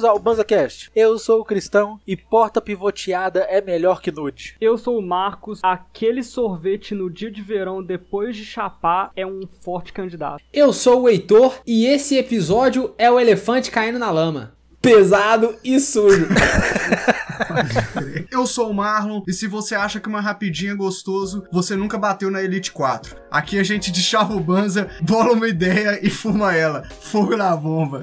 bem-vindos 0.00 0.04
ao 0.04 0.18
BanzaCast. 0.18 0.90
Eu 0.94 1.18
sou 1.18 1.40
o 1.40 1.44
Cristão 1.44 2.00
e 2.06 2.16
porta 2.16 2.60
pivoteada 2.60 3.40
é 3.40 3.60
melhor 3.60 4.00
que 4.00 4.10
nude. 4.10 4.56
Eu 4.60 4.78
sou 4.78 4.98
o 4.98 5.02
Marcos. 5.02 5.60
Aquele 5.62 6.22
sorvete 6.22 6.94
no 6.94 7.10
dia 7.10 7.30
de 7.30 7.42
verão 7.42 7.82
depois 7.82 8.36
de 8.36 8.44
chapar 8.44 9.10
é 9.14 9.26
um 9.26 9.42
forte 9.60 9.92
candidato. 9.92 10.42
Eu 10.52 10.72
sou 10.72 11.02
o 11.02 11.08
Heitor 11.08 11.60
e 11.66 11.86
esse 11.86 12.16
episódio 12.16 12.94
é 12.96 13.10
o 13.10 13.18
elefante 13.18 13.70
caindo 13.70 13.98
na 13.98 14.10
lama. 14.10 14.54
Pesado 14.80 15.54
e 15.62 15.78
sujo. 15.78 16.28
Eu 18.30 18.46
sou 18.46 18.70
o 18.70 18.74
Marlon 18.74 19.22
e 19.26 19.32
se 19.32 19.46
você 19.46 19.74
acha 19.74 20.00
que 20.00 20.08
uma 20.08 20.20
rapidinha 20.20 20.72
é 20.72 20.76
gostoso, 20.76 21.44
você 21.52 21.76
nunca 21.76 21.98
bateu 21.98 22.30
na 22.30 22.42
Elite 22.42 22.72
4. 22.72 23.16
Aqui 23.30 23.58
a 23.58 23.62
gente 23.62 23.90
deschava 23.92 24.34
o 24.34 24.40
banza, 24.40 24.88
bola 25.02 25.32
uma 25.32 25.48
ideia 25.48 25.98
e 26.02 26.08
fuma 26.08 26.54
ela. 26.54 26.84
Fogo 27.00 27.36
na 27.36 27.54
bomba. 27.54 28.02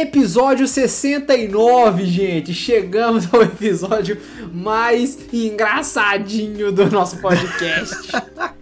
Episódio 0.00 0.66
69, 0.66 2.06
gente. 2.06 2.54
Chegamos 2.54 3.28
ao 3.34 3.42
episódio 3.42 4.16
mais 4.50 5.18
engraçadinho 5.30 6.72
do 6.72 6.90
nosso 6.90 7.18
podcast. 7.18 8.10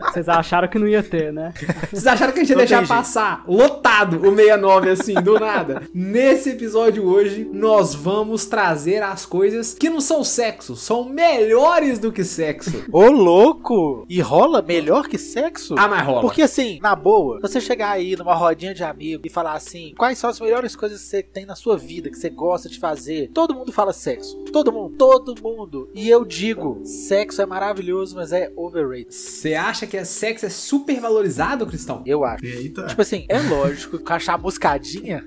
Vocês 0.00 0.28
acharam 0.28 0.66
que 0.66 0.80
não 0.80 0.88
ia 0.88 1.00
ter, 1.02 1.32
né? 1.32 1.54
Vocês 1.90 2.08
acharam 2.08 2.32
que 2.32 2.40
a 2.40 2.42
gente 2.42 2.50
ia 2.50 2.56
Não 2.56 2.62
deixar 2.62 2.78
jeito. 2.78 2.88
passar 2.88 3.44
lotado 3.46 4.16
o 4.16 4.34
69 4.34 4.90
assim, 4.90 5.14
do 5.14 5.38
nada? 5.38 5.82
Nesse 5.94 6.50
episódio 6.50 7.06
hoje, 7.06 7.48
nós 7.52 7.94
vamos 7.94 8.46
trazer 8.46 9.00
as 9.04 9.24
coisas 9.24 9.74
que 9.74 9.88
não 9.88 10.00
são 10.00 10.24
sexo, 10.24 10.74
são 10.74 11.04
melhores 11.04 12.00
do 12.00 12.10
que 12.10 12.24
sexo. 12.24 12.84
Ô, 12.90 13.06
louco! 13.10 14.04
E 14.08 14.20
rola 14.20 14.60
melhor 14.60 15.06
que 15.06 15.18
sexo? 15.18 15.76
Ah, 15.78 15.86
mas 15.86 16.04
rola. 16.04 16.20
Porque 16.20 16.42
assim, 16.42 16.80
na 16.82 16.96
boa, 16.96 17.38
você 17.40 17.60
chegar 17.60 17.90
aí 17.90 18.16
numa 18.16 18.34
rodinha 18.34 18.74
de 18.74 18.82
amigo 18.82 19.22
e 19.24 19.30
falar 19.30 19.52
assim, 19.52 19.94
quais 19.96 20.18
são 20.18 20.30
as 20.30 20.40
melhores 20.40 20.74
coisas 20.74 21.00
que 21.00 21.06
você 21.06 21.27
tem 21.28 21.46
na 21.46 21.54
sua 21.54 21.76
vida, 21.76 22.10
que 22.10 22.18
você 22.18 22.28
gosta 22.28 22.68
de 22.68 22.78
fazer? 22.78 23.30
Todo 23.32 23.54
mundo 23.54 23.72
fala 23.72 23.92
sexo. 23.92 24.36
Todo 24.52 24.72
mundo, 24.72 24.96
todo 24.96 25.34
mundo. 25.42 25.90
E 25.94 26.08
eu 26.08 26.24
digo, 26.24 26.80
sexo 26.84 27.40
é 27.40 27.46
maravilhoso, 27.46 28.16
mas 28.16 28.32
é 28.32 28.52
overrated. 28.56 29.14
Você 29.14 29.54
acha 29.54 29.86
que 29.86 29.96
é 29.96 30.04
sexo 30.04 30.46
é 30.46 30.50
super 30.50 31.00
valorizado, 31.00 31.66
Cristão? 31.66 32.02
Eu 32.04 32.24
acho. 32.24 32.44
Eita. 32.44 32.86
Tipo 32.86 33.02
assim, 33.02 33.26
é 33.28 33.40
lógico 33.40 33.98
que 33.98 34.12
achar 34.12 34.36
buscadinha 34.36 35.24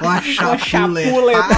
Uma 0.00 0.22
chapuleta. 0.58 1.48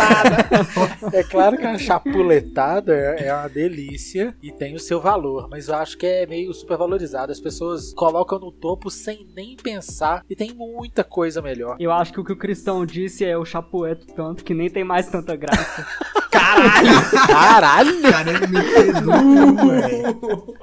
É 1.13 1.23
claro 1.23 1.57
que 1.57 1.67
a 1.67 1.79
chapuletada 1.79 2.95
é 2.95 3.31
é 3.31 3.35
uma 3.35 3.49
delícia 3.49 4.35
e 4.43 4.51
tem 4.51 4.75
o 4.75 4.81
seu 4.81 5.01
valor, 5.01 5.49
mas 5.49 5.69
eu 5.69 5.75
acho 5.77 5.97
que 5.97 6.07
é 6.07 6.27
meio 6.27 6.53
supervalorizado. 6.53 7.31
As 7.31 7.41
pessoas 7.41 7.93
colocam 7.95 8.39
no 8.39 8.51
topo 8.51 8.91
sem 8.91 9.27
nem 9.35 9.57
pensar 9.57 10.25
e 10.29 10.35
tem 10.35 10.53
muita 10.53 11.05
coisa 11.05 11.41
melhor. 11.41 11.77
Eu 11.79 11.93
acho 11.93 12.13
que 12.13 12.21
o 12.21 12.25
que 12.31 12.33
o 12.33 12.37
Cristão 12.37 12.87
disse 12.87 13.25
é 13.25 13.37
o 13.37 13.45
chapueto 13.45 14.07
tanto 14.15 14.45
que 14.45 14.55
nem 14.55 14.71
tem 14.71 14.85
mais 14.85 15.09
tanta 15.09 15.35
graça. 15.35 15.85
Caralho! 16.31 18.03
Cara, 18.03 18.31
ele 18.31 18.47
me 18.47 18.63
perdoa, 18.63 19.81
velho. 19.81 20.55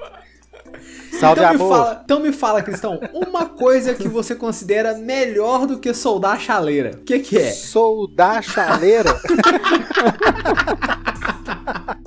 Salve 1.19 1.41
Então 1.41 1.49
me, 1.49 1.55
amor! 1.55 1.69
fala, 1.69 2.01
então 2.05 2.19
me 2.19 2.31
fala, 2.31 2.61
Cristão, 2.61 2.99
uma 3.13 3.45
coisa 3.47 3.93
que 3.93 4.07
você 4.07 4.33
considera 4.35 4.97
melhor 4.97 5.65
do 5.65 5.79
que 5.79 5.93
soldar 5.93 6.35
a 6.35 6.39
chaleira. 6.39 6.91
O 6.95 7.03
que, 7.03 7.19
que 7.19 7.37
é? 7.37 7.51
Sou 7.51 8.07
da 8.07 8.41
chaleira. 8.41 9.09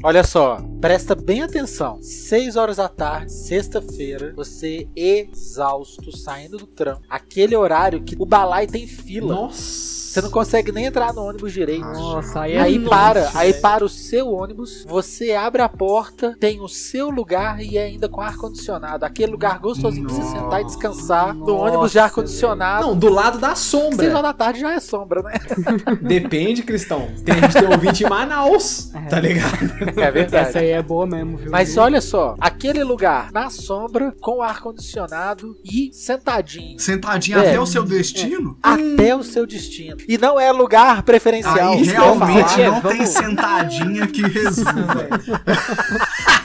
Olha 0.03 0.25
só, 0.25 0.59
presta 0.81 1.15
bem 1.15 1.43
atenção. 1.43 1.99
6 2.03 2.57
horas 2.57 2.79
da 2.79 2.89
tarde, 2.89 3.31
sexta-feira, 3.33 4.33
você 4.35 4.89
exausto, 4.97 6.17
saindo 6.17 6.57
do 6.57 6.67
trampo. 6.67 7.03
Aquele 7.09 7.55
horário 7.55 8.03
que 8.03 8.17
o 8.19 8.25
balai 8.25 8.67
tem 8.67 8.87
fila. 8.87 9.35
Nossa. 9.35 10.01
Você 10.11 10.21
não 10.23 10.31
consegue 10.31 10.73
nem 10.73 10.87
entrar 10.87 11.15
no 11.15 11.23
ônibus 11.23 11.53
direito. 11.53 11.85
Nossa, 11.85 12.41
aí 12.41 12.55
é 12.55 12.61
Aí 12.61 12.79
noite, 12.79 12.91
para, 12.91 13.31
aí 13.33 13.51
velho. 13.53 13.63
para 13.63 13.85
o 13.85 13.89
seu 13.89 14.29
ônibus, 14.33 14.85
você 14.89 15.35
abre 15.35 15.63
a 15.63 15.69
porta, 15.69 16.37
tem 16.41 16.61
o 16.61 16.67
seu 16.67 17.11
lugar 17.11 17.63
e 17.63 17.79
é 17.79 17.85
ainda 17.85 18.09
com 18.09 18.21
ar-condicionado. 18.21 19.05
Aquele 19.05 19.31
lugar 19.31 19.61
gostosinho 19.61 20.09
pra 20.09 20.17
você 20.17 20.23
sentar 20.25 20.63
e 20.63 20.65
descansar 20.65 21.33
no 21.33 21.47
Nossa, 21.47 21.53
ônibus 21.63 21.93
de 21.93 22.01
ar-condicionado. 22.01 22.89
Não, 22.89 22.97
do 22.99 23.09
lado 23.09 23.39
da 23.39 23.55
Seis 23.55 23.59
sombra. 23.61 24.09
horas 24.09 24.23
da 24.23 24.33
tarde 24.33 24.59
já 24.59 24.73
é 24.75 24.81
sombra, 24.81 25.23
né? 25.23 25.33
Depende, 26.03 26.65
Cristão. 26.65 27.09
Tem, 27.25 27.37
gente 27.37 27.53
tem 27.53 27.69
ouvinte 27.69 28.03
em 28.03 28.09
Manaus, 28.09 28.93
É. 28.93 29.03
tá 29.07 29.21
ligado? 29.21 29.90
É 29.97 30.11
verdade. 30.11 30.49
Essa 30.49 30.59
aí 30.61 30.69
é 30.71 30.83
boa 30.83 31.07
mesmo, 31.07 31.37
viu? 31.37 31.51
Mas 31.51 31.77
olha 31.77 32.01
só, 32.01 32.35
aquele 32.41 32.83
lugar 32.85 33.31
na 33.33 33.51
sombra, 33.51 34.15
com 34.21 34.43
ar-condicionado 34.43 35.57
e 35.65 35.91
sentadinho. 35.93 36.79
Sentadinho 36.79 37.39
É. 37.39 37.49
até 37.51 37.61
o 37.61 37.67
seu 37.67 37.85
destino? 37.85 38.59
Até 38.63 39.15
o 39.17 39.23
seu 39.23 39.47
destino. 39.47 39.97
E 40.09 40.17
não 40.19 40.39
é 40.39 40.51
lugar 40.53 41.03
preferencial. 41.03 41.73
Aí 41.73 41.83
realmente 41.85 42.49
falar. 42.51 42.71
não 42.71 42.81
Vamos- 42.81 42.97
tem 42.99 43.07
sentadinha 43.07 44.07
que 44.07 44.23
resolva. 44.23 45.09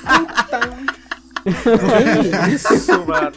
Que 1.45 2.49
isso, 2.55 3.05
mano. 3.05 3.31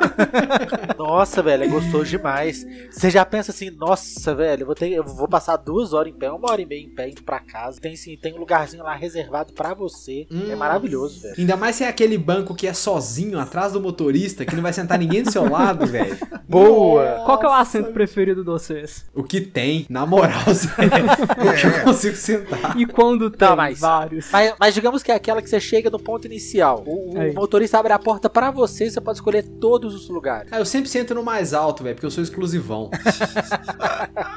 Nossa, 0.96 1.42
velho, 1.42 1.64
é 1.64 1.68
gostoso 1.68 2.04
demais. 2.06 2.66
Você 2.90 3.10
já 3.10 3.24
pensa 3.24 3.50
assim, 3.52 3.70
nossa, 3.70 4.34
velho, 4.34 4.62
eu 4.62 4.66
vou, 4.66 4.74
ter, 4.74 4.90
eu 4.90 5.04
vou 5.04 5.28
passar 5.28 5.56
duas 5.56 5.92
horas 5.92 6.12
em 6.12 6.16
pé, 6.16 6.30
uma 6.30 6.50
hora 6.50 6.60
e 6.62 6.66
meia 6.66 6.82
em 6.82 6.88
pé, 6.88 7.08
indo 7.10 7.22
pra 7.22 7.38
casa. 7.40 7.80
Tem, 7.80 7.94
sim, 7.96 8.16
tem 8.16 8.34
um 8.34 8.38
lugarzinho 8.38 8.82
lá 8.82 8.94
reservado 8.94 9.52
pra 9.52 9.74
você. 9.74 10.26
É 10.50 10.54
maravilhoso, 10.56 11.20
velho. 11.20 11.34
Ainda 11.38 11.56
mais 11.56 11.76
se 11.76 11.84
é 11.84 11.88
aquele 11.88 12.16
banco 12.18 12.54
que 12.54 12.66
é 12.66 12.72
sozinho, 12.72 13.38
atrás 13.38 13.72
do 13.72 13.80
motorista, 13.80 14.44
que 14.44 14.54
não 14.56 14.62
vai 14.62 14.72
sentar 14.72 14.98
ninguém 14.98 15.22
do 15.22 15.30
seu 15.30 15.48
lado, 15.48 15.84
velho. 15.86 16.16
Boa! 16.48 17.22
Qual 17.26 17.38
que 17.38 17.44
é 17.44 17.48
o 17.48 17.52
assento 17.52 17.92
preferido 17.92 18.40
de 18.42 18.46
vocês? 18.46 19.04
O 19.14 19.22
que 19.22 19.40
tem, 19.40 19.86
na 19.90 20.06
moral, 20.06 20.42
Zé, 20.52 20.70
o 20.72 21.54
que 21.60 21.66
eu 21.78 21.84
consigo 21.84 22.16
sentar. 22.16 22.76
E 22.78 22.86
quando 22.86 23.30
tem 23.30 23.48
Não, 23.48 23.56
mas- 23.56 23.78
vários? 23.80 24.30
Mas, 24.30 24.54
mas 24.58 24.74
digamos 24.74 25.02
que 25.02 25.12
é 25.12 25.14
aquela 25.14 25.42
que 25.42 25.48
você 25.50 25.60
chega 25.60 25.90
no 25.90 25.98
ponto 25.98 26.26
inicial. 26.26 26.82
O, 26.86 27.14
o 27.14 27.20
Aí. 27.20 27.32
motorista 27.32 27.78
abre 27.78 27.92
a 27.92 27.97
porta 27.98 28.30
pra 28.30 28.50
você 28.50 28.86
e 28.86 28.90
você 28.90 29.00
pode 29.00 29.18
escolher 29.18 29.42
todos 29.42 29.94
os 29.94 30.08
lugares. 30.08 30.50
Ah, 30.52 30.58
eu 30.58 30.64
sempre 30.66 30.88
sento 30.88 31.14
no 31.14 31.22
mais 31.22 31.52
alto, 31.52 31.82
velho, 31.82 31.94
porque 31.96 32.06
eu 32.06 32.10
sou 32.10 32.22
exclusivão. 32.22 32.90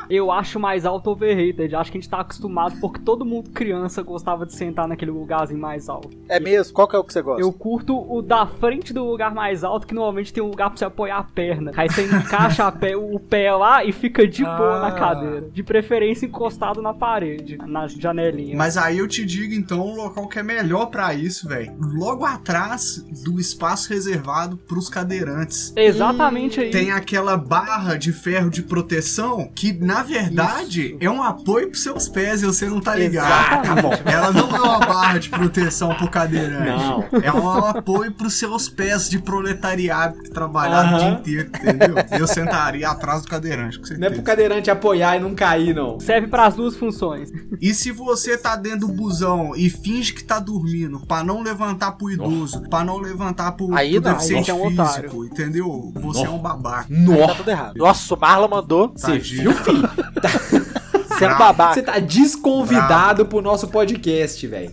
Eu 0.09 0.29
acho 0.31 0.59
mais 0.59 0.85
alto 0.85 1.09
overrated. 1.09 1.73
Acho 1.73 1.91
que 1.91 1.97
a 1.97 2.01
gente 2.01 2.09
tá 2.09 2.19
acostumado 2.19 2.75
porque 2.81 2.99
todo 2.99 3.23
mundo 3.25 3.49
criança 3.51 4.01
gostava 4.01 4.45
de 4.45 4.53
sentar 4.53 4.85
naquele 4.87 5.11
lugarzinho 5.11 5.59
mais 5.59 5.87
alto. 5.87 6.09
É 6.27 6.39
mesmo? 6.39 6.73
Qual 6.73 6.87
que 6.87 6.95
é 6.95 6.99
o 6.99 7.03
que 7.03 7.13
você 7.13 7.21
gosta? 7.21 7.41
Eu 7.41 7.51
curto 7.53 7.97
o 7.97 8.21
da 8.21 8.45
frente 8.45 8.91
do 8.93 9.05
lugar 9.05 9.33
mais 9.33 9.63
alto, 9.63 9.87
que 9.87 9.93
normalmente 9.93 10.33
tem 10.33 10.43
um 10.43 10.47
lugar 10.49 10.69
pra 10.69 10.77
você 10.77 10.85
apoiar 10.85 11.17
a 11.19 11.23
perna. 11.23 11.71
Aí 11.77 11.87
você 11.89 12.03
encaixa 12.05 12.65
a 12.65 12.71
pé- 12.71 12.95
o 12.97 13.19
pé 13.19 13.53
lá 13.55 13.85
e 13.85 13.91
fica 13.93 14.27
de 14.27 14.43
boa 14.43 14.77
Ah. 14.77 14.81
na 14.81 14.91
cadeira. 14.91 15.41
De 15.49 15.63
preferência 15.63 16.25
encostado 16.25 16.81
na 16.81 16.93
parede, 16.93 17.57
na 17.65 17.87
janelinha. 17.87 18.57
Mas 18.57 18.75
aí 18.77 18.97
eu 18.97 19.07
te 19.07 19.25
digo 19.25 19.53
então 19.53 19.79
um 19.87 19.95
local 19.95 20.27
que 20.27 20.39
é 20.39 20.43
melhor 20.43 20.87
pra 20.87 21.13
isso, 21.13 21.47
velho. 21.47 21.73
Logo 21.79 22.25
atrás 22.25 22.97
do 23.23 23.39
espaço 23.51 23.89
reservado 23.89 24.57
pros 24.57 24.89
cadeirantes. 24.89 25.73
Exatamente 25.75 26.59
aí. 26.59 26.71
Tem 26.71 26.91
aquela 26.91 27.37
barra 27.37 27.95
de 27.97 28.11
ferro 28.11 28.49
de 28.49 28.61
proteção 28.63 29.49
que, 29.53 29.73
na 29.73 30.03
verdade, 30.03 30.97
é 30.99 31.09
um 31.09 31.21
apoio 31.21 31.69
pros 31.69 31.83
seus 31.83 32.07
pés 32.07 32.41
e 32.41 32.45
você 32.45 32.67
não 32.67 32.79
tá 32.79 32.95
ligado. 32.95 33.27
Exatamente. 33.27 33.69
Ah, 33.69 33.75
tá 33.75 33.81
bom. 33.81 33.91
Ela 34.11 34.31
não 34.31 34.55
é 34.55 34.59
uma 34.61 34.79
barra 34.79 35.17
de 35.19 35.29
proteção 35.29 35.93
pro 35.95 36.09
cadeirante. 36.09 36.65
Não. 36.65 37.03
É 37.21 37.31
um 37.31 37.49
apoio 37.49 38.11
pros 38.11 38.33
seus 38.33 38.69
pés 38.69 39.09
de 39.09 39.19
proletariado 39.19 40.21
que 40.23 40.29
trabalharam 40.31 40.95
o 40.95 40.99
dia 40.99 41.09
inteiro, 41.11 41.49
entendeu? 41.49 41.95
Eu 42.17 42.27
sentaria 42.27 42.89
atrás 42.89 43.21
do 43.23 43.27
cadeirante, 43.27 43.77
com 43.79 43.85
Não 43.85 43.91
é 43.93 43.97
certeza. 43.97 44.13
pro 44.15 44.23
cadeirante 44.23 44.71
apoiar 44.71 45.17
e 45.17 45.19
não 45.19 45.35
cair, 45.35 45.75
não. 45.75 45.99
Serve 45.99 46.27
para 46.27 46.45
as 46.45 46.55
duas 46.55 46.75
funções. 46.75 47.29
E 47.59 47.73
se 47.73 47.91
você 47.91 48.37
tá 48.37 48.55
dentro 48.55 48.87
do 48.87 48.87
busão 48.89 49.53
e 49.55 49.69
finge 49.69 50.13
que 50.13 50.23
tá 50.23 50.39
dormindo 50.39 50.99
pra 51.05 51.23
não 51.23 51.41
levantar 51.41 51.93
pro 51.93 52.09
idoso, 52.09 52.61
pra 52.69 52.83
não 52.83 52.97
levantar 52.97 53.40
pro, 53.51 53.73
Aí 53.73 53.93
pro 53.93 54.01
não, 54.09 54.13
deficiente 54.17 54.51
aí 54.51 54.57
é 54.57 54.59
um 54.61 54.65
físico, 54.69 54.83
otário. 54.83 55.25
entendeu? 55.25 55.91
Você 55.95 56.25
é 56.25 56.29
um 56.29 56.37
babaca. 56.39 56.87
Aí 56.93 57.05
tá 57.05 57.11
Nossa, 57.13 57.35
tudo 57.35 57.49
errado. 57.49 57.77
Nossa, 57.77 58.13
o 58.13 58.19
Marlon 58.19 58.47
mandou. 58.49 58.91
você 58.93 59.17
viu, 59.17 59.53
filho? 59.53 59.89
Você 61.21 61.25
é 61.25 61.27
um 61.27 61.37
Bravo. 61.37 61.53
babaca. 61.53 61.73
Você 61.75 61.81
tá 61.83 61.99
desconvidado 61.99 63.27
pro 63.27 63.41
nosso 63.43 63.67
podcast, 63.67 64.47
velho. 64.47 64.71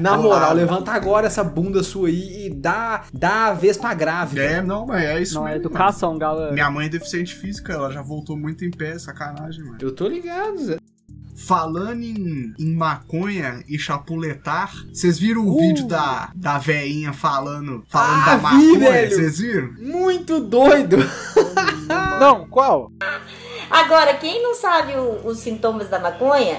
Na 0.00 0.16
moral, 0.16 0.38
Bravo. 0.40 0.54
levanta 0.54 0.92
agora 0.92 1.26
essa 1.26 1.42
bunda 1.42 1.82
sua 1.82 2.06
aí 2.06 2.46
e 2.46 2.50
dá, 2.54 3.02
dá 3.12 3.46
a 3.46 3.52
vez 3.52 3.76
pra 3.76 3.94
grávida. 3.94 4.40
É, 4.40 4.62
não, 4.62 4.86
mas 4.86 5.02
é 5.02 5.20
isso 5.20 5.34
Não 5.34 5.48
é 5.48 5.54
mesmo, 5.54 5.62
educação, 5.66 6.10
mano. 6.10 6.20
galera. 6.20 6.52
Minha 6.52 6.70
mãe 6.70 6.86
é 6.86 6.88
deficiente 6.88 7.34
física, 7.34 7.72
ela 7.72 7.90
já 7.90 8.00
voltou 8.00 8.36
muito 8.38 8.64
em 8.64 8.70
pé, 8.70 8.96
sacanagem, 8.96 9.64
mano. 9.64 9.78
Eu 9.80 9.92
tô 9.92 10.06
ligado, 10.06 10.56
Zé. 10.58 10.76
Falando 11.46 12.02
em, 12.02 12.52
em 12.58 12.74
maconha 12.74 13.62
e 13.68 13.78
chapuletar, 13.78 14.72
vocês 14.92 15.18
viram 15.18 15.42
o 15.46 15.54
Uh. 15.54 15.58
vídeo 15.58 15.86
da, 15.86 16.30
da 16.34 16.58
veinha 16.58 17.12
falando, 17.12 17.84
falando 17.88 18.22
Ah, 18.22 18.24
da 18.26 18.36
maconha? 18.38 19.08
Vocês 19.10 19.38
viram? 19.38 19.72
Muito 19.78 20.40
doido. 20.40 20.96
Não, 22.20 22.46
qual? 22.48 22.90
Agora, 23.70 24.14
quem 24.14 24.42
não 24.42 24.54
sabe 24.54 24.94
o- 24.94 25.26
os 25.26 25.38
sintomas 25.38 25.88
da 25.88 25.98
maconha, 25.98 26.58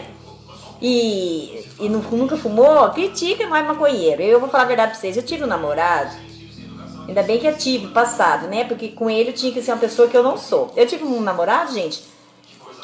e, 0.81 1.65
e 1.79 1.89
nu- 1.89 2.03
nunca 2.11 2.37
fumou, 2.37 2.89
critica 2.91 3.47
mais 3.47 3.67
maconheiro. 3.67 4.21
Eu 4.21 4.39
vou 4.39 4.47
falar 4.49 4.63
a 4.63 4.67
verdade 4.67 4.91
pra 4.91 4.99
vocês, 4.99 5.17
eu 5.17 5.23
tive 5.23 5.43
um 5.43 5.47
namorado, 5.47 6.15
ainda 7.07 7.21
bem 7.23 7.37
que 7.39 7.47
eu 7.47 7.57
tive 7.57 7.87
passado, 7.87 8.47
né? 8.47 8.63
Porque 8.63 8.89
com 8.89 9.09
ele 9.09 9.29
eu 9.31 9.33
tinha 9.33 9.51
que 9.51 9.61
ser 9.61 9.71
uma 9.73 9.77
pessoa 9.79 10.07
que 10.07 10.15
eu 10.15 10.23
não 10.23 10.37
sou. 10.37 10.71
Eu 10.77 10.87
tive 10.87 11.03
um 11.03 11.19
namorado, 11.19 11.73
gente, 11.73 12.01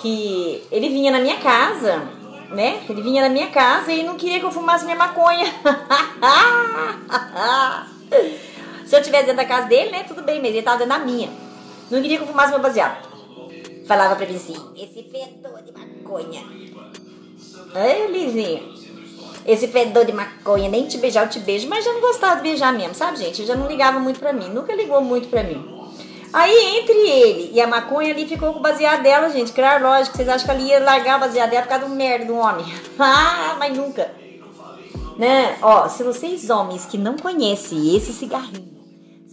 que 0.06 0.64
ele 0.72 0.90
vinha 0.90 1.12
na 1.12 1.20
minha 1.20 1.38
casa, 1.38 2.08
né? 2.52 2.84
Ele 2.88 3.02
vinha 3.02 3.24
na 3.24 3.30
minha 3.30 3.48
casa 3.48 3.92
e 3.92 4.04
não 4.04 4.16
queria 4.16 4.40
que 4.40 4.46
eu 4.46 4.52
fumasse 4.52 4.86
minha 4.86 4.96
maconha. 4.96 5.46
Se 8.86 8.96
eu 8.96 9.02
tivesse 9.02 9.26
dentro 9.26 9.38
da 9.38 9.46
casa 9.46 9.68
dele, 9.68 9.90
né? 9.90 10.04
Tudo 10.04 10.22
bem, 10.22 10.40
mas 10.40 10.52
ele 10.52 10.62
tava 10.62 10.78
dentro 10.78 10.94
da 10.94 11.00
minha. 11.04 11.28
Não 11.90 12.00
queria 12.04 12.18
que 12.18 12.24
eu 12.24 12.28
fumasse 12.28 12.52
meu 12.52 12.62
baseado. 12.62 13.04
Falava 13.88 14.16
pra 14.16 14.28
mim 14.28 14.36
assim, 14.36 14.56
esse 14.76 15.02
fedor 15.10 15.64
de 15.64 15.72
maconha. 15.72 16.44
Ai, 17.74 18.06
Lizinha. 18.06 18.62
Esse 19.44 19.68
fedor 19.68 20.06
de 20.06 20.14
maconha, 20.14 20.70
nem 20.70 20.86
te 20.86 21.00
beijar 21.00 21.26
eu 21.26 21.30
te 21.30 21.40
beijo, 21.40 21.68
mas 21.68 21.84
já 21.84 21.92
não 21.92 22.02
gostava 22.02 22.36
de 22.36 22.44
beijar 22.44 22.72
mesmo, 22.74 22.94
sabe, 22.94 23.18
gente? 23.18 23.44
Já 23.44 23.56
não 23.56 23.68
ligava 23.68 24.00
muito 24.00 24.20
pra 24.20 24.32
mim, 24.32 24.50
nunca 24.50 24.76
ligou 24.76 25.02
muito 25.02 25.30
pra 25.30 25.42
mim. 25.42 25.75
Aí, 26.36 26.80
entre 26.80 26.98
ele 26.98 27.52
e 27.54 27.62
a 27.62 27.66
maconha, 27.66 28.12
ali 28.12 28.28
ficou 28.28 28.52
com 28.52 28.60
o 28.60 28.62
baseado 28.62 29.02
dela, 29.02 29.30
gente. 29.30 29.54
Claro, 29.54 29.86
lógico, 29.86 30.18
vocês 30.18 30.28
acham 30.28 30.46
que 30.46 30.52
ela 30.52 30.62
ia 30.62 30.80
largar 30.84 31.16
o 31.16 31.22
baseado 31.22 31.50
dela 31.50 31.62
por 31.62 31.70
causa 31.70 31.86
do 31.86 31.96
merda 31.96 32.26
do 32.26 32.36
homem. 32.36 32.66
ah, 33.00 33.56
mas 33.58 33.78
nunca. 33.78 34.14
Né? 35.18 35.58
Ó, 35.62 35.88
se 35.88 36.04
vocês 36.04 36.50
homens 36.50 36.84
que 36.86 36.98
não 36.98 37.16
conhecem 37.16 37.96
esse 37.96 38.12
cigarrinho 38.12 38.76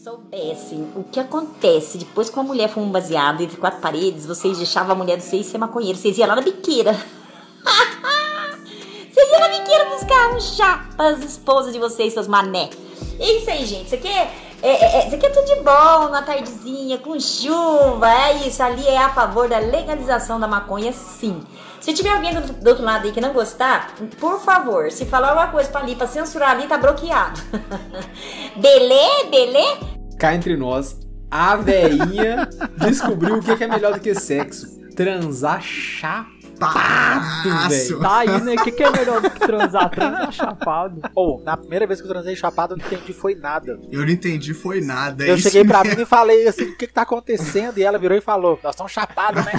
soubessem 0.01 0.93
o 0.95 1.03
que 1.03 1.19
acontece 1.19 1.99
depois 1.99 2.31
que 2.31 2.37
uma 2.37 2.45
mulher 2.45 2.69
fuma 2.69 2.87
um 2.87 2.93
baseado 2.93 3.41
entre 3.41 3.57
quatro 3.57 3.81
paredes, 3.81 4.25
vocês 4.25 4.59
deixavam 4.59 4.93
a 4.93 4.95
mulher 4.95 5.17
de 5.17 5.25
vocês 5.25 5.47
ser 5.47 5.59
maconheiro, 5.59 5.99
vocês 5.99 6.17
iam 6.19 6.29
lá 6.29 6.37
na 6.37 6.43
biqueira. 6.43 6.93
Vocês 9.13 9.31
iam 9.31 9.41
na 9.41 9.49
biqueira 9.49 9.85
buscar 9.91 10.35
um 10.35 10.41
chá 10.41 10.89
para 10.97 11.11
as 11.11 11.23
esposas 11.23 11.71
de 11.71 11.79
vocês, 11.79 12.15
seus 12.15 12.27
mané. 12.27 12.71
É 13.21 13.33
isso 13.37 13.51
aí, 13.51 13.67
gente. 13.67 13.87
Isso 13.87 13.95
aqui 13.95 14.09
é, 14.09 14.52
é, 14.63 14.97
é- 15.01 15.07
isso 15.07 15.17
aqui 15.17 15.27
é 15.27 15.31
tudo 15.31 15.45
de 15.45 15.57
bom, 15.57 16.09
na 16.09 16.23
tardezinha, 16.23 16.99
com 16.99 17.19
chuva. 17.19 18.09
É 18.09 18.47
isso. 18.47 18.63
Ali 18.63 18.87
é 18.87 18.99
a 18.99 19.11
favor 19.11 19.49
da 19.49 19.59
legalização 19.59 20.39
da 20.39 20.47
maconha, 20.47 20.93
sim. 20.93 21.43
Se 21.81 21.93
tiver 21.93 22.11
alguém 22.11 22.33
do, 22.33 22.41
do 22.41 22.69
outro 22.69 22.85
lado 22.85 23.07
aí 23.07 23.13
que 23.13 23.21
não 23.21 23.33
gostar, 23.33 23.93
por 24.21 24.41
favor, 24.41 24.91
se 24.93 25.05
falar 25.05 25.31
alguma 25.31 25.49
coisa 25.49 25.69
pra 25.69 25.81
ali, 25.81 25.97
pra 25.97 26.07
censurar 26.07 26.51
ali, 26.51 26.69
tá 26.69 26.79
bloqueado. 26.79 27.41
belê, 28.57 29.25
belê? 29.29 29.77
Cá 30.17 30.33
entre 30.33 30.57
nós, 30.57 30.97
a 31.29 31.57
veinha 31.57 32.49
descobriu 32.79 33.39
o 33.39 33.43
que 33.43 33.57
que 33.57 33.65
é 33.65 33.67
melhor 33.67 33.95
do 33.95 34.01
que 34.01 34.15
sexo. 34.15 34.81
Transar 34.95 35.61
chapado, 36.67 37.69
velho. 37.69 38.01
Tá 38.01 38.19
aí, 38.19 38.41
né? 38.43 38.55
O 38.55 38.65
que, 38.65 38.73
que 38.73 38.83
é 38.83 38.91
melhor 38.91 39.21
do 39.21 39.31
que 39.31 39.41
transar? 39.41 39.91
Transar 39.91 40.33
chapado. 40.33 41.01
Ou, 41.15 41.43
na 41.43 41.57
primeira 41.57 41.87
vez 41.87 42.01
que 42.01 42.07
eu 42.07 42.13
transei 42.13 42.37
chapado, 42.37 42.75
eu 42.75 42.79
não 42.79 42.87
entendi 42.87 43.13
foi 43.13 43.35
nada. 43.35 43.79
Eu 43.91 44.01
não 44.01 44.11
entendi, 44.11 44.55
foi 44.55 44.81
nada. 44.81 45.25
eu 45.25 45.35
isso 45.35 45.45
cheguei 45.45 45.65
pra 45.65 45.83
mim 45.85 46.03
e 46.03 46.07
falei 46.07 46.47
assim, 46.47 46.65
o 46.65 46.77
que 46.77 46.87
que 46.87 46.93
tá 46.93 47.03
acontecendo? 47.03 47.79
E 47.79 47.83
ela 47.83 47.99
virou 47.99 48.17
e 48.17 48.21
falou, 48.21 48.59
nós 48.63 48.75
estamos 48.75 48.93
chapados, 48.93 49.45
né? 49.45 49.53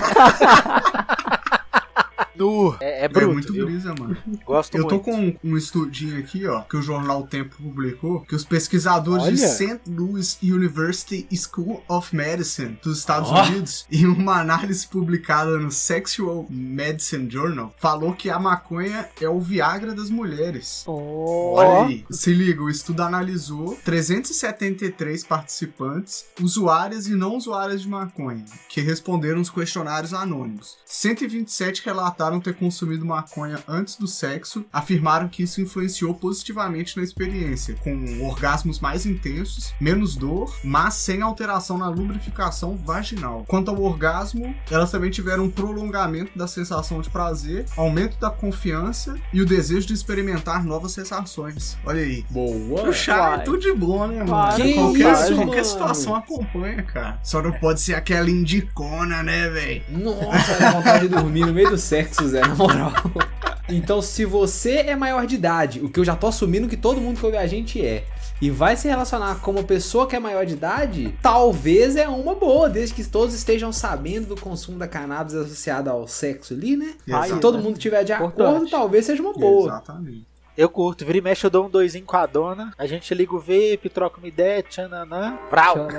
Nu. 2.35 2.75
É, 2.79 3.01
é 3.01 3.05
É 3.05 3.07
bruto, 3.07 3.33
muito 3.33 3.53
viu? 3.53 3.65
brisa, 3.65 3.93
mano. 3.99 4.17
Gosto 4.45 4.77
Eu 4.77 4.83
tô 4.87 4.95
muito. 4.95 5.03
com 5.05 5.15
um, 5.15 5.35
um 5.53 5.57
estudinho 5.57 6.17
aqui, 6.19 6.45
ó, 6.47 6.61
que 6.61 6.77
o 6.77 6.81
jornal 6.81 7.21
O 7.21 7.27
Tempo 7.27 7.55
publicou, 7.61 8.21
que 8.21 8.35
os 8.35 8.43
pesquisadores 8.45 9.25
de 9.25 9.43
Olha. 9.43 9.47
St. 9.47 9.81
Louis 9.87 10.37
University 10.41 11.27
School 11.35 11.83
of 11.87 12.15
Medicine 12.15 12.77
dos 12.83 12.99
Estados 12.99 13.29
Ó. 13.29 13.43
Unidos, 13.43 13.85
em 13.91 14.05
uma 14.05 14.39
análise 14.39 14.87
publicada 14.87 15.57
no 15.57 15.71
Sexual 15.71 16.45
Medicine 16.49 17.29
Journal, 17.29 17.73
falou 17.77 18.13
que 18.13 18.29
a 18.29 18.39
maconha 18.39 19.09
é 19.19 19.29
o 19.29 19.39
Viagra 19.39 19.93
das 19.93 20.09
mulheres. 20.09 20.83
Olha 20.87 21.85
aí, 21.87 22.05
se 22.09 22.33
liga, 22.33 22.61
o 22.61 22.69
estudo 22.69 23.01
analisou 23.03 23.77
373 23.83 25.23
participantes, 25.23 26.25
usuárias 26.41 27.07
e 27.07 27.15
não 27.15 27.35
usuárias 27.35 27.81
de 27.81 27.89
maconha, 27.89 28.45
que 28.69 28.81
responderam 28.81 29.41
os 29.41 29.49
questionários 29.49 30.13
anônimos. 30.13 30.77
127 30.85 31.83
relataram 31.85 32.22
ter 32.39 32.55
consumido 32.55 33.05
maconha 33.05 33.59
antes 33.67 33.95
do 33.95 34.07
sexo, 34.07 34.65
afirmaram 34.71 35.27
que 35.27 35.43
isso 35.43 35.61
influenciou 35.61 36.13
positivamente 36.13 36.97
na 36.97 37.03
experiência, 37.03 37.75
com 37.83 38.25
orgasmos 38.25 38.79
mais 38.79 39.05
intensos, 39.05 39.73
menos 39.79 40.15
dor, 40.15 40.55
mas 40.63 40.95
sem 40.95 41.21
alteração 41.21 41.77
na 41.77 41.89
lubrificação 41.89 42.75
vaginal. 42.77 43.43
Quanto 43.47 43.71
ao 43.71 43.81
orgasmo, 43.81 44.55
elas 44.69 44.91
também 44.91 45.09
tiveram 45.09 45.45
um 45.45 45.51
prolongamento 45.51 46.37
da 46.37 46.47
sensação 46.47 47.01
de 47.01 47.09
prazer, 47.09 47.65
aumento 47.77 48.17
da 48.19 48.29
confiança 48.29 49.15
e 49.31 49.41
o 49.41 49.45
desejo 49.45 49.87
de 49.87 49.93
experimentar 49.93 50.63
novas 50.63 50.91
sensações. 50.91 51.77
Olha 51.85 52.01
aí. 52.01 52.25
Boa. 52.29 52.89
O 52.89 52.93
chá 52.93 53.35
é 53.35 53.37
tudo 53.39 53.59
de 53.59 53.73
bom, 53.73 54.07
né, 54.07 54.23
mano? 54.23 54.55
Que 54.55 54.73
qualquer, 54.73 55.13
isso, 55.13 55.35
qualquer 55.35 55.55
mano? 55.55 55.65
situação 55.65 56.15
acompanha, 56.15 56.83
cara. 56.83 57.19
Só 57.23 57.41
não 57.41 57.51
pode 57.51 57.81
ser 57.81 57.95
aquela 57.95 58.29
indicona, 58.29 59.23
né, 59.23 59.49
velho? 59.49 59.83
Nossa, 59.89 60.59
dá 60.59 60.71
vontade 60.71 61.07
de 61.07 61.15
dormir 61.15 61.45
no 61.45 61.53
meio 61.53 61.69
do 61.69 61.77
sexo, 61.77 62.12
Zé, 62.21 62.41
na 62.41 62.55
moral. 62.55 62.91
Então, 63.69 64.01
se 64.01 64.25
você 64.25 64.79
é 64.79 64.95
maior 64.95 65.25
de 65.25 65.35
idade, 65.35 65.79
o 65.79 65.89
que 65.89 65.97
eu 65.97 66.03
já 66.03 66.17
tô 66.17 66.27
assumindo 66.27 66.67
que 66.67 66.75
todo 66.75 66.99
mundo 66.99 67.17
que 67.17 67.25
ouve 67.25 67.37
a 67.37 67.47
gente 67.47 67.83
é, 67.83 68.03
e 68.41 68.49
vai 68.49 68.75
se 68.75 68.89
relacionar 68.89 69.39
com 69.39 69.51
uma 69.51 69.63
pessoa 69.63 70.05
que 70.05 70.15
é 70.17 70.19
maior 70.19 70.45
de 70.45 70.53
idade, 70.53 71.17
talvez 71.21 71.95
é 71.95 72.07
uma 72.07 72.35
boa, 72.35 72.69
desde 72.69 72.93
que 72.93 73.03
todos 73.05 73.33
estejam 73.33 73.71
sabendo 73.71 74.27
do 74.27 74.39
consumo 74.39 74.77
da 74.77 74.87
cannabis 74.87 75.33
associada 75.33 75.91
ao 75.91 76.07
sexo 76.09 76.53
ali, 76.53 76.75
né? 76.75 76.93
Aí, 77.13 77.29
Se 77.31 77.39
todo 77.39 77.57
mundo 77.57 77.79
tiver 77.79 78.03
de 78.03 78.11
acordo, 78.11 78.33
Importante. 78.33 78.71
talvez 78.71 79.05
seja 79.05 79.23
uma 79.23 79.33
boa. 79.33 79.69
Exatamente. 79.69 80.32
Eu 80.55 80.69
curto, 80.69 81.03
vira 81.03 81.17
e 81.17 81.21
mexe, 81.21 81.43
eu 81.43 81.49
dou 81.49 81.65
um 81.65 81.69
doisinho 81.69 82.05
com 82.05 82.15
a 82.15 82.27
dona. 82.27 82.71
A 82.77 82.85
gente 82.85 83.11
liga 83.15 83.35
o 83.35 83.39
vape, 83.39 83.89
troca 83.91 84.19
uma 84.19 84.27
ideia, 84.27 84.61
tchananã. 84.61 85.39
Vral! 85.49 85.87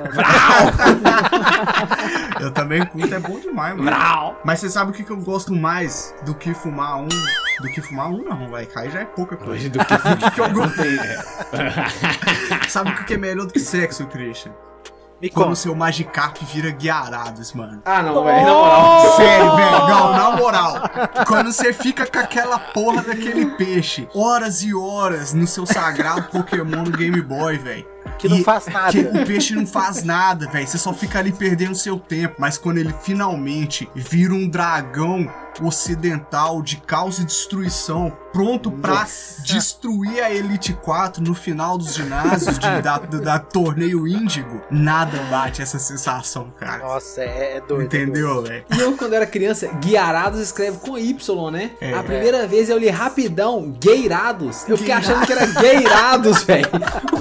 Eu 2.40 2.50
também 2.52 2.84
curto, 2.86 3.14
é 3.14 3.18
bom 3.18 3.38
demais, 3.38 3.76
mano. 3.76 4.36
Mas 4.44 4.60
você 4.60 4.68
sabe 4.68 4.90
o 4.90 4.94
que, 4.94 5.02
que 5.02 5.10
eu 5.10 5.16
gosto 5.16 5.52
mais 5.52 6.14
do 6.26 6.34
que 6.34 6.52
fumar 6.52 6.98
um? 6.98 7.08
Do 7.08 7.68
que 7.72 7.80
fumar 7.80 8.08
um, 8.08 8.22
não, 8.22 8.50
vai 8.50 8.66
cair 8.66 8.90
já 8.90 9.00
é 9.00 9.04
pouca 9.04 9.36
coisa. 9.36 9.70
Do 9.70 9.78
que 9.78 9.86
que 10.34 10.40
eu 10.40 10.50
gosto. 10.50 10.82
Sabe 12.68 12.90
o 12.90 12.96
que 12.96 13.04
que 13.04 13.14
é 13.14 13.16
melhor 13.16 13.46
do 13.46 13.52
que 13.52 13.60
sexo, 13.60 14.06
Christian? 14.06 14.52
Me 15.22 15.30
Quando 15.30 15.44
o 15.44 15.48
conta. 15.50 15.56
seu 15.60 15.74
Magikarp 15.74 16.36
vira 16.42 16.70
Guiarados, 16.70 17.52
mano. 17.52 17.80
Ah, 17.84 18.02
não, 18.02 18.24
velho, 18.24 18.44
na 18.46 18.52
moral. 18.52 19.16
Sério, 19.16 19.56
velho, 19.56 19.70
não, 19.88 20.12
na 20.12 20.30
moral. 20.36 20.74
Quando 21.26 21.52
você 21.52 21.72
fica 21.72 22.04
com 22.06 22.18
aquela 22.18 22.58
porra 22.58 23.00
daquele 23.02 23.46
peixe, 23.56 24.06
horas 24.14 24.62
e 24.62 24.74
horas 24.74 25.32
no 25.32 25.46
seu 25.46 25.64
sagrado 25.64 26.24
Pokémon 26.24 26.82
no 26.82 26.90
Game 26.90 27.20
Boy, 27.22 27.56
velho. 27.58 27.86
Que 28.18 28.28
não 28.28 28.38
E- 28.38 28.44
faz 28.44 28.66
nada. 28.66 28.90
Que 28.92 28.98
o 28.98 29.24
peixe 29.26 29.54
não 29.54 29.66
faz 29.66 30.02
nada, 30.04 30.46
velho. 30.50 30.66
Você 30.66 30.76
só 30.78 30.92
fica 30.92 31.18
ali 31.20 31.32
perdendo 31.32 31.74
seu 31.74 31.98
tempo. 31.98 32.34
Mas 32.38 32.58
quando 32.58 32.78
ele 32.78 32.94
finalmente 33.02 33.88
vira 33.94 34.34
um 34.34 34.46
dragão 34.48 35.26
ocidental 35.62 36.62
de 36.62 36.76
caos 36.78 37.18
e 37.18 37.24
destruição, 37.24 38.16
pronto 38.32 38.70
pra 38.70 39.00
Nossa. 39.00 39.42
destruir 39.42 40.22
a 40.22 40.30
Elite 40.30 40.72
4 40.72 41.22
no 41.22 41.34
final 41.34 41.78
dos 41.78 41.94
ginásios 41.94 42.58
de- 42.58 42.82
da, 42.82 42.98
da, 42.98 43.18
da 43.18 43.38
torneio 43.38 44.06
Índigo, 44.08 44.60
nada 44.70 45.18
bate 45.30 45.62
essa 45.62 45.78
sensação, 45.78 46.52
cara. 46.58 46.78
Nossa, 46.84 47.20
é, 47.20 47.56
é 47.56 47.60
doido. 47.60 47.64
é 47.64 47.66
doido. 47.66 47.84
Entendeu, 47.84 48.42
velho? 48.42 48.64
E 48.74 48.80
eu, 48.80 48.96
quando 48.96 49.12
era 49.14 49.26
criança, 49.26 49.68
Guiarados 49.80 50.40
escreve 50.40 50.78
com 50.78 50.98
Y, 50.98 51.50
né? 51.50 51.70
É. 51.80 51.94
a 51.94 52.02
primeira 52.02 52.46
vez 52.46 52.68
eu 52.68 52.78
li 52.78 52.88
rapidão, 52.88 53.70
Gueirados. 53.80 54.68
Eu 54.68 54.76
fiquei 54.76 54.94
achando 54.94 55.24
que 55.26 55.32
era 55.32 55.46
Gueirados, 55.46 56.42
velho. 56.44 56.68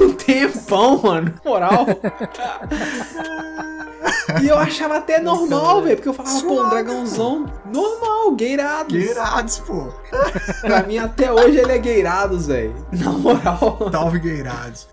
Um 0.01 0.13
tempão, 0.13 1.01
mano. 1.01 1.33
Moral. 1.45 1.85
E 4.41 4.47
eu 4.47 4.57
achava 4.57 4.97
até 4.97 5.19
normal, 5.19 5.81
velho. 5.81 5.95
Porque 5.95 6.09
eu 6.09 6.13
falava, 6.13 6.41
pô, 6.41 6.63
um 6.63 6.69
dragãozão. 6.69 7.45
Normal, 7.65 8.35
Gueirados. 8.35 8.93
Gueirados, 8.93 9.59
pô. 9.59 9.87
Pra 10.61 10.83
mim, 10.83 10.97
até 10.97 11.31
hoje 11.31 11.57
ele 11.57 11.71
é 11.71 11.77
Gueirados, 11.77 12.47
velho. 12.47 12.73
Na 12.91 13.11
moral. 13.11 13.77
Salve 13.91 14.19
Gueirados. 14.19 14.87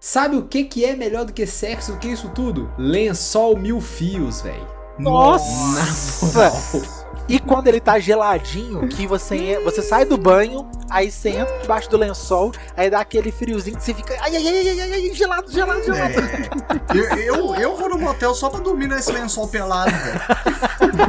Sabe 0.00 0.36
o 0.36 0.42
que, 0.42 0.64
que 0.64 0.84
é 0.84 0.96
melhor 0.96 1.24
do 1.24 1.32
que 1.32 1.46
sexo, 1.46 1.92
do 1.92 1.98
que 1.98 2.08
isso 2.08 2.28
tudo? 2.30 2.70
Lençol 2.76 3.56
mil 3.56 3.80
fios, 3.80 4.42
velho. 4.42 4.66
Nossa! 4.98 7.01
E 7.28 7.38
quando 7.38 7.68
ele 7.68 7.80
tá 7.80 7.98
geladinho, 7.98 8.88
que 8.88 9.06
você, 9.06 9.60
você 9.64 9.80
sai 9.80 10.04
do 10.04 10.18
banho, 10.18 10.68
aí 10.90 11.10
você 11.10 11.30
entra 11.30 11.58
debaixo 11.60 11.88
do 11.88 11.96
lençol, 11.96 12.52
aí 12.76 12.90
dá 12.90 13.00
aquele 13.00 13.30
friozinho 13.30 13.76
que 13.76 13.84
você 13.84 13.94
fica. 13.94 14.14
Ai, 14.20 14.36
ai, 14.36 14.48
ai, 14.48 14.80
ai, 14.80 14.92
ai, 14.92 15.14
gelado, 15.14 15.50
gelado, 15.50 15.82
gelado. 15.84 16.14
É, 16.14 16.98
eu, 16.98 17.04
eu, 17.16 17.54
eu 17.54 17.76
vou 17.76 17.88
no 17.88 17.98
motel 17.98 18.34
só 18.34 18.50
pra 18.50 18.60
dormir 18.60 18.88
nesse 18.88 19.12
lençol 19.12 19.46
pelado, 19.48 19.90
velho. 19.92 20.20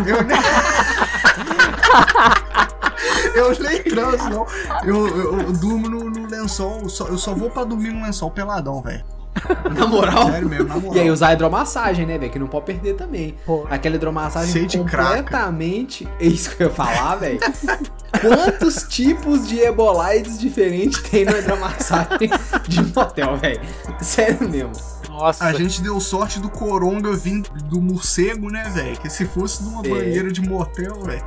Eu 0.08 0.24
nem. 0.24 0.38
Eu 3.36 3.60
nem 3.60 3.84
transo, 3.84 4.30
não. 4.30 4.46
Eu, 4.86 5.08
eu, 5.08 5.40
eu 5.42 5.52
durmo 5.54 5.90
no, 5.90 6.10
no 6.10 6.28
lençol, 6.30 6.88
só- 6.88 7.08
eu 7.08 7.18
só 7.18 7.34
vou 7.34 7.50
pra 7.50 7.64
dormir 7.64 7.92
no 7.92 8.04
lençol 8.06 8.30
peladão, 8.32 8.82
velho. 8.82 9.04
Na 9.74 9.88
moral. 9.88 10.32
Sério 10.32 10.50
mesmo, 10.50 10.68
na 10.68 10.76
moral. 10.76 10.96
E 10.96 11.00
aí 11.00 11.12
usar 11.12 11.34
hidromassagem, 11.34 12.06
né, 12.06 12.18
velho? 12.18 12.32
Que 12.32 12.40
não 12.40 12.48
pode 12.48 12.66
perder 12.66 12.96
também. 12.96 13.36
Pô. 13.46 13.66
Aquela 13.70 13.96
hidromassagem 13.96 14.68
completamente. 14.68 16.08
É 16.20 16.26
isso 16.26 16.56
que 16.56 16.64
eu 16.64 16.68
ia 16.68 16.74
falar, 16.74 17.16
velho. 17.16 17.40
Quantos 18.22 18.84
tipos 18.90 19.48
de 19.48 19.60
ebolides 19.60 20.40
diferentes 20.40 21.02
tem 21.04 21.26
na 21.26 21.38
hidromassagem 21.40 22.30
de 22.68 22.84
motel, 22.96 23.38
velho? 23.38 23.62
Sério 24.00 24.50
mesmo. 24.50 24.72
Nossa. 25.14 25.46
A 25.46 25.54
gente 25.54 25.82
deu 25.82 26.00
sorte 26.00 26.40
do 26.40 26.50
coronga 26.50 27.14
vir 27.14 27.42
do 27.66 27.80
morcego, 27.80 28.50
né, 28.50 28.64
velho? 28.74 28.98
Que 28.98 29.10
se 29.10 29.26
fosse 29.26 29.64
numa 29.64 29.86
É. 29.86 29.90
banheira 29.90 30.32
de 30.32 30.42
motel, 30.42 30.96
velho. 31.02 31.24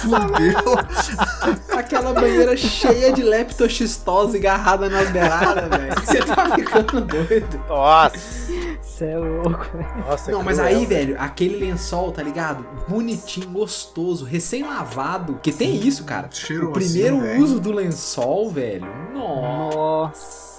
Fudeu. 0.00 0.76
Aquela 1.76 2.12
banheira 2.12 2.56
cheia 2.56 3.12
de 3.12 3.22
leptoxistose 3.22 4.36
agarrada 4.38 4.88
nas 4.88 5.08
beiradas, 5.10 5.68
velho. 5.68 5.94
Você 6.04 6.18
tá 6.24 6.54
ficando 6.54 7.00
doido. 7.02 7.64
Nossa. 7.68 8.16
Cê 8.82 9.04
é 9.06 9.16
louco, 9.18 9.66
velho. 9.76 10.04
Nossa, 10.06 10.30
Não, 10.30 10.42
mas 10.42 10.58
cruel, 10.58 10.76
aí, 10.78 10.86
velho, 10.86 11.16
aquele 11.18 11.56
lençol, 11.56 12.12
tá 12.12 12.22
ligado? 12.22 12.64
Bonitinho, 12.88 13.48
gostoso, 13.48 14.24
recém-lavado. 14.24 15.38
Que 15.42 15.52
tem 15.52 15.74
isso, 15.76 16.04
cara. 16.04 16.28
Cheirosinho, 16.30 16.70
o 16.70 16.72
primeiro 16.72 17.20
velho. 17.20 17.42
uso 17.42 17.58
do 17.60 17.72
lençol, 17.72 18.50
velho. 18.50 18.86
Nossa. 19.14 20.50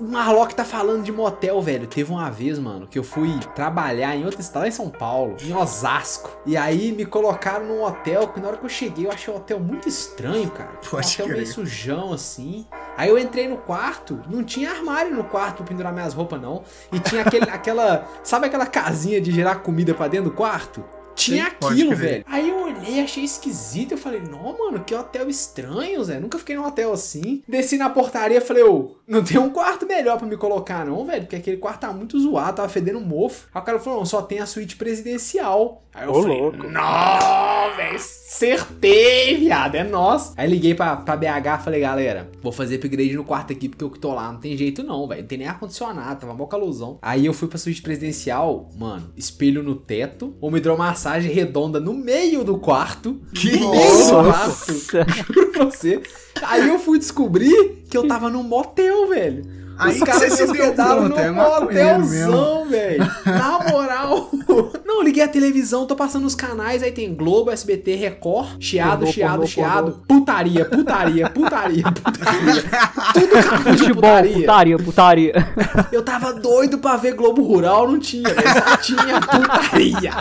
Marlock 0.00 0.54
tá 0.54 0.64
falando 0.64 1.02
de 1.02 1.10
motel, 1.10 1.60
velho. 1.62 1.86
Teve 1.86 2.12
uma 2.12 2.30
vez, 2.30 2.58
mano, 2.58 2.86
que 2.86 2.98
eu 2.98 3.04
fui 3.04 3.38
trabalhar 3.54 4.14
em 4.14 4.24
outro 4.24 4.40
estado, 4.40 4.62
lá 4.62 4.68
em 4.68 4.72
São 4.72 4.90
Paulo, 4.90 5.36
em 5.42 5.54
Osasco. 5.54 6.30
E 6.44 6.56
aí 6.56 6.92
me 6.92 7.06
colocaram 7.06 7.66
num 7.66 7.82
hotel, 7.82 8.28
que 8.28 8.40
na 8.40 8.48
hora 8.48 8.56
que 8.56 8.64
eu 8.64 8.68
cheguei 8.68 9.06
eu 9.06 9.12
achei 9.12 9.32
o 9.32 9.36
hotel 9.36 9.58
muito 9.58 9.88
estranho, 9.88 10.50
cara. 10.50 10.72
um 10.92 10.96
hotel 10.96 11.28
meio 11.28 11.46
sujão, 11.46 12.12
assim. 12.12 12.66
Aí 12.96 13.08
eu 13.08 13.18
entrei 13.18 13.48
no 13.48 13.56
quarto, 13.56 14.20
não 14.28 14.44
tinha 14.44 14.70
armário 14.70 15.14
no 15.14 15.24
quarto 15.24 15.58
pra 15.58 15.66
pendurar 15.66 15.92
minhas 15.92 16.12
roupas, 16.12 16.40
não. 16.40 16.62
E 16.92 17.00
tinha 17.00 17.22
aquele, 17.22 17.48
aquela. 17.50 18.06
Sabe 18.22 18.46
aquela 18.46 18.66
casinha 18.66 19.20
de 19.20 19.30
gerar 19.30 19.56
comida 19.56 19.94
pra 19.94 20.08
dentro 20.08 20.30
do 20.30 20.36
quarto? 20.36 20.84
Tinha 21.14 21.46
Sim, 21.46 21.50
aquilo, 21.66 21.96
velho. 21.96 22.24
Aí 22.26 22.48
eu 22.48 22.59
olhei, 22.90 23.02
achei 23.04 23.24
esquisito. 23.24 23.92
Eu 23.92 23.98
falei, 23.98 24.20
não, 24.20 24.56
mano, 24.58 24.84
que 24.84 24.94
hotel 24.94 25.28
estranho, 25.28 26.02
Zé. 26.04 26.18
Nunca 26.18 26.38
fiquei 26.38 26.56
num 26.56 26.66
hotel 26.66 26.92
assim. 26.92 27.42
Desci 27.48 27.76
na 27.76 27.88
portaria 27.90 28.40
falei, 28.40 28.64
ô, 28.64 28.96
não 29.06 29.22
tem 29.22 29.38
um 29.38 29.50
quarto 29.50 29.86
melhor 29.86 30.18
pra 30.18 30.26
me 30.26 30.36
colocar, 30.36 30.84
não, 30.84 31.04
velho. 31.04 31.22
Porque 31.22 31.36
aquele 31.36 31.56
quarto 31.56 31.80
tá 31.80 31.92
muito 31.92 32.18
zoado, 32.18 32.56
tava 32.56 32.68
fedendo 32.68 33.00
mofo. 33.00 33.48
Aí 33.54 33.60
o 33.60 33.64
cara 33.64 33.78
falou, 33.78 34.00
não, 34.00 34.06
só 34.06 34.22
tem 34.22 34.40
a 34.40 34.46
suíte 34.46 34.76
presidencial. 34.76 35.82
Aí 35.92 36.06
eu 36.06 36.12
Ô, 36.12 36.22
falei, 36.22 36.40
louco. 36.40 36.56
não, 36.68 37.76
velho, 37.76 37.96
acertei, 37.96 39.36
viado, 39.38 39.74
é 39.74 39.82
nosso. 39.82 40.32
Aí 40.36 40.48
liguei 40.48 40.72
pra, 40.72 40.96
pra 40.96 41.16
BH 41.16 41.64
falei, 41.64 41.80
galera, 41.80 42.30
vou 42.40 42.52
fazer 42.52 42.76
upgrade 42.76 43.16
no 43.16 43.24
quarto 43.24 43.52
aqui, 43.52 43.68
porque 43.68 43.82
eu 43.82 43.90
que 43.90 43.98
tô 43.98 44.14
lá 44.14 44.30
não 44.32 44.38
tem 44.38 44.56
jeito 44.56 44.84
não, 44.84 45.08
velho. 45.08 45.22
Não 45.22 45.26
tem 45.28 45.38
nem 45.38 45.48
ar-condicionado, 45.48 46.20
tava 46.20 46.32
mó 46.32 46.46
calorzão. 46.46 46.98
Aí 47.02 47.26
eu 47.26 47.32
fui 47.34 47.48
pra 47.48 47.58
suíte 47.58 47.82
presidencial, 47.82 48.68
mano, 48.78 49.10
espelho 49.16 49.64
no 49.64 49.74
teto, 49.74 50.32
uma 50.40 50.58
hidromassagem 50.58 51.32
redonda 51.32 51.80
no 51.80 51.92
meio 51.92 52.44
do 52.44 52.56
quarto. 52.58 52.79
Que 53.34 53.50
meio 53.52 53.70
do 53.70 54.22
Nossa. 54.22 54.22
quarto, 54.24 55.32
juro 55.32 55.52
pra 55.52 55.64
você. 55.64 56.02
Aí 56.42 56.68
eu 56.68 56.78
fui 56.78 56.98
descobrir 56.98 57.84
que 57.90 57.96
eu 57.96 58.06
tava 58.06 58.30
num 58.30 58.42
motel, 58.42 59.08
velho. 59.08 59.42
Aí 59.78 59.92
Os 59.92 59.98
que 59.98 60.04
caras 60.04 60.32
se 60.34 60.42
hospedaram 60.44 61.06
é 61.06 61.28
num 61.30 61.34
maconheiro 61.36 62.00
motelzão, 62.00 62.68
velho. 62.68 63.10
Na 63.24 63.58
moral. 63.70 64.30
Não, 64.84 65.02
liguei 65.02 65.22
a 65.22 65.28
televisão, 65.28 65.86
tô 65.86 65.94
passando 65.96 66.26
os 66.26 66.34
canais, 66.34 66.82
aí 66.82 66.92
tem 66.92 67.14
Globo, 67.14 67.50
SBT, 67.50 67.94
Record, 67.96 68.56
chiado, 68.60 68.98
Pornô, 69.00 69.12
chiado, 69.12 69.32
pornô, 69.32 69.46
chiado, 69.46 70.02
putaria, 70.06 70.64
putaria, 70.64 71.30
putaria, 71.30 71.84
putaria. 71.92 72.62
Tudo 73.14 73.38
acabou 73.38 73.72
de 73.72 73.78
Futebol, 73.78 73.94
putaria. 74.02 74.34
putaria, 74.40 74.78
putaria. 74.78 75.32
Eu 75.92 76.02
tava 76.02 76.32
doido 76.34 76.78
pra 76.78 76.96
ver 76.96 77.14
Globo 77.14 77.42
Rural, 77.42 77.90
não 77.90 77.98
tinha, 77.98 78.28
velho. 78.32 78.48
Só 78.52 78.76
tinha 78.76 79.20
putaria. 79.20 80.12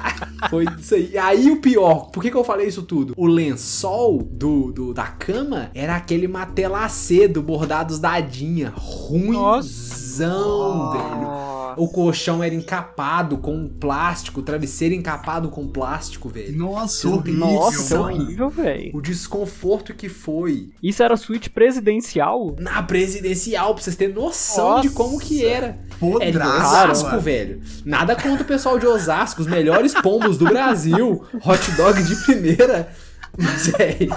Foi 0.50 0.66
isso 0.80 0.96
aí. 0.96 1.18
Aí 1.18 1.52
o 1.52 1.58
pior, 1.58 2.10
por 2.12 2.22
que, 2.24 2.32
que 2.32 2.38
eu 2.38 2.44
falei 2.44 2.68
isso 2.68 2.84
tudo? 2.84 3.14
O 3.18 3.28
lençol 3.28 4.24
do, 4.24 4.72
do- 4.72 4.94
da 4.94 5.04
cama 5.08 5.70
era 5.74 5.96
aquele 5.96 6.28
matelacê 6.28 7.28
do 7.28 7.42
Bordados 7.42 8.00
da 8.00 8.20
Dinha. 10.18 10.30
Ruimzão, 10.30 10.92
velho. 10.92 11.50
O 11.78 11.88
colchão 11.88 12.44
era 12.44 12.54
encapado 12.54 13.38
com 13.38 13.68
plástico, 13.68 14.42
o 14.42 14.44
travesseiro 14.44 14.94
encapado 14.96 15.50
com 15.50 15.68
plástico, 15.68 16.28
velho. 16.28 16.58
Nossa, 16.58 17.08
horrível. 17.08 17.34
Nossa, 17.40 17.96
é 17.96 18.00
horrível, 18.00 18.50
velho. 18.50 18.92
O 18.94 19.02
desconforto 19.02 19.94
que 19.94 20.10
foi 20.10 20.72
Isso 20.84 21.02
era 21.04 21.16
suíte 21.16 21.50
presidencial? 21.50 22.56
na 22.60 22.84
presidencial, 22.84 23.74
pra 23.76 23.84
vocês 23.84 23.96
terem 23.96 24.14
noção 24.14 24.70
Nossa. 24.72 24.82
de 24.82 24.94
como 24.94 25.20
que 25.20 25.46
era. 25.46 25.68
Era 25.68 25.78
em 26.02 26.12
Podraça, 26.34 26.84
Osasco, 26.86 27.10
mano. 27.10 27.22
velho. 27.22 27.62
Nada 27.86 28.16
contra 28.16 28.44
o 28.44 28.48
pessoal 28.48 28.78
de 28.80 28.88
Osasco, 28.88 29.42
os 29.42 29.48
melhores 29.48 29.94
pombos 29.94 30.38
do 30.38 30.46
Brasil. 30.46 31.24
Hot 31.46 31.72
dog 31.78 32.04
de 32.04 32.16
primeira. 32.26 32.92
Mas, 33.38 33.68
velho, 33.78 34.10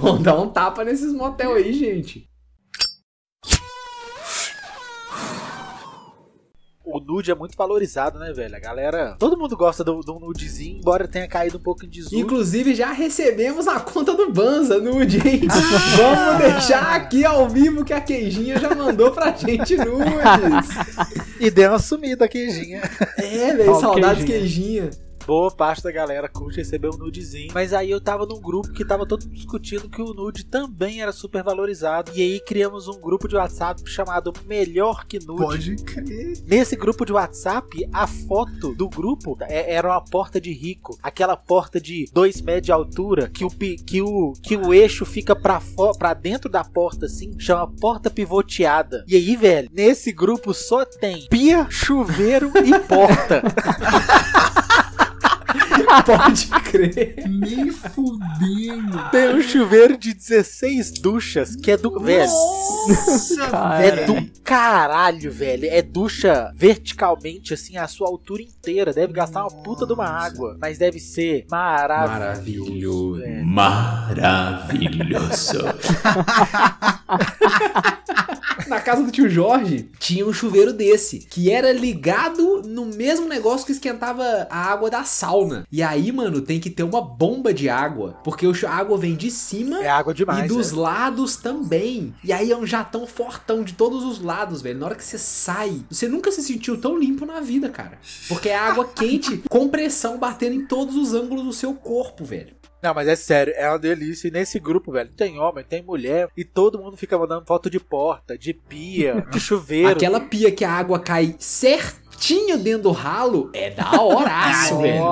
vamos 0.00 0.22
dar 0.22 0.38
um 0.40 0.48
tapa 0.48 0.84
nesses 0.84 1.12
motel 1.12 1.54
aí, 1.54 1.72
gente. 1.72 2.29
O 6.92 7.00
nude 7.00 7.30
é 7.30 7.34
muito 7.34 7.56
valorizado, 7.56 8.18
né, 8.18 8.32
velho? 8.32 8.56
A 8.56 8.58
galera. 8.58 9.16
Todo 9.18 9.36
mundo 9.36 9.56
gosta 9.56 9.84
do, 9.84 10.00
do 10.00 10.18
nudezinho, 10.18 10.78
embora 10.78 11.06
tenha 11.06 11.28
caído 11.28 11.58
um 11.58 11.60
pouco 11.60 11.84
em 11.84 11.88
desuso. 11.88 12.16
Inclusive, 12.16 12.74
já 12.74 12.92
recebemos 12.92 13.68
a 13.68 13.80
conta 13.80 14.14
do 14.14 14.32
Banza 14.32 14.78
nude, 14.78 15.16
hein? 15.26 15.42
Vamos 15.96 16.38
deixar 16.42 16.94
aqui 16.96 17.24
ao 17.24 17.48
vivo 17.48 17.84
que 17.84 17.92
a 17.92 18.00
Queijinha 18.00 18.58
já 18.58 18.74
mandou 18.74 19.10
pra 19.10 19.32
gente 19.32 19.76
nudes. 19.76 20.70
E 21.40 21.50
deu 21.50 21.70
uma 21.70 21.78
sumida, 21.78 22.28
queijinha. 22.28 22.82
É, 23.16 23.54
velho, 23.54 23.80
saudades 23.80 24.24
Queijinha. 24.24 24.90
Queijinha. 24.90 25.09
Boa 25.30 25.48
parte 25.48 25.80
da 25.84 25.92
galera 25.92 26.28
curte 26.28 26.56
receber 26.56 26.88
um 26.88 26.96
nudezinho. 26.98 27.52
Mas 27.54 27.72
aí 27.72 27.88
eu 27.88 28.00
tava 28.00 28.26
num 28.26 28.40
grupo 28.40 28.72
que 28.72 28.84
tava 28.84 29.06
todo 29.06 29.28
discutindo 29.28 29.88
que 29.88 30.02
o 30.02 30.12
nude 30.12 30.44
também 30.44 31.00
era 31.02 31.12
super 31.12 31.40
valorizado. 31.44 32.10
E 32.16 32.20
aí 32.20 32.40
criamos 32.40 32.88
um 32.88 33.00
grupo 33.00 33.28
de 33.28 33.36
WhatsApp 33.36 33.80
chamado 33.88 34.32
Melhor 34.44 35.06
que 35.06 35.24
Nude. 35.24 35.40
Pode 35.40 35.76
crer. 35.84 36.42
Nesse 36.48 36.74
grupo 36.74 37.04
de 37.04 37.12
WhatsApp, 37.12 37.88
a 37.92 38.08
foto 38.08 38.74
do 38.74 38.88
grupo 38.88 39.36
é- 39.42 39.72
era 39.72 39.90
uma 39.90 40.00
porta 40.00 40.40
de 40.40 40.52
rico. 40.52 40.98
Aquela 41.00 41.36
porta 41.36 41.80
de 41.80 42.10
2 42.12 42.40
metros 42.40 42.66
de 42.66 42.72
altura, 42.72 43.30
que 43.30 43.44
o, 43.44 43.50
que 43.50 44.02
o, 44.02 44.32
que 44.42 44.56
o 44.56 44.74
eixo 44.74 45.06
fica 45.06 45.36
pra, 45.36 45.62
pra 45.96 46.12
dentro 46.12 46.50
da 46.50 46.64
porta, 46.64 47.06
assim, 47.06 47.38
chama 47.38 47.68
porta 47.80 48.10
pivoteada. 48.10 49.04
E 49.06 49.14
aí, 49.14 49.36
velho, 49.36 49.70
nesse 49.72 50.10
grupo 50.10 50.52
só 50.52 50.84
tem 50.84 51.28
pia, 51.28 51.68
chuveiro 51.70 52.50
e 52.66 52.76
porta. 52.80 53.42
Pode 56.06 56.46
crer. 56.70 57.14
Nem 57.28 57.70
fudendo. 57.70 59.10
Tem 59.10 59.34
um 59.34 59.42
chuveiro 59.42 59.96
de 59.96 60.14
16 60.14 60.92
duchas, 60.92 61.56
que 61.56 61.70
é 61.70 61.76
do. 61.76 61.98
Velho. 62.00 62.30
Nossa, 62.30 63.44
É 63.82 63.90
velho. 63.90 64.06
do 64.06 64.30
caralho, 64.42 65.30
velho. 65.32 65.66
É 65.70 65.82
ducha 65.82 66.50
verticalmente, 66.54 67.54
assim, 67.54 67.76
a 67.76 67.86
sua 67.88 68.08
altura 68.08 68.42
inteira. 68.42 68.59
Deve 68.62 69.12
gastar 69.12 69.42
uma 69.46 69.62
puta 69.62 69.86
de 69.86 69.92
uma 69.92 70.06
água. 70.06 70.56
Mas 70.60 70.78
deve 70.78 70.98
ser 71.00 71.46
maravilhoso. 71.50 72.20
Maravilhoso. 72.20 73.14
velho. 73.20 73.46
Maravilhoso. 73.46 75.58
Na 78.68 78.80
casa 78.80 79.02
do 79.02 79.10
tio 79.10 79.28
Jorge 79.28 79.88
tinha 79.98 80.24
um 80.24 80.32
chuveiro 80.32 80.72
desse, 80.72 81.18
que 81.18 81.50
era 81.50 81.72
ligado 81.72 82.62
no 82.64 82.86
mesmo 82.86 83.26
negócio 83.28 83.66
que 83.66 83.72
esquentava 83.72 84.22
a 84.48 84.56
água 84.70 84.88
da 84.88 85.02
sauna. 85.02 85.66
E 85.72 85.82
aí, 85.82 86.12
mano, 86.12 86.40
tem 86.40 86.60
que 86.60 86.70
ter 86.70 86.84
uma 86.84 87.02
bomba 87.02 87.52
de 87.52 87.68
água, 87.68 88.16
porque 88.22 88.46
a 88.64 88.70
água 88.70 88.96
vem 88.96 89.16
de 89.16 89.28
cima 89.30 89.82
É 89.82 89.88
água 89.88 90.14
demais. 90.14 90.44
e 90.44 90.48
dos 90.48 90.70
velho. 90.70 90.82
lados 90.82 91.34
também. 91.36 92.14
E 92.22 92.32
aí 92.32 92.52
é 92.52 92.56
um 92.56 92.64
jatão 92.66 93.06
fortão 93.08 93.64
de 93.64 93.72
todos 93.72 94.04
os 94.04 94.20
lados, 94.22 94.62
velho. 94.62 94.78
Na 94.78 94.86
hora 94.86 94.94
que 94.94 95.04
você 95.04 95.18
sai, 95.18 95.80
você 95.90 96.06
nunca 96.06 96.30
se 96.30 96.40
sentiu 96.42 96.80
tão 96.80 96.96
limpo 96.98 97.26
na 97.26 97.40
vida, 97.40 97.68
cara. 97.68 97.98
Porque 98.28 98.48
é 98.48 98.56
água 98.60 98.88
quente 98.88 99.42
com 99.48 99.68
pressão 99.68 100.18
batendo 100.18 100.56
em 100.56 100.66
todos 100.66 100.96
os 100.96 101.14
ângulos 101.14 101.44
do 101.44 101.52
seu 101.52 101.74
corpo, 101.74 102.24
velho. 102.24 102.54
Não, 102.82 102.94
mas 102.94 103.08
é 103.08 103.16
sério, 103.16 103.52
é 103.56 103.68
uma 103.68 103.78
delícia. 103.78 104.28
E 104.28 104.30
nesse 104.30 104.58
grupo, 104.58 104.90
velho, 104.90 105.10
tem 105.10 105.38
homem, 105.38 105.62
tem 105.62 105.82
mulher. 105.82 106.28
E 106.36 106.44
todo 106.44 106.78
mundo 106.78 106.96
fica 106.96 107.18
mandando 107.18 107.44
foto 107.46 107.68
de 107.68 107.78
porta, 107.78 108.38
de 108.38 108.54
pia, 108.54 109.26
de 109.30 109.38
chuveiro. 109.40 109.90
Aquela 109.90 110.20
pia 110.20 110.50
que 110.50 110.64
a 110.64 110.72
água 110.72 110.98
cai 110.98 111.34
certinho 111.38 112.09
dentro 112.62 112.82
do 112.82 112.90
ralo 112.92 113.50
é 113.54 113.70
da 113.70 114.00
horaço, 114.00 114.78
velho. 114.78 115.04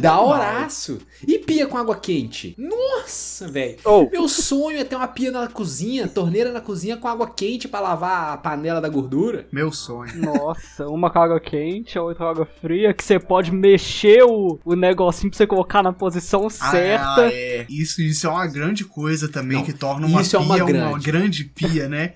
Da 0.00 0.20
horaço. 0.20 0.98
E 1.26 1.38
pia 1.38 1.66
com 1.66 1.76
água 1.78 1.96
quente? 1.96 2.54
Nossa, 2.58 3.48
velho. 3.48 3.76
Ou, 3.84 4.10
Meu 4.10 4.28
sonho 4.28 4.78
é 4.78 4.84
ter 4.84 4.96
uma 4.96 5.08
pia 5.08 5.30
na 5.30 5.48
cozinha, 5.48 6.06
torneira 6.06 6.52
na 6.52 6.60
cozinha 6.60 6.96
com 6.96 7.08
água 7.08 7.28
quente 7.28 7.66
pra 7.68 7.80
lavar 7.80 8.34
a 8.34 8.36
panela 8.36 8.80
da 8.80 8.88
gordura. 8.88 9.46
Meu 9.52 9.72
sonho. 9.72 10.12
Nossa, 10.16 10.86
uma 10.88 11.10
com 11.10 11.18
água 11.18 11.40
quente, 11.40 11.98
a 11.98 12.02
outra 12.02 12.18
com 12.24 12.30
água 12.30 12.48
fria, 12.60 12.92
que 12.94 13.02
você 13.04 13.18
pode 13.18 13.50
mexer 13.52 14.22
o, 14.22 14.58
o 14.64 14.74
negocinho 14.74 15.30
pra 15.30 15.38
você 15.38 15.46
colocar 15.46 15.82
na 15.82 15.92
posição 15.92 16.48
certa. 16.50 17.22
Ah, 17.26 17.30
é. 17.32 17.66
Isso, 17.68 18.02
isso 18.02 18.26
é 18.26 18.30
uma 18.30 18.46
grande 18.46 18.84
coisa 18.84 19.28
também 19.28 19.58
Não, 19.58 19.64
que 19.64 19.72
torna 19.72 20.06
uma 20.06 20.20
isso 20.22 20.36
é 20.36 20.38
pia 20.38 20.46
uma 20.46 20.56
uma 20.56 20.64
grande. 20.66 21.04
grande 21.04 21.44
pia, 21.44 21.88
né? 21.88 22.12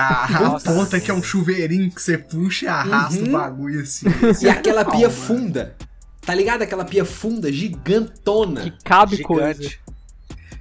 A, 0.00 0.46
a 0.56 0.60
ponta 0.60 1.00
que 1.00 1.10
é 1.10 1.14
um 1.14 1.22
chuveirinho 1.22 1.90
que 1.90 2.00
você 2.00 2.16
puxa 2.16 2.66
e 2.66 2.68
arrasta 2.68 3.20
Uhum. 3.20 3.28
o 3.28 3.32
bagulho 3.32 3.80
assim. 3.80 4.06
E 4.42 4.48
aquela 4.48 4.84
pia 4.84 5.08
Calma. 5.08 5.10
funda. 5.10 5.76
Tá 6.20 6.34
ligado? 6.34 6.62
Aquela 6.62 6.84
pia 6.84 7.04
funda 7.04 7.50
gigantona. 7.52 8.60
Que 8.62 8.72
cabe 8.84 9.18
coisa. 9.22 9.54
Gigante. 9.62 9.80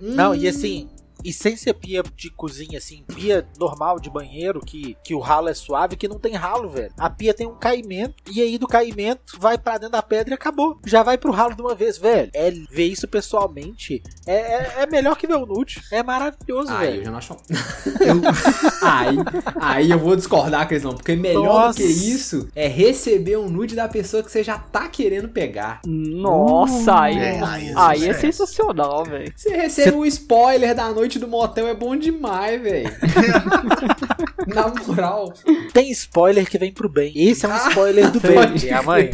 Hum. 0.01 0.15
Não, 0.15 0.33
e 0.35 0.47
assim, 0.47 0.89
e 1.23 1.33
sem 1.33 1.55
ser 1.55 1.73
pia 1.73 2.03
de 2.15 2.29
cozinha, 2.29 2.77
assim, 2.77 3.03
pia 3.15 3.47
normal 3.59 3.99
de 3.99 4.09
banheiro, 4.09 4.59
que, 4.59 4.95
que 5.03 5.13
o 5.13 5.19
ralo 5.19 5.49
é 5.49 5.53
suave, 5.53 5.95
que 5.95 6.07
não 6.07 6.19
tem 6.19 6.33
ralo, 6.33 6.69
velho. 6.69 6.91
A 6.97 7.09
pia 7.09 7.33
tem 7.33 7.47
um 7.47 7.55
caimento, 7.55 8.15
e 8.31 8.41
aí 8.41 8.57
do 8.57 8.67
caimento 8.67 9.39
vai 9.39 9.57
pra 9.57 9.73
dentro 9.77 9.91
da 9.93 10.01
pedra 10.01 10.33
e 10.33 10.35
acabou. 10.35 10.79
Já 10.85 11.03
vai 11.03 11.17
pro 11.17 11.31
ralo 11.31 11.55
de 11.55 11.61
uma 11.61 11.75
vez, 11.75 11.97
velho. 11.97 12.29
É, 12.33 12.51
ver 12.69 12.85
isso 12.85 13.07
pessoalmente 13.07 14.01
é, 14.25 14.33
é, 14.35 14.73
é 14.79 14.87
melhor 14.87 15.15
que 15.17 15.27
ver 15.27 15.35
o 15.35 15.45
nude. 15.45 15.81
É 15.91 16.03
maravilhoso, 16.03 16.71
Aí 16.71 16.87
eu 16.87 16.91
velho. 16.91 17.05
já 17.05 17.11
não 17.11 17.17
acho. 17.17 17.37
aí, 18.81 19.17
aí 19.59 19.91
eu 19.91 19.99
vou 19.99 20.15
discordar, 20.15 20.67
Crislão, 20.67 20.95
porque 20.95 21.15
melhor 21.15 21.43
Nossa. 21.67 21.79
do 21.79 21.85
que 21.85 21.91
isso 21.91 22.47
é 22.55 22.67
receber 22.67 23.37
um 23.37 23.49
nude 23.49 23.75
da 23.75 23.87
pessoa 23.87 24.23
que 24.23 24.31
você 24.31 24.43
já 24.43 24.57
tá 24.57 24.87
querendo 24.87 25.29
pegar. 25.29 25.81
Nossa, 25.85 27.01
aí, 27.01 27.17
É, 27.17 27.43
aí 27.43 27.69
é 27.69 27.73
aí 27.75 28.09
é 28.09 28.13
sensacional, 28.13 29.03
velho. 29.03 29.31
Você 29.35 29.55
recebe 29.55 29.95
um 29.95 30.05
spoiler 30.05 30.75
da 30.75 30.89
noite 30.91 31.06
do 31.15 31.27
motel, 31.27 31.67
é 31.67 31.73
bom 31.73 31.95
demais, 31.95 32.61
velho. 32.61 32.89
Na 34.47 34.67
moral. 34.85 35.33
Tem 35.73 35.89
spoiler 35.91 36.49
que 36.49 36.57
vem 36.57 36.71
pro 36.71 36.87
bem. 36.89 37.11
Esse 37.15 37.45
é 37.45 37.49
um 37.49 37.53
Ah, 37.53 37.67
spoiler 37.69 38.11
do 38.11 38.19
bem, 38.19 38.49
minha 38.61 38.81
mãe. 38.81 39.09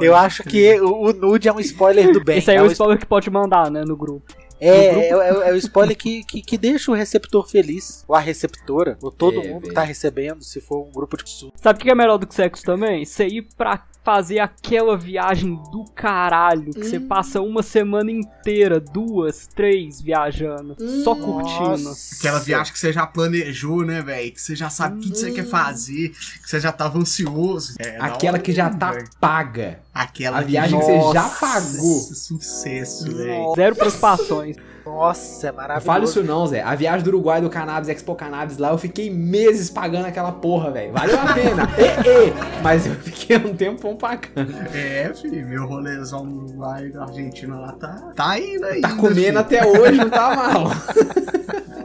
Eu 0.00 0.14
acho 0.16 0.42
que 0.44 0.80
o, 0.80 1.08
o 1.08 1.12
nude 1.12 1.48
é 1.48 1.52
um 1.52 1.60
spoiler 1.60 2.12
do 2.12 2.22
bem. 2.22 2.38
Esse 2.38 2.50
aí 2.50 2.56
é 2.56 2.60
é 2.60 2.62
o 2.62 2.66
um 2.66 2.70
spoiler 2.72 2.98
que 2.98 3.06
pode 3.06 3.30
mandar, 3.30 3.70
né, 3.70 3.84
no 3.86 3.96
grupo. 3.96 4.24
É, 4.60 4.68
é, 4.68 5.08
é- 5.10 5.48
é 5.48 5.52
o 5.52 5.56
spoiler 5.56 5.96
que, 5.96 6.22
que, 6.24 6.42
que 6.42 6.58
deixa 6.58 6.90
o 6.90 6.94
receptor 6.94 7.48
feliz. 7.48 8.04
Ou 8.06 8.14
a 8.14 8.20
receptora. 8.20 8.98
Ou 9.00 9.10
todo 9.10 9.40
É, 9.40 9.48
mundo 9.48 9.68
que 9.68 9.74
tá 9.74 9.82
recebendo, 9.82 10.42
se 10.44 10.60
for 10.60 10.86
um 10.86 10.92
grupo 10.92 11.16
de 11.16 11.24
pessoas. 11.24 11.52
Sabe 11.62 11.78
o 11.78 11.82
que 11.82 11.90
é 11.90 11.94
melhor 11.94 12.18
do 12.18 12.26
que 12.26 12.34
sexo 12.34 12.62
também? 12.64 13.04
Você 13.04 13.26
ir 13.26 13.48
pra 13.56 13.86
fazer 14.02 14.38
aquela 14.38 14.96
viagem 14.96 15.54
do 15.70 15.84
caralho, 15.94 16.72
que 16.72 16.84
você 16.84 16.98
Hum. 16.98 17.06
passa 17.06 17.40
uma 17.40 17.62
semana 17.62 18.10
inteira, 18.10 18.80
duas, 18.80 19.46
três 19.46 20.00
viajando, 20.00 20.74
só 21.04 21.14
curtindo. 21.14 21.90
Aquela 22.18 22.38
viagem 22.40 22.72
que 22.72 22.78
você 22.78 22.92
já 22.92 23.06
planejou, 23.06 23.84
né, 23.84 24.00
velho? 24.02 24.32
Que 24.32 24.40
você 24.40 24.56
já 24.56 24.70
sabe 24.70 25.00
tudo 25.02 25.12
que 25.12 25.18
você 25.18 25.30
quer 25.32 25.44
fazer, 25.46 26.08
que 26.10 26.48
você 26.48 26.58
já 26.58 26.72
tava 26.72 26.98
ansioso. 26.98 27.74
É, 27.78 27.98
Aquela 28.00 28.34
hora 28.34 28.42
que 28.42 28.52
já 28.52 28.64
mesmo, 28.66 28.78
tá 28.80 28.92
velho. 28.92 29.08
paga. 29.20 29.80
Aquela 29.92 30.38
A 30.38 30.42
viagem 30.42 30.78
que 30.78 30.84
você 30.84 31.12
já 31.12 31.28
pagou. 31.28 32.00
Sucesso, 32.00 33.16
velho. 33.16 33.52
Zero 33.56 33.74
preocupações. 33.76 34.56
Nossa, 34.86 35.48
é 35.48 35.50
Não 35.50 35.56
maravilhoso. 35.56 35.86
fale 35.86 36.04
isso 36.04 36.22
não, 36.24 36.46
Zé. 36.46 36.62
A 36.62 36.74
viagem 36.74 37.02
do 37.04 37.08
Uruguai 37.08 37.40
do 37.40 37.50
Cannabis, 37.50 37.88
Expo 37.88 38.14
Cannabis 38.14 38.56
lá, 38.56 38.70
eu 38.70 38.78
fiquei 38.78 39.10
meses 39.10 39.68
pagando 39.68 40.06
aquela 40.06 40.32
porra, 40.32 40.70
velho. 40.70 40.92
Valeu 40.92 41.18
a 41.20 41.34
pena. 41.34 41.68
e, 41.78 42.28
e, 42.28 42.62
mas 42.62 42.86
eu 42.86 42.94
fiquei 42.94 43.36
um 43.36 43.54
tempão 43.54 43.94
pagando. 43.96 44.52
É, 44.74 45.12
filho, 45.14 45.46
meu 45.46 45.66
rolezão 45.66 46.24
no 46.24 46.44
Uruguai 46.44 46.88
da 46.88 47.02
Argentina 47.04 47.58
lá 47.58 47.72
tá, 47.72 48.12
tá 48.16 48.38
indo 48.38 48.64
ainda. 48.64 48.88
Tá 48.88 48.96
comendo 48.96 49.16
filho. 49.20 49.38
até 49.38 49.66
hoje, 49.66 49.98
não 49.98 50.10
tá 50.10 50.34
mal. 50.36 50.64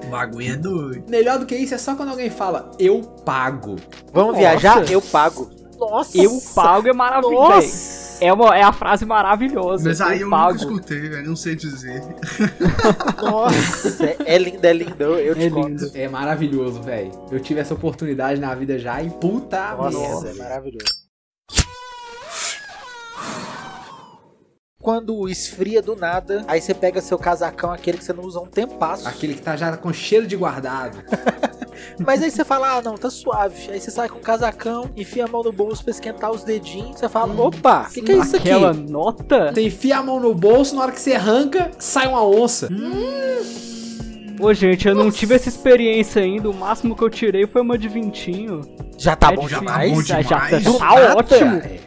O 0.06 0.08
bagulho 0.08 0.52
é 0.54 0.56
doido. 0.56 1.10
Melhor 1.10 1.40
do 1.40 1.48
que 1.48 1.56
isso 1.56 1.74
é 1.74 1.80
só 1.80 1.96
quando 1.96 2.10
alguém 2.10 2.30
fala, 2.30 2.72
eu 2.78 3.02
pago. 3.02 3.76
Vamos 4.14 4.34
Nossa. 4.34 4.40
viajar? 4.40 4.92
Eu 4.92 5.02
pago. 5.02 5.50
Nossa. 5.77 6.17
Eu 6.17 6.39
pago 6.53 6.88
é 6.88 6.94
maravilhoso. 6.94 7.36
Nossa. 7.55 8.05
É, 8.24 8.32
uma, 8.32 8.58
é 8.58 8.63
a 8.63 8.72
frase 8.72 9.05
maravilhosa. 9.05 9.89
Mas 9.89 10.00
aí 10.01 10.22
eu 10.22 10.29
pago. 10.29 10.53
nunca 10.53 10.63
escutei, 10.63 11.01
velho. 11.10 11.27
Não 11.27 11.36
sei 11.36 11.55
dizer. 11.55 12.01
Nossa. 13.22 14.05
É, 14.25 14.36
é 14.36 14.38
lindo, 14.38 14.65
é 14.65 14.74
lindo. 14.74 14.96
Eu, 15.03 15.17
eu 15.20 15.36
te 15.36 15.44
É 15.44 15.50
conto. 15.50 15.67
lindo. 15.67 15.91
É 15.94 16.08
maravilhoso, 16.08 16.82
velho. 16.82 17.12
Eu 17.32 17.39
tive 17.39 17.60
essa 17.60 17.74
oportunidade 17.74 18.39
na 18.39 18.53
vida 18.55 18.77
já 18.79 19.01
e 19.01 19.10
puta 19.10 19.75
Nossa, 19.75 19.98
merda. 20.00 20.29
é 20.29 20.34
maravilhoso. 20.34 21.05
Quando 24.82 25.28
esfria 25.28 25.82
do 25.82 25.95
nada, 25.95 26.43
aí 26.47 26.62
você 26.62 26.73
pega 26.73 27.02
seu 27.02 27.17
casacão, 27.17 27.71
aquele 27.71 27.97
que 27.97 28.04
você 28.04 28.13
não 28.13 28.23
usa 28.23 28.38
há 28.38 28.43
um 28.43 28.47
tempasso. 28.47 29.08
Aquele 29.08 29.34
que 29.34 29.41
tá 29.41 29.56
já 29.56 29.76
com 29.76 29.91
cheiro 29.91 30.28
de 30.28 30.36
guardado. 30.36 31.00
Mas 32.00 32.22
aí 32.22 32.32
você 32.32 32.44
fala, 32.44 32.78
ah, 32.78 32.82
não, 32.82 32.96
tá 32.96 33.10
suave. 33.10 33.72
Aí 33.72 33.80
você 33.80 33.92
sai 33.92 34.10
com 34.10 34.18
o 34.18 34.22
casacão, 34.22 34.90
enfia 34.96 35.26
a 35.26 35.28
mão 35.28 35.44
no 35.44 35.52
bolso 35.52 35.84
pra 35.84 35.92
esquentar 35.92 36.32
os 36.32 36.44
dedinhos. 36.44 37.00
Você 37.00 37.10
fala, 37.10 37.34
opa, 37.42 37.88
o 37.90 37.94
que, 37.94 38.02
que 38.02 38.12
é 38.12 38.18
isso 38.18 38.36
aqui? 38.36 38.50
Aquela 38.50 38.74
nota? 38.74 39.52
Você 39.54 39.62
enfia 39.64 39.98
a 39.98 40.04
mão 40.04 40.20
no 40.20 40.34
bolso, 40.34 40.76
na 40.76 40.84
hora 40.84 40.92
que 40.92 41.00
você 41.00 41.14
arranca, 41.14 41.72
sai 41.80 42.08
uma 42.08 42.26
onça. 42.26 42.70
Ô, 44.40 44.54
gente, 44.54 44.88
eu 44.88 44.94
não 44.94 45.10
tive 45.10 45.34
essa 45.36 45.48
experiência 45.48 46.22
ainda. 46.22 46.50
O 46.50 46.54
máximo 46.54 46.96
que 46.96 47.02
eu 47.04 47.10
tirei 47.10 47.48
foi 47.48 47.62
uma 47.62 47.78
de 47.78 47.88
vintinho. 47.88 48.62
Já 48.98 49.16
tá 49.16 49.32
É 49.32 49.36
bom 49.36 49.48
demais? 49.48 49.92
bom 49.94 50.02
Já, 50.02 50.22
já, 50.22 50.40
tá 50.50 50.58
Do 50.60 50.78
nada. 50.78 51.18
ótimo. 51.18 51.56
É. 51.58 51.80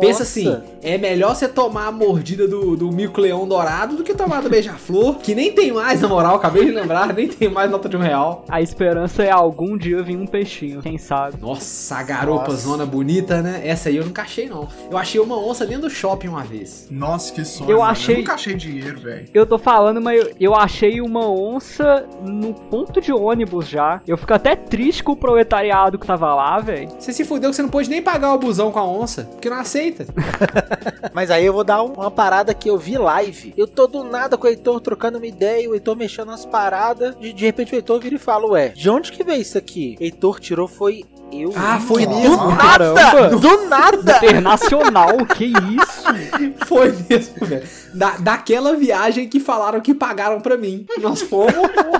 Pensa 0.00 0.22
assim, 0.22 0.56
é 0.82 0.96
melhor 0.98 1.34
você 1.34 1.48
tomar 1.48 1.86
a 1.86 1.92
mordida 1.92 2.46
do, 2.48 2.76
do 2.76 2.90
mico-leão 2.92 3.46
dourado 3.46 3.96
do 3.96 4.02
que 4.02 4.14
tomar 4.14 4.42
do 4.42 4.48
beija-flor, 4.50 5.16
que 5.18 5.34
nem 5.34 5.52
tem 5.52 5.72
mais, 5.72 6.00
na 6.00 6.08
moral, 6.08 6.36
acabei 6.36 6.64
de 6.64 6.70
lembrar, 6.72 7.12
nem 7.12 7.28
tem 7.28 7.48
mais 7.48 7.70
nota 7.70 7.88
de 7.88 7.96
um 7.96 8.00
real. 8.00 8.44
A 8.48 8.60
esperança 8.62 9.22
é 9.22 9.30
algum 9.30 9.76
dia 9.76 10.02
vir 10.02 10.16
um 10.16 10.26
peixinho, 10.26 10.80
quem 10.82 10.98
sabe? 10.98 11.36
Nossa, 11.40 11.96
a 11.96 12.02
garopa 12.02 12.48
Nossa. 12.52 12.56
zona 12.56 12.86
bonita, 12.86 13.40
né? 13.42 13.62
Essa 13.64 13.88
aí 13.88 13.96
eu 13.96 14.04
nunca 14.04 14.22
achei, 14.22 14.48
não. 14.48 14.68
Eu 14.90 14.96
achei 14.98 15.20
uma 15.20 15.36
onça 15.38 15.66
dentro 15.66 15.82
do 15.82 15.90
shopping 15.90 16.28
uma 16.28 16.42
vez. 16.42 16.86
Nossa, 16.90 17.32
que 17.32 17.44
sonho. 17.44 17.70
Eu 17.70 17.78
mano. 17.78 17.90
achei- 17.90 18.14
Eu 18.14 18.18
nunca 18.18 18.34
achei 18.34 18.54
dinheiro, 18.54 19.00
velho. 19.00 19.26
Eu 19.32 19.46
tô 19.46 19.58
falando, 19.58 20.00
mas 20.00 20.20
eu, 20.20 20.32
eu 20.40 20.54
achei 20.54 21.00
uma 21.00 21.28
onça 21.30 22.06
no 22.22 22.54
ponto 22.54 23.00
de 23.00 23.12
ônibus 23.12 23.68
já. 23.68 24.00
Eu 24.06 24.16
fico 24.16 24.32
até 24.34 24.54
triste 24.56 25.02
com 25.02 25.12
o 25.12 25.16
proletariado 25.16 25.98
que 25.98 26.06
tava 26.06 26.34
lá, 26.34 26.58
velho. 26.58 26.88
Você 26.98 27.12
se 27.12 27.24
fudeu 27.24 27.50
que 27.50 27.56
você 27.56 27.62
não 27.62 27.68
pôde 27.68 27.88
nem 27.90 28.02
pagar 28.02 28.32
o 28.34 28.38
busão 28.38 28.70
com 28.70 28.78
a 28.78 28.86
onça, 28.86 29.28
porque 29.32 29.48
não 29.50 29.58
aceita. 29.58 29.83
Mas 31.12 31.30
aí 31.30 31.44
eu 31.44 31.52
vou 31.52 31.64
dar 31.64 31.82
um- 31.82 31.92
uma 31.92 32.10
parada 32.10 32.54
que 32.54 32.68
eu 32.68 32.78
vi 32.78 32.96
live. 32.98 33.52
Eu 33.56 33.66
tô 33.66 33.86
do 33.86 34.02
nada 34.04 34.36
com 34.36 34.46
o 34.46 34.50
Heitor 34.50 34.80
trocando 34.80 35.18
uma 35.18 35.26
ideia, 35.26 35.68
o 35.68 35.74
Heitor 35.74 35.96
mexendo 35.96 36.28
nas 36.28 36.44
paradas. 36.46 37.14
De, 37.18 37.32
de 37.32 37.44
repente 37.44 37.72
o 37.72 37.76
Heitor 37.76 38.00
vira 38.00 38.14
e 38.16 38.18
fala: 38.18 38.46
Ué, 38.48 38.68
de 38.70 38.88
onde 38.90 39.12
que 39.12 39.22
veio 39.24 39.40
isso 39.42 39.58
aqui? 39.58 39.96
Heitor 40.00 40.40
tirou, 40.40 40.66
foi 40.68 41.04
eu. 41.42 41.52
Ah, 41.56 41.80
foi 41.80 42.06
do 42.06 42.14
mesmo? 42.14 42.36
nada! 42.50 42.94
Caramba! 42.94 43.36
Do 43.36 43.68
nada! 43.68 44.16
Internacional, 44.24 45.26
que 45.26 45.46
isso? 45.46 46.04
Foi 46.66 46.94
mesmo, 47.08 47.46
velho. 47.46 47.66
Da, 47.94 48.16
daquela 48.18 48.74
viagem 48.74 49.28
que 49.28 49.38
falaram 49.40 49.80
que 49.80 49.94
pagaram 49.94 50.40
pra 50.40 50.56
mim. 50.56 50.86
Nós 51.00 51.22
fomos, 51.22 51.54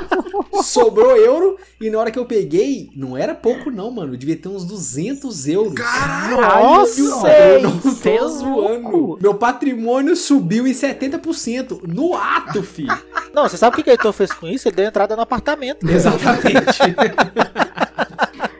sobrou 0.64 1.16
euro, 1.16 1.56
e 1.80 1.90
na 1.90 1.98
hora 1.98 2.10
que 2.10 2.18
eu 2.18 2.24
peguei, 2.24 2.90
não 2.96 3.16
era 3.16 3.34
pouco 3.34 3.70
não, 3.70 3.90
mano. 3.90 4.16
Devia 4.16 4.36
ter 4.36 4.48
uns 4.48 4.64
200 4.64 5.48
euros. 5.48 5.74
Nossa, 5.74 7.00
eu 7.28 7.62
não 7.62 7.78
tô 7.78 7.90
cê 7.90 8.10
é 8.10 8.28
zoando. 8.28 8.88
louco. 8.90 9.18
Meu 9.20 9.34
patrimônio 9.34 10.16
subiu 10.16 10.66
em 10.66 10.72
70% 10.72 11.82
no 11.86 12.14
ato, 12.14 12.62
filho. 12.62 12.96
Não, 13.32 13.48
você 13.48 13.56
sabe 13.56 13.74
o 13.74 13.76
que 13.76 13.82
que 13.82 13.90
o 13.90 13.92
Heitor 13.92 14.12
fez 14.12 14.32
com 14.32 14.46
isso? 14.46 14.68
Ele 14.68 14.76
deu 14.76 14.86
entrada 14.86 15.16
no 15.16 15.22
apartamento. 15.22 15.88
Exatamente. 15.88 16.78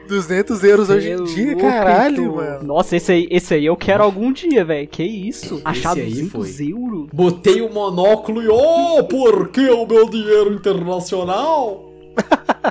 200 0.07 0.63
euros 0.63 0.89
hoje 0.89 1.09
em 1.11 1.15
Pelo 1.15 1.27
dia, 1.27 1.45
louco, 1.47 1.61
caralho, 1.61 2.21
Heitor. 2.23 2.35
mano. 2.35 2.63
Nossa, 2.63 2.95
esse 2.95 3.11
aí, 3.11 3.27
esse 3.31 3.53
aí 3.53 3.65
eu 3.65 3.75
quero 3.75 4.03
algum 4.03 4.31
dia, 4.31 4.63
velho. 4.63 4.87
Que 4.87 5.03
isso? 5.03 5.61
Achar 5.65 5.95
aí 5.97 6.09
200 6.09 6.31
foi. 6.31 6.71
euros? 6.71 7.07
Botei 7.13 7.61
o 7.61 7.71
monóculo 7.71 8.41
e, 8.41 8.47
oh, 8.47 9.03
por 9.03 9.49
que 9.49 9.67
o 9.69 9.85
meu 9.85 10.09
dinheiro 10.09 10.53
internacional? 10.53 11.91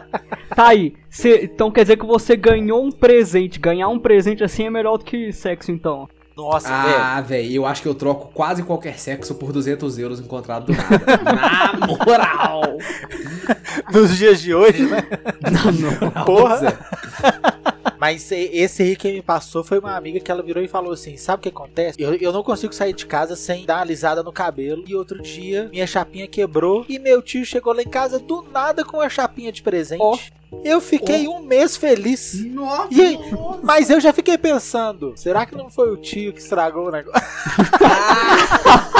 Tá 0.55 0.69
aí. 0.69 0.95
Cê- 1.11 1.51
então 1.53 1.69
quer 1.69 1.83
dizer 1.83 1.97
que 1.97 2.07
você 2.07 2.37
ganhou 2.37 2.81
um 2.85 2.93
presente. 2.93 3.59
Ganhar 3.59 3.89
um 3.89 3.99
presente 3.99 4.45
assim 4.45 4.67
é 4.67 4.71
melhor 4.71 4.97
do 4.99 5.05
que 5.05 5.33
sexo, 5.33 5.73
então. 5.73 6.09
Nossa, 6.37 6.69
velho. 6.69 6.99
Ah, 6.99 7.21
velho, 7.21 7.53
eu 7.53 7.67
acho 7.67 7.81
que 7.83 7.89
eu 7.89 7.95
troco 7.95 8.31
quase 8.35 8.63
qualquer 8.65 8.99
sexo 8.99 9.37
por 9.37 9.53
200 9.53 9.99
euros 9.99 10.19
encontrado 10.19 10.67
do 10.67 10.73
nada. 10.73 11.23
Na 11.79 11.87
moral! 11.87 12.63
Nos 13.93 14.17
dias 14.17 14.41
de 14.41 14.53
hoje, 14.53 14.83
né? 14.85 15.05
Na 15.41 15.71
moral, 15.71 16.25
Porra. 16.25 16.79
Mas 18.05 18.31
esse 18.31 18.83
aí 18.83 18.97
que 18.97 19.11
me 19.11 19.23
passou 19.23 19.65
foi 19.65 19.79
uma 19.79 19.97
amiga 19.97 20.21
que 20.21 20.31
ela 20.31 20.43
virou 20.43 20.63
e 20.63 20.69
falou 20.69 20.93
assim: 20.93 21.17
Sabe 21.17 21.41
o 21.41 21.43
que 21.43 21.49
acontece? 21.49 21.99
Eu, 21.99 22.13
eu 22.17 22.35
não 22.35 22.43
consigo 22.43 22.75
sair 22.75 22.93
de 22.93 23.07
casa 23.07 23.35
sem 23.35 23.65
dar 23.65 23.77
uma 23.77 23.81
alisada 23.81 24.23
no 24.23 24.31
cabelo. 24.31 24.85
E 24.87 24.95
outro 24.95 25.23
dia, 25.23 25.71
minha 25.73 25.87
chapinha 25.87 26.29
quebrou. 26.29 26.85
E 26.87 26.99
meu 26.99 27.23
tio 27.23 27.47
chegou 27.47 27.73
lá 27.73 27.81
em 27.81 27.89
casa 27.89 28.19
do 28.19 28.43
nada 28.53 28.85
com 28.85 29.01
a 29.01 29.09
chapinha 29.09 29.51
de 29.51 29.63
presente. 29.63 30.03
Ó. 30.03 30.19
Eu 30.63 30.83
fiquei 30.83 31.27
um 31.27 31.41
mês 31.41 31.79
feliz. 31.79 32.45
Nossa. 32.45 32.93
E 32.93 33.01
aí, 33.01 33.19
mas 33.63 33.89
eu 33.89 33.99
já 33.99 34.13
fiquei 34.13 34.37
pensando: 34.37 35.15
será 35.17 35.47
que 35.47 35.57
não 35.57 35.71
foi 35.71 35.91
o 35.91 35.97
tio 35.97 36.35
que 36.35 36.41
estragou 36.41 36.89
o 36.89 36.91
negócio? 36.91 37.23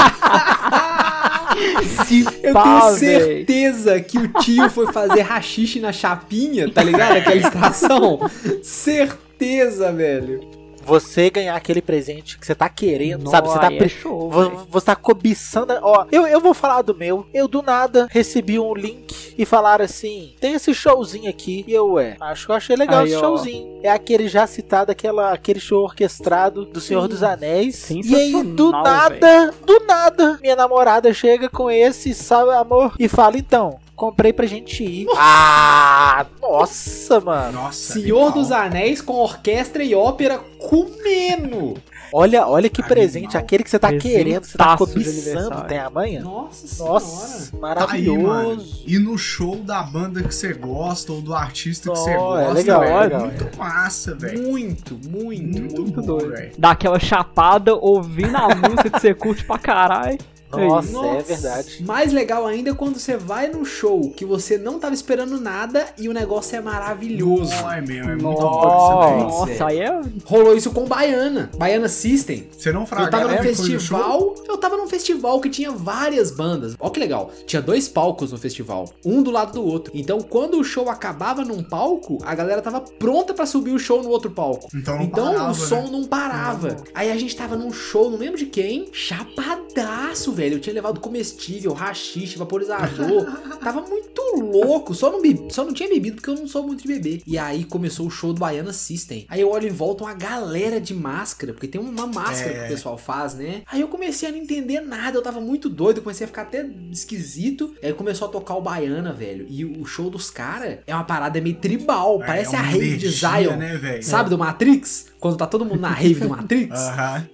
Tenho 2.63 2.97
certeza 2.97 3.99
que 3.99 4.17
o 4.17 4.27
tio 4.41 4.69
foi 4.69 4.91
fazer 4.91 5.21
rachixe 5.21 5.79
na 5.79 5.91
chapinha, 5.91 6.71
tá 6.71 6.83
ligado? 6.83 7.17
Aquela 7.17 7.35
extração. 7.37 8.19
certeza, 8.63 9.91
velho. 9.91 10.54
Você 10.85 11.29
ganhar 11.29 11.55
aquele 11.55 11.81
presente 11.81 12.37
que 12.37 12.45
você 12.45 12.53
tá 12.53 12.69
querendo, 12.69 13.29
sabe? 13.29 13.47
Você 13.47 13.59
tá, 13.59 13.69
Nossa, 13.69 13.83
é 13.83 13.89
show, 13.89 14.29
você 14.69 14.85
tá 14.85 14.95
cobiçando. 14.95 15.73
Ó, 15.81 16.05
eu, 16.11 16.27
eu 16.27 16.39
vou 16.39 16.53
falar 16.53 16.81
do 16.83 16.95
meu. 16.95 17.25
Eu 17.33 17.47
do 17.47 17.61
nada 17.61 18.07
recebi 18.11 18.59
um 18.59 18.73
link 18.73 19.33
e 19.37 19.45
falaram 19.45 19.83
assim: 19.83 20.33
tem 20.39 20.53
esse 20.53 20.73
showzinho 20.73 21.29
aqui. 21.29 21.65
E 21.67 21.73
eu, 21.73 21.97
é, 21.99 22.15
acho 22.19 22.45
que 22.45 22.51
eu 22.51 22.55
achei 22.55 22.75
legal 22.75 23.01
Aí, 23.01 23.07
esse 23.07 23.15
ó. 23.15 23.19
showzinho. 23.19 23.79
É 23.81 23.89
aquele 23.89 24.27
já 24.27 24.45
citado, 24.47 24.91
aquela, 24.91 25.31
aquele 25.31 25.59
show 25.59 25.83
orquestrado 25.83 26.65
do 26.65 26.79
Senhor 26.79 27.07
dos 27.07 27.23
Anéis. 27.23 27.89
E 27.89 28.15
aí, 28.15 28.43
do 28.43 28.71
nada, 28.71 29.53
do 29.65 29.79
nada, 29.85 30.39
minha 30.41 30.55
namorada 30.55 31.13
chega 31.13 31.49
com 31.49 31.69
esse, 31.69 32.13
sabe, 32.13 32.51
amor, 32.51 32.93
e 32.99 33.07
fala: 33.07 33.37
então. 33.37 33.79
Comprei 33.95 34.33
pra 34.33 34.45
gente 34.45 34.83
ir. 34.83 35.07
Ah, 35.15 36.25
nossa, 36.41 37.19
mano. 37.21 37.53
Nossa. 37.53 37.93
Senhor 37.93 38.17
animal. 38.27 38.33
dos 38.33 38.51
Anéis 38.51 39.01
com 39.01 39.13
orquestra 39.13 39.83
e 39.83 39.95
ópera 39.95 40.39
comendo. 40.59 41.75
Olha, 42.13 42.45
olha 42.47 42.69
que 42.69 42.81
Animal. 42.81 42.95
presente. 42.95 43.37
Aquele 43.37 43.63
que 43.63 43.69
você 43.69 43.79
tá 43.79 43.87
Presentaço 43.87 44.15
querendo, 44.15 44.43
você 44.45 44.57
tá 44.57 44.77
cobiçando, 44.77 45.61
tem 45.63 45.79
amanhã? 45.79 46.21
Nossa 46.21 46.67
senhora. 46.67 46.93
Nossa, 46.93 47.51
Tá 47.51 47.55
aí, 47.55 47.61
maravilhoso. 47.61 48.21
mano. 48.21 48.63
E 48.85 48.99
no 48.99 49.17
show 49.17 49.55
da 49.57 49.81
banda 49.83 50.21
que 50.23 50.33
você 50.33 50.53
gosta 50.53 51.11
ou 51.11 51.21
do 51.21 51.33
artista 51.33 51.89
que 51.91 51.97
você 51.97 52.15
Oh, 52.15 52.19
gosta, 52.19 52.43
é 52.43 52.53
legal, 52.53 52.79
velho, 52.81 52.93
é 52.93 53.03
legal, 53.03 53.21
muito 53.21 53.57
massa, 53.57 54.15
velho. 54.15 54.43
Muito, 54.43 54.93
muito, 55.09 55.43
Muito, 55.61 55.81
muito 55.81 56.01
bom, 56.01 56.17
doido. 56.17 56.31
velho. 56.31 56.51
Dá 56.57 56.71
aquela 56.71 56.99
chapada 56.99 57.73
ouvindo 57.75 58.35
a 58.37 58.53
música 58.55 58.89
que 58.89 58.99
você 58.99 59.13
curte 59.13 59.43
pra 59.43 59.57
caralho. 59.57 60.17
Nossa, 60.51 60.91
Nossa. 60.91 61.17
é 61.19 61.21
verdade. 61.23 61.83
Mais 61.85 62.13
legal 62.13 62.45
ainda 62.45 62.69
é 62.69 62.73
quando 62.73 62.97
você 62.99 63.17
vai 63.17 63.47
num 63.49 63.65
show 63.65 64.09
que 64.11 64.23
você 64.25 64.57
não 64.57 64.79
tava 64.79 64.93
esperando 64.93 65.39
nada 65.39 65.85
e 65.97 66.07
o 66.07 66.13
negócio 66.13 66.55
é 66.55 66.61
maravilhoso. 66.61 67.51
Não, 67.53 67.71
é 67.71 67.81
mesmo, 67.81 68.11
é 68.11 68.15
muito 68.15 68.41
Nossa, 68.41 69.15
bom. 69.15 69.19
Nossa, 69.47 69.65
aí 69.67 69.79
é. 69.79 70.01
Rolou 70.25 70.55
isso 70.55 70.71
com 70.71 70.85
Baiana. 70.85 71.49
Baiana 71.57 71.87
System. 71.89 72.47
Você 72.57 72.71
não 72.71 72.81
Eu 72.81 72.87
fraga 72.87 73.11
tava 73.11 73.23
num 73.23 73.29
né, 73.31 73.37
show? 73.37 73.45
festival. 73.65 74.35
Eu 74.47 74.57
tava 74.57 74.77
num 74.77 74.87
festival 74.87 75.39
que 75.41 75.49
tinha 75.49 75.71
várias 75.71 76.31
bandas. 76.31 76.75
Ó 76.79 76.89
que 76.89 76.99
legal. 76.99 77.31
Tinha 77.45 77.61
dois 77.61 77.87
palcos 77.87 78.31
no 78.31 78.37
festival, 78.37 78.93
um 79.03 79.21
do 79.21 79.31
lado 79.31 79.53
do 79.53 79.65
outro. 79.65 79.91
Então, 79.95 80.21
quando 80.21 80.59
o 80.59 80.63
show 80.63 80.89
acabava 80.89 81.43
num 81.43 81.63
palco, 81.63 82.17
a 82.23 82.33
galera 82.35 82.61
tava 82.61 82.79
pronta 82.81 83.33
pra 83.33 83.45
subir 83.45 83.71
o 83.71 83.79
show 83.79 84.01
no 84.01 84.09
outro 84.09 84.31
palco. 84.31 84.69
Então 84.73 84.95
não 84.97 85.03
Então 85.03 85.33
parava, 85.33 85.51
o 85.51 85.55
som 85.55 85.81
né? 85.83 85.89
não 85.91 86.03
parava. 86.05 86.77
Aí 86.93 87.11
a 87.11 87.17
gente 87.17 87.35
tava 87.35 87.55
num 87.55 87.71
show, 87.73 88.09
não 88.09 88.17
lembro 88.17 88.37
de 88.37 88.45
quem, 88.45 88.87
chapadaço, 88.93 90.31
velho. 90.35 90.55
Eu 90.55 90.59
tinha 90.59 90.73
levado 90.73 90.99
comestível, 90.99 91.73
rachixe, 91.73 92.37
vaporizador. 92.37 93.25
tava 93.63 93.81
muito 93.81 94.21
louco. 94.37 94.93
Só 94.93 95.11
não, 95.11 95.21
bebi, 95.21 95.47
só 95.53 95.63
não 95.63 95.73
tinha 95.73 95.89
bebido 95.89 96.17
porque 96.17 96.29
eu 96.29 96.35
não 96.35 96.47
sou 96.47 96.63
muito 96.67 96.81
de 96.83 96.87
beber. 96.87 97.21
E 97.25 97.37
aí 97.37 97.63
começou 97.63 98.05
o 98.05 98.11
show 98.11 98.33
do 98.33 98.39
Baiana 98.39 98.73
System. 98.73 99.25
Aí 99.29 99.41
eu 99.41 99.49
olho 99.49 99.67
em 99.67 99.71
volta 99.71 100.03
uma 100.03 100.13
galera 100.13 100.79
de 100.79 100.93
máscara, 100.93 101.53
porque 101.53 101.67
tem 101.67 101.79
uma 101.81 102.05
máscara 102.07 102.51
É. 102.51 102.59
que 102.59 102.65
o 102.65 102.67
pessoal 102.75 102.97
faz, 102.97 103.33
né? 103.33 103.63
Aí 103.71 103.81
eu 103.81 103.87
comecei 103.87 104.27
a 104.29 104.31
não 104.31 104.39
entender 104.39 104.81
nada, 104.81 105.17
eu 105.17 105.21
tava 105.21 105.39
muito 105.39 105.69
doido, 105.69 105.97
eu 105.97 106.03
comecei 106.03 106.25
a 106.25 106.27
ficar 106.27 106.41
até 106.43 106.65
esquisito. 106.91 107.73
Aí 107.81 107.93
começou 107.93 108.27
a 108.27 108.31
tocar 108.31 108.55
o 108.55 108.61
Baiana, 108.61 109.13
velho. 109.13 109.45
E 109.49 109.63
o 109.65 109.85
show 109.85 110.09
dos 110.09 110.29
caras 110.29 110.79
é 110.85 110.93
uma 110.93 111.03
parada 111.03 111.39
meio 111.39 111.55
tribal, 111.55 112.21
É, 112.21 112.25
parece 112.25 112.55
é 112.55 112.57
a 112.57 112.61
rave 112.61 112.97
de 112.97 113.09
Zion. 113.09 113.55
né? 113.57 114.01
Sabe 114.01 114.29
do 114.29 114.37
Matrix? 114.37 115.07
Quando 115.19 115.37
tá 115.37 115.47
todo 115.47 115.65
mundo 115.65 115.79
na 115.79 115.89
rave 115.89 116.15
do 116.15 116.29
Matrix? 116.29 116.75
Aham. 116.79 117.27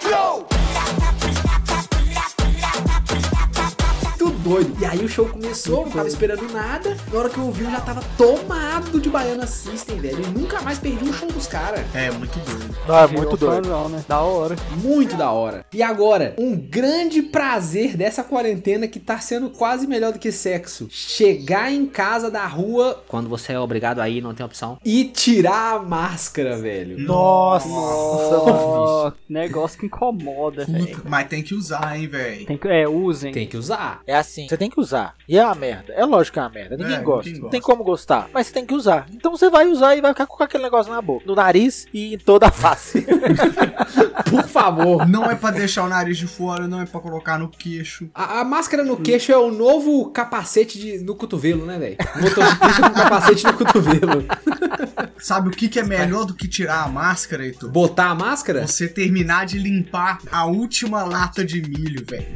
Tudo 0.00 0.48
doido. 4.48 4.76
E 4.80 4.84
aí 4.84 5.04
o 5.04 5.08
show 5.08 5.26
começou, 5.28 5.84
não 5.84 5.92
tava 5.92 6.08
esperando 6.08 6.50
nada. 6.52 6.96
Na 7.12 7.18
hora 7.18 7.28
que 7.28 7.38
eu 7.38 7.44
ouvi, 7.44 7.64
eu 7.64 7.70
já 7.70 7.80
tava 7.80 8.00
tomado 8.16 9.00
de 9.00 9.10
Baiana 9.10 9.46
System, 9.46 9.98
velho. 9.98 10.22
E 10.24 10.38
nunca 10.38 10.60
mais 10.62 10.78
perdi 10.78 11.04
um 11.04 11.12
show 11.12 11.30
dos 11.30 11.46
caras. 11.46 11.80
é, 11.94 12.10
muito 12.10 12.38
doido. 12.38 12.76
Não, 12.86 12.98
é 12.98 13.06
muito 13.06 13.36
doido. 13.36 13.64
fãzão, 13.64 13.88
né? 13.90 14.04
Da 14.08 14.20
hora. 14.20 14.56
Muito 14.82 15.16
da 15.16 15.30
hora. 15.30 15.66
E 15.72 15.82
agora, 15.82 16.34
um 16.38 16.56
grande 16.56 17.20
prazer 17.22 17.96
dessa 17.96 18.24
quarentena 18.24 18.88
que 18.88 18.98
tá 18.98 19.18
sendo 19.18 19.50
quase 19.50 19.86
melhor 19.86 20.12
do 20.12 20.18
que 20.18 20.32
sexo. 20.32 20.88
Chegar 20.90 21.70
em 21.70 21.86
casa 21.86 22.30
da 22.30 22.46
rua, 22.46 23.02
quando 23.06 23.28
você 23.28 23.52
é 23.52 23.60
obrigado 23.60 24.00
a 24.00 24.08
ir, 24.08 24.22
não 24.22 24.34
tem 24.34 24.46
opção, 24.46 24.78
e 24.84 25.04
tirar 25.04 25.76
a 25.76 25.78
máscara, 25.80 26.56
velho. 26.56 26.98
Nossa. 26.98 27.68
Ó, 27.68 29.12
negócio 29.28 29.78
que 29.78 29.86
incomoda, 29.86 30.64
velho. 30.64 31.02
Mas 31.04 31.28
tem 31.28 31.42
que 31.42 31.54
usar, 31.54 31.98
hein, 31.98 32.06
velho. 32.06 32.46
Tem 32.46 32.56
que, 32.56 32.68
é, 32.68 32.88
usem. 32.88 33.32
Tem 33.32 33.46
que 33.46 33.56
usar. 33.56 34.00
É 34.06 34.16
assim, 34.16 34.37
você 34.46 34.56
tem 34.56 34.68
que 34.70 34.78
usar. 34.78 35.14
E 35.28 35.38
é 35.38 35.44
uma 35.44 35.54
merda. 35.54 35.92
É 35.94 36.04
lógico 36.04 36.34
que 36.34 36.38
é 36.38 36.42
uma 36.42 36.48
merda. 36.50 36.76
Ninguém 36.76 36.96
É, 36.96 37.00
gosta. 37.00 37.24
ninguém 37.30 37.42
Não 37.42 37.50
tem 37.50 37.60
gosta. 37.60 37.72
como 37.72 37.84
gostar. 37.84 38.28
Mas 38.32 38.46
você 38.46 38.52
tem 38.52 38.66
que 38.66 38.74
usar. 38.74 39.06
Então 39.12 39.32
você 39.32 39.48
vai 39.48 39.66
usar 39.68 39.96
e 39.96 40.00
vai 40.00 40.12
ficar 40.12 40.26
com 40.26 40.42
aquele 40.42 40.62
negócio 40.62 40.92
na 40.92 41.00
boca, 41.02 41.24
no 41.26 41.34
nariz 41.34 41.86
e 41.92 42.14
em 42.14 42.18
toda 42.18 42.48
a 42.48 42.50
face. 42.52 43.06
Por 44.30 44.44
favor. 44.46 45.06
Não 45.08 45.24
é 45.30 45.34
pra 45.34 45.50
deixar 45.50 45.84
o 45.84 45.88
nariz 45.88 46.18
de 46.18 46.26
fora, 46.26 46.66
não 46.68 46.80
é 46.80 46.86
pra 46.86 47.00
colocar 47.00 47.38
no 47.38 47.48
queixo. 47.48 48.08
A, 48.14 48.40
a 48.40 48.44
máscara 48.44 48.84
no 48.84 48.96
queixo 48.96 49.32
é 49.32 49.36
o 49.38 49.50
novo 49.50 50.10
capacete 50.10 50.78
de- 50.78 50.98
no 50.98 51.14
cotovelo, 51.14 51.64
né, 51.64 51.78
velho? 51.78 51.96
Motociclista 52.20 52.82
com 52.90 52.94
capacete 52.94 53.44
no 53.46 53.52
cotovelo. 53.54 54.24
Sabe 55.18 55.48
o 55.48 55.50
que, 55.50 55.68
que 55.68 55.78
é 55.78 55.82
melhor 55.84 56.24
do 56.24 56.34
que 56.34 56.46
tirar 56.46 56.84
a 56.84 56.88
máscara, 56.88 57.44
Heitor? 57.44 57.70
Botar 57.70 58.10
a 58.10 58.14
máscara? 58.14 58.66
Você 58.66 58.86
terminar 58.88 59.46
de 59.46 59.58
limpar 59.58 60.18
a 60.30 60.44
última 60.46 61.04
lata 61.04 61.44
de 61.44 61.62
milho, 61.62 62.04
velho. 62.06 62.26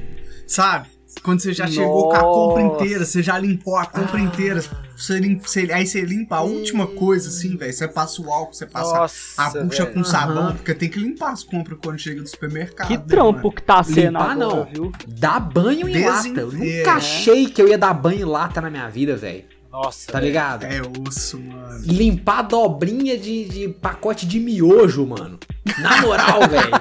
Sabe? 0.47 0.89
Quando 1.23 1.41
você 1.41 1.53
já 1.53 1.69
chegou 1.69 2.09
com 2.09 2.17
a 2.17 2.19
compra 2.21 2.63
Nossa. 2.65 2.85
inteira, 2.85 3.05
você 3.05 3.23
já 3.23 3.39
limpou 3.39 3.77
a 3.77 3.87
compra 3.87 4.19
inteira. 4.19 4.63
Você 4.97 5.19
limpa, 5.21 5.47
você- 5.47 5.69
aí 5.73 5.87
você 5.87 6.01
limpa 6.01 6.37
a 6.37 6.41
última 6.43 6.87
coisa, 6.87 7.29
assim, 7.29 7.57
velho. 7.57 7.73
Você 7.73 7.87
passa 7.87 8.21
o 8.21 8.29
álcool, 8.33 8.53
você 8.53 8.67
passa 8.67 8.93
Nossa, 8.93 9.43
a 9.43 9.51
bucha 9.65 9.85
velho. 9.85 9.95
com 9.95 10.05
sabão, 10.05 10.39
Aham. 10.49 10.53
porque 10.57 10.75
tem 10.75 10.89
que 10.89 10.99
limpar 10.99 11.31
as 11.31 11.45
compras 11.45 11.79
quando 11.83 11.99
chega 11.99 12.21
do 12.21 12.29
supermercado. 12.29 12.89
Que 12.89 12.97
né, 12.97 13.05
trampo 13.07 13.37
mano? 13.39 13.53
que 13.53 13.63
tá 13.63 13.83
sendo 13.85 13.97
Limpar 14.19 14.31
agora, 14.33 14.37
não. 14.37 14.65
viu? 14.65 14.93
Dá 15.07 15.39
banho 15.39 15.89
em 15.89 16.05
lata. 16.05 16.41
Eu 16.41 16.51
nunca 16.53 16.65
é. 16.67 16.89
achei 16.89 17.47
que 17.47 17.63
eu 17.63 17.69
ia 17.69 17.79
dar 17.79 17.95
banho 17.95 18.21
em 18.23 18.25
lata 18.25 18.61
na 18.61 18.69
minha 18.69 18.89
vida, 18.89 19.17
velho. 19.17 19.45
Nossa, 19.71 20.11
Tá 20.13 20.19
velho. 20.19 20.27
ligado? 20.29 20.65
É 20.65 20.83
osso, 21.09 21.39
mano. 21.41 21.81
Limpar 21.85 22.43
dobrinha 22.43 23.17
de, 23.17 23.45
de 23.49 23.69
pacote 23.69 24.27
de 24.27 24.39
miojo, 24.41 25.07
mano. 25.07 25.39
Na 25.79 26.03
moral, 26.03 26.41
velho. 26.51 26.73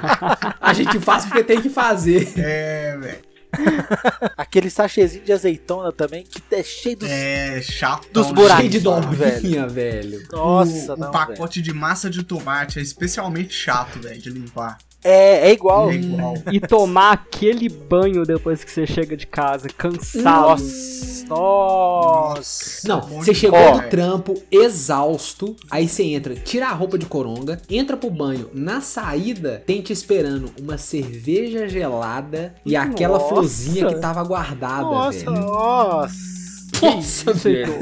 A 0.59 0.73
gente 0.73 0.99
faz 0.99 1.25
porque 1.25 1.43
tem 1.43 1.61
que 1.61 1.69
fazer. 1.69 2.33
É, 2.37 2.97
velho. 2.99 3.30
Aquele 4.37 4.69
sachêzinho 4.69 5.23
de 5.23 5.33
azeitona 5.33 5.91
também, 5.91 6.23
que 6.23 6.41
é 6.53 6.63
cheio 6.63 6.97
dos. 6.97 7.09
É 7.09 7.61
chato. 7.61 8.07
Dos 8.11 8.31
buracos. 8.31 8.57
Cheio 8.57 8.69
de 8.69 8.79
dobrinha, 8.79 9.67
velho. 9.67 10.27
Nossa, 10.31 10.93
o, 10.93 10.97
não. 10.97 11.09
o 11.09 11.11
pacote 11.11 11.61
de 11.61 11.73
massa 11.73 12.09
de 12.09 12.23
tomate 12.23 12.79
é 12.79 12.81
especialmente 12.81 13.53
chato, 13.53 13.99
velho, 13.99 14.21
de 14.21 14.29
limpar. 14.29 14.77
É, 15.03 15.49
é 15.49 15.51
igual. 15.51 15.89
É 15.89 15.95
igual. 15.95 16.33
E 16.51 16.59
tomar 16.59 17.11
aquele 17.13 17.67
banho 17.67 18.25
depois 18.25 18.63
que 18.63 18.71
você 18.71 18.85
chega 18.85 19.17
de 19.17 19.25
casa, 19.25 19.67
cansado. 19.69 20.23
Nossa, 20.23 21.25
nossa. 21.27 22.87
Não, 22.87 23.01
você 23.01 23.33
chegou 23.33 23.79
do 23.79 23.89
trampo 23.89 24.35
exausto, 24.51 25.55
aí 25.69 25.87
você 25.87 26.03
entra, 26.03 26.35
tira 26.35 26.67
a 26.67 26.73
roupa 26.73 26.97
de 26.97 27.05
coronga, 27.05 27.61
entra 27.69 27.95
pro 27.97 28.09
banho. 28.09 28.49
Na 28.53 28.81
saída, 28.81 29.63
tem 29.65 29.81
te 29.81 29.93
esperando 29.93 30.51
uma 30.59 30.77
cerveja 30.77 31.67
gelada 31.67 32.55
e 32.65 32.75
aquela 32.75 33.17
Nossa. 33.17 33.29
florzinha 33.29 33.87
que 33.87 33.95
tava 33.99 34.23
guardada, 34.23 34.83
Nossa, 34.83 35.31
velho. 35.31 35.31
nossa. 35.31 36.40
Nossa, 36.81 37.33
velho. 37.33 37.73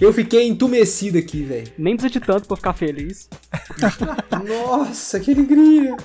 Eu 0.00 0.12
fiquei 0.12 0.46
entumecido 0.48 1.18
aqui, 1.18 1.42
velho. 1.42 1.66
Nem 1.78 1.96
precisa 1.96 2.12
de 2.12 2.20
tanto 2.26 2.46
pra 2.48 2.56
ficar 2.56 2.72
feliz. 2.72 3.28
Nossa, 4.46 5.20
que 5.20 5.32
alegria. 5.32 5.96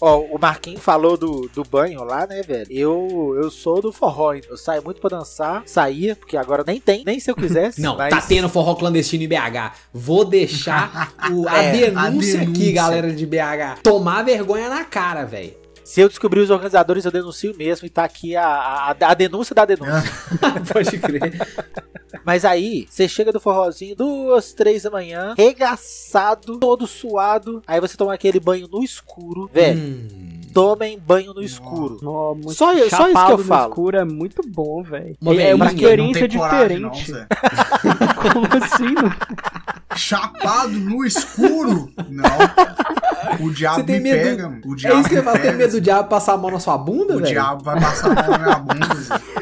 Ó, 0.00 0.20
o 0.20 0.38
Marquinhos 0.38 0.80
falou 0.82 1.16
do, 1.16 1.48
do 1.54 1.62
banho 1.64 2.02
lá, 2.04 2.26
né, 2.26 2.42
velho? 2.42 2.66
Eu, 2.70 3.34
eu 3.40 3.50
sou 3.50 3.80
do 3.80 3.92
forró, 3.92 4.34
eu 4.34 4.56
saio 4.56 4.82
muito 4.84 5.00
pra 5.00 5.18
dançar, 5.18 5.62
saía, 5.66 6.14
porque 6.16 6.36
agora 6.36 6.64
nem 6.66 6.80
tem, 6.80 7.02
nem 7.04 7.18
se 7.20 7.30
eu 7.30 7.36
quisesse. 7.36 7.80
Não, 7.80 7.96
mas... 7.96 8.10
tá 8.10 8.20
tendo 8.20 8.48
forró 8.48 8.74
clandestino 8.74 9.22
em 9.24 9.28
BH. 9.28 9.72
Vou 9.92 10.24
deixar 10.24 11.12
o- 11.32 11.48
a, 11.48 11.58
É, 11.62 11.72
denúncia 11.90 12.40
a 12.40 12.42
aqui, 12.42 12.52
denúncia. 12.52 12.72
galera 12.72 13.12
de 13.12 13.26
BH. 13.26 13.80
Tomar 13.82 14.22
vergonha 14.24 14.68
na 14.68 14.84
cara, 14.84 15.24
velho. 15.24 15.54
Se 15.88 16.02
eu 16.02 16.08
descobrir 16.10 16.40
os 16.40 16.50
organizadores, 16.50 17.06
eu 17.06 17.10
denuncio 17.10 17.56
mesmo 17.56 17.86
e 17.86 17.88
tá 17.90 18.04
aqui 18.04 18.36
a, 18.36 18.44
a, 18.46 18.90
a 18.90 19.14
denúncia 19.14 19.54
da 19.54 19.64
denúncia. 19.64 20.02
Pode 20.70 20.98
crer. 20.98 21.32
Mas 22.26 22.44
aí, 22.44 22.86
você 22.90 23.08
chega 23.08 23.32
do 23.32 23.40
forrozinho, 23.40 23.96
duas, 23.96 24.52
três 24.52 24.82
da 24.82 24.90
manhã, 24.90 25.32
regaçado, 25.34 26.58
todo 26.58 26.86
suado. 26.86 27.62
Aí 27.66 27.80
você 27.80 27.96
toma 27.96 28.12
aquele 28.12 28.38
banho 28.38 28.68
no 28.70 28.84
escuro. 28.84 29.48
Velho, 29.52 29.78
Hum. 29.80 30.40
tomem 30.52 30.98
banho 30.98 31.32
no 31.32 31.42
escuro. 31.42 31.98
Ó, 32.04 32.34
muito 32.34 32.52
Só- 32.52 32.74
só 32.88 33.08
isso 33.08 33.26
que 33.26 33.32
eu 33.32 33.38
falo. 33.38 33.68
escuro 33.70 33.96
é 33.96 34.04
muito 34.04 34.42
bom, 34.46 34.82
velho. 34.82 35.16
É 35.40 35.54
uma 35.54 35.64
não 35.64 35.72
Não 35.72 35.74
experiência 35.74 36.20
não, 36.22 36.28
diferente. 36.28 37.10
Zé. 37.12 37.26
Como 38.32 38.46
assim? 38.62 38.92
não? 38.94 39.12
Chapado 39.98 40.70
no 40.70 41.04
escuro? 41.04 41.90
Não. 42.08 43.44
O 43.46 43.50
diabo 43.52 43.76
Você 43.76 43.82
tem 43.84 44.00
me 44.00 44.10
medo- 44.12 44.22
pega, 44.30 44.48
mano. 44.48 44.62
O 44.64 44.72
É 44.72 44.76
diabo 44.76 45.00
isso 45.00 45.08
que 45.08 45.14
eu 45.16 45.22
falo, 45.22 45.38
tem 45.40 45.54
medo 45.56 45.72
do 45.72 45.80
diabo 45.80 46.08
passar 46.08 46.34
a 46.34 46.36
mão 46.38 46.50
na 46.50 46.60
sua 46.60 46.78
bunda, 46.78 47.14
O 47.14 47.18
velho? 47.18 47.26
diabo 47.26 47.64
vai 47.64 47.80
passar 47.80 48.10
a 48.10 48.14
mão 48.14 48.30
na 48.30 48.38
minha 48.38 48.58
bunda. 48.58 48.88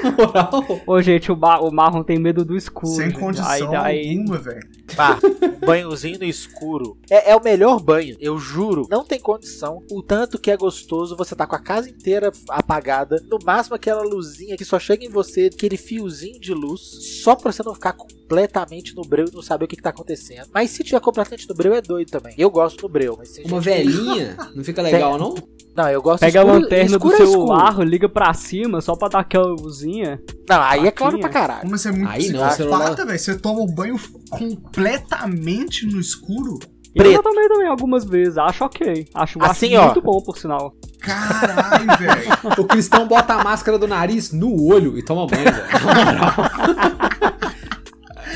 Moral. 0.17 0.81
Ô, 0.87 1.03
gente, 1.03 1.31
o, 1.31 1.35
o 1.35 1.71
Marlon 1.73 2.03
tem 2.03 2.19
medo 2.19 2.45
do 2.45 2.57
escuro. 2.57 2.87
Sem 2.95 3.11
gente. 3.11 3.19
condição 3.19 3.49
Aí, 3.83 3.99
aí, 4.09 4.19
alguma, 4.19 4.39
velho. 4.39 4.67
Pá, 4.95 5.19
banhozinho 5.67 6.19
no 6.19 6.25
escuro. 6.25 6.97
É, 7.11 7.33
é 7.33 7.37
o 7.37 7.43
melhor 7.43 7.81
banho, 7.81 8.17
eu 8.21 8.39
juro. 8.39 8.87
Não 8.91 9.05
tem 9.05 9.19
condição. 9.21 9.83
O 9.91 10.03
tanto 10.03 10.39
que 10.39 10.51
é 10.51 10.57
gostoso, 10.57 11.17
você 11.17 11.35
tá 11.35 11.47
com 11.47 11.57
a 11.57 11.61
casa 11.61 11.89
inteira 11.91 12.31
apagada. 12.49 13.23
No 13.29 13.39
máximo 13.45 13.75
aquela 13.77 14.03
luzinha 14.03 14.57
que 14.57 14.65
só 14.65 14.79
chega 14.79 15.05
em 15.05 15.09
você, 15.11 15.51
aquele 15.53 15.77
fiozinho 15.77 16.41
de 16.41 16.55
luz. 16.55 16.81
Só 17.23 17.35
pra 17.35 17.51
você 17.53 17.63
não 17.65 17.75
ficar 17.75 17.93
completamente 17.95 18.95
no 18.95 19.03
breu 19.03 19.27
e 19.31 19.35
não 19.35 19.43
saber 19.43 19.65
o 19.65 19.69
que, 19.69 19.77
que 19.77 19.83
tá 19.83 19.91
acontecendo. 19.91 20.46
Mas 20.53 20.71
se 20.71 20.83
tiver 20.83 21.01
completamente 21.01 21.49
no 21.49 21.55
breu, 21.55 21.75
é 21.75 21.81
doido 21.83 22.11
também. 22.11 22.35
Eu 22.39 22.51
gosto 22.51 22.81
do 22.83 22.89
breu, 22.89 23.15
mas 23.19 23.37
Uma 23.45 23.61
velhinha, 23.61 24.37
não 24.55 24.65
fica 24.65 24.81
legal, 24.83 25.19
não? 25.19 25.35
Não, 25.77 25.89
eu 25.91 26.01
gosto 26.01 26.21
Pega 26.21 26.41
a 26.41 26.43
escuro- 26.45 26.63
lanterna 26.63 26.91
do 26.91 26.97
escuro 26.97 27.15
é 27.15 27.17
celular, 27.19 27.79
liga 27.85 28.09
pra 28.09 28.33
cima 28.33 28.81
só 28.81 28.97
pra 28.97 29.09
dar 29.09 29.19
aquela 29.21 29.49
luzinha. 29.49 30.19
Não, 30.49 30.63
aí 30.63 30.87
é 30.87 30.91
claro 30.91 31.19
pra 31.21 31.29
caralho. 31.29 31.61
Como 31.61 31.77
você 31.77 31.89
é 31.91 31.93
muito 31.93 32.09
Aí 32.11 32.31
não, 32.31 32.51
celular- 32.51 32.95
velho. 32.95 33.19
Você 33.19 33.37
toma 33.39 33.61
o 33.61 33.67
banho 33.67 33.97
completamente 34.31 35.87
no 35.87 36.01
escuro. 36.01 36.59
Eu 36.95 37.03
Preto. 37.03 37.13
já 37.17 37.23
tomei 37.23 37.47
também 37.47 37.69
algumas 37.69 38.07
vezes, 38.07 38.39
acho 38.39 38.65
ok. 38.65 39.07
Acho, 39.15 39.39
Assim, 39.43 39.75
acho 39.77 39.83
ó. 39.83 39.85
muito 39.87 40.01
bom, 40.01 40.19
por 40.23 40.39
sinal. 40.39 40.75
Caralho, 40.99 41.87
velho. 42.01 42.39
O 42.59 42.65
cristão 42.65 43.07
bota 43.07 43.35
a 43.35 43.45
máscara 43.45 43.79
do 43.79 43.87
nariz 43.87 44.33
no 44.33 44.65
olho 44.65 44.97
e 44.97 45.03
toma 45.03 45.27
banho, 45.27 45.45
velho. 45.45 45.67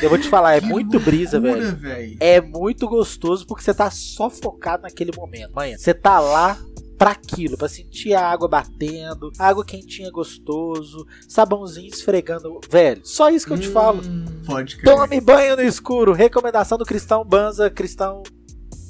Eu 0.02 0.08
vou 0.08 0.18
te 0.18 0.28
falar, 0.28 0.54
é 0.56 0.60
Que 0.60 0.66
muito 0.66 0.98
brisa, 0.98 1.38
loucura, 1.38 1.72
velho. 1.72 1.76
velho. 1.76 2.16
É 2.20 2.40
muito 2.40 2.88
gostoso 2.88 3.46
porque 3.46 3.62
você 3.62 3.74
tá 3.74 3.90
só 3.90 4.30
focado 4.30 4.82
naquele 4.84 5.12
momento. 5.16 5.52
Manhã, 5.54 5.76
você 5.76 5.92
tá 5.92 6.18
lá 6.18 6.56
pra 6.96 7.10
aquilo, 7.12 7.56
pra 7.56 7.68
sentir 7.68 8.14
a 8.14 8.26
água 8.28 8.46
batendo, 8.48 9.30
água 9.38 9.64
quentinha 9.64 10.10
gostoso, 10.10 11.06
sabãozinho 11.28 11.88
esfregando. 11.88 12.60
Velho, 12.68 13.00
só 13.04 13.30
isso 13.30 13.46
que 13.46 13.52
eu 13.52 13.58
te 13.58 13.68
falo. 13.68 14.00
Pode 14.46 14.76
crer. 14.76 14.94
Tome 14.94 15.20
banho 15.20 15.56
no 15.56 15.62
escuro. 15.62 16.12
Recomendação 16.12 16.76
do 16.78 16.84
Cristão 16.84 17.24
Banza, 17.24 17.70
Cristão 17.70 18.22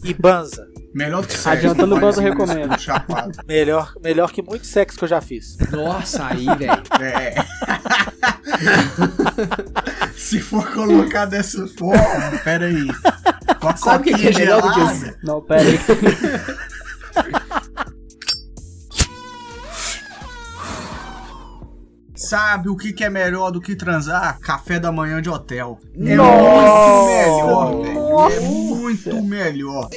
e 0.05 0.15
Banza. 0.15 0.69
Melhor 0.93 1.25
que 1.25 1.33
sexo. 1.33 1.49
Adiantando 1.49 1.95
o 1.97 2.01
Banza 2.01 2.21
banhozinho 2.21 2.35
no 2.35 2.45
recomenda. 2.47 2.77
escuro, 2.77 2.81
Chapado. 2.81 3.39
Melhor, 3.47 3.95
melhor 4.03 4.33
que 4.33 4.43
muito 4.43 4.67
sexo 4.67 4.99
que 4.99 5.05
eu 5.05 5.09
já 5.09 5.21
fiz. 5.21 5.57
Nossa, 5.71 6.27
aí, 6.27 6.47
velho. 6.57 6.83
É. 7.01 7.35
Se 10.17 10.41
for 10.41 10.69
colocar 10.73 11.27
dessa 11.27 11.67
forma, 11.69 12.39
pera 12.43 12.67
aí. 12.67 12.87
Com 13.61 13.69
a 13.69 13.77
Sabe 13.77 14.11
o 14.13 14.17
que 14.17 14.23
que 14.23 14.29
é 14.29 14.39
melhor 14.39 14.63
do 14.63 14.73
que 14.73 14.81
isso? 14.81 15.15
Não, 15.23 15.41
pera 15.41 15.63
aí. 15.63 15.79
Sabe 22.15 22.69
o 22.69 22.77
que, 22.77 22.93
que 22.93 23.03
é 23.03 23.09
melhor 23.09 23.51
do 23.51 23.63
que 23.63 23.75
transar? 23.75 24.39
Café 24.41 24.79
da 24.79 24.93
manhã 24.93 25.23
de 25.23 25.31
hotel. 25.31 25.81
É 25.97 26.15
Nossa! 26.15 27.71
muito 27.73 27.81
melhor, 27.81 27.83
velho. 27.83 28.21
É 28.31 28.41
muito 28.41 29.23
melhor. 29.23 29.89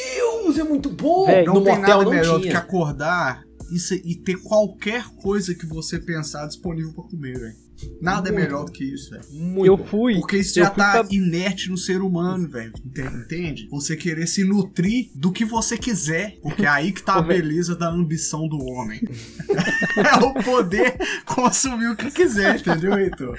Deus, 0.54 0.66
é 0.66 0.70
muito 0.70 0.90
bom. 0.90 1.26
Véi, 1.26 1.46
Não 1.46 1.56
no 1.56 1.64
tem 1.64 1.76
motel 1.76 1.98
nada 1.98 2.04
não 2.04 2.12
melhor 2.12 2.40
do 2.40 2.44
que 2.48 2.56
acordar 2.56 3.44
e, 3.72 3.80
se- 3.80 4.02
e 4.06 4.16
ter 4.16 4.36
qualquer 4.42 5.06
coisa 5.22 5.54
que 5.56 5.66
você 5.66 6.00
pensar 6.00 6.46
disponível 6.48 6.94
pra 6.94 7.04
comer, 7.04 7.40
velho. 7.40 7.64
Nada 8.02 8.30
é 8.30 8.32
Muito. 8.32 8.44
melhor 8.46 8.66
do 8.66 8.72
que 8.72 8.84
isso, 8.84 9.10
velho. 9.10 9.24
Muito 9.32 9.66
Eu 9.66 9.78
fui. 9.78 10.14
Porque 10.16 10.38
isso 10.38 10.54
já 10.56 10.70
tá 10.70 11.04
pra- 11.04 11.08
inerte 11.12 11.70
no 11.70 11.78
ser 11.78 12.02
humano, 12.02 12.48
velho. 12.48 12.72
Ente- 12.86 13.02
Entende? 13.02 13.68
Você 13.72 13.98
querer 13.98 14.26
se 14.28 14.44
nutrir 14.46 15.10
do 15.16 15.32
que 15.34 15.44
você 15.44 15.78
quiser. 15.78 16.38
Porque 16.42 16.64
é 16.64 16.68
aí 16.70 16.92
que 16.94 17.04
tá 17.04 17.16
a 17.18 17.22
beleza 17.22 17.76
da 17.76 17.90
ambição 17.90 18.48
do 18.48 18.58
homem. 18.58 19.02
é 19.98 20.24
o 20.24 20.34
poder 20.44 20.96
consumir 21.26 21.88
o 21.88 21.96
que 21.96 22.10
quiser, 22.12 22.60
entendeu, 22.60 22.98
Heitor? 22.98 23.38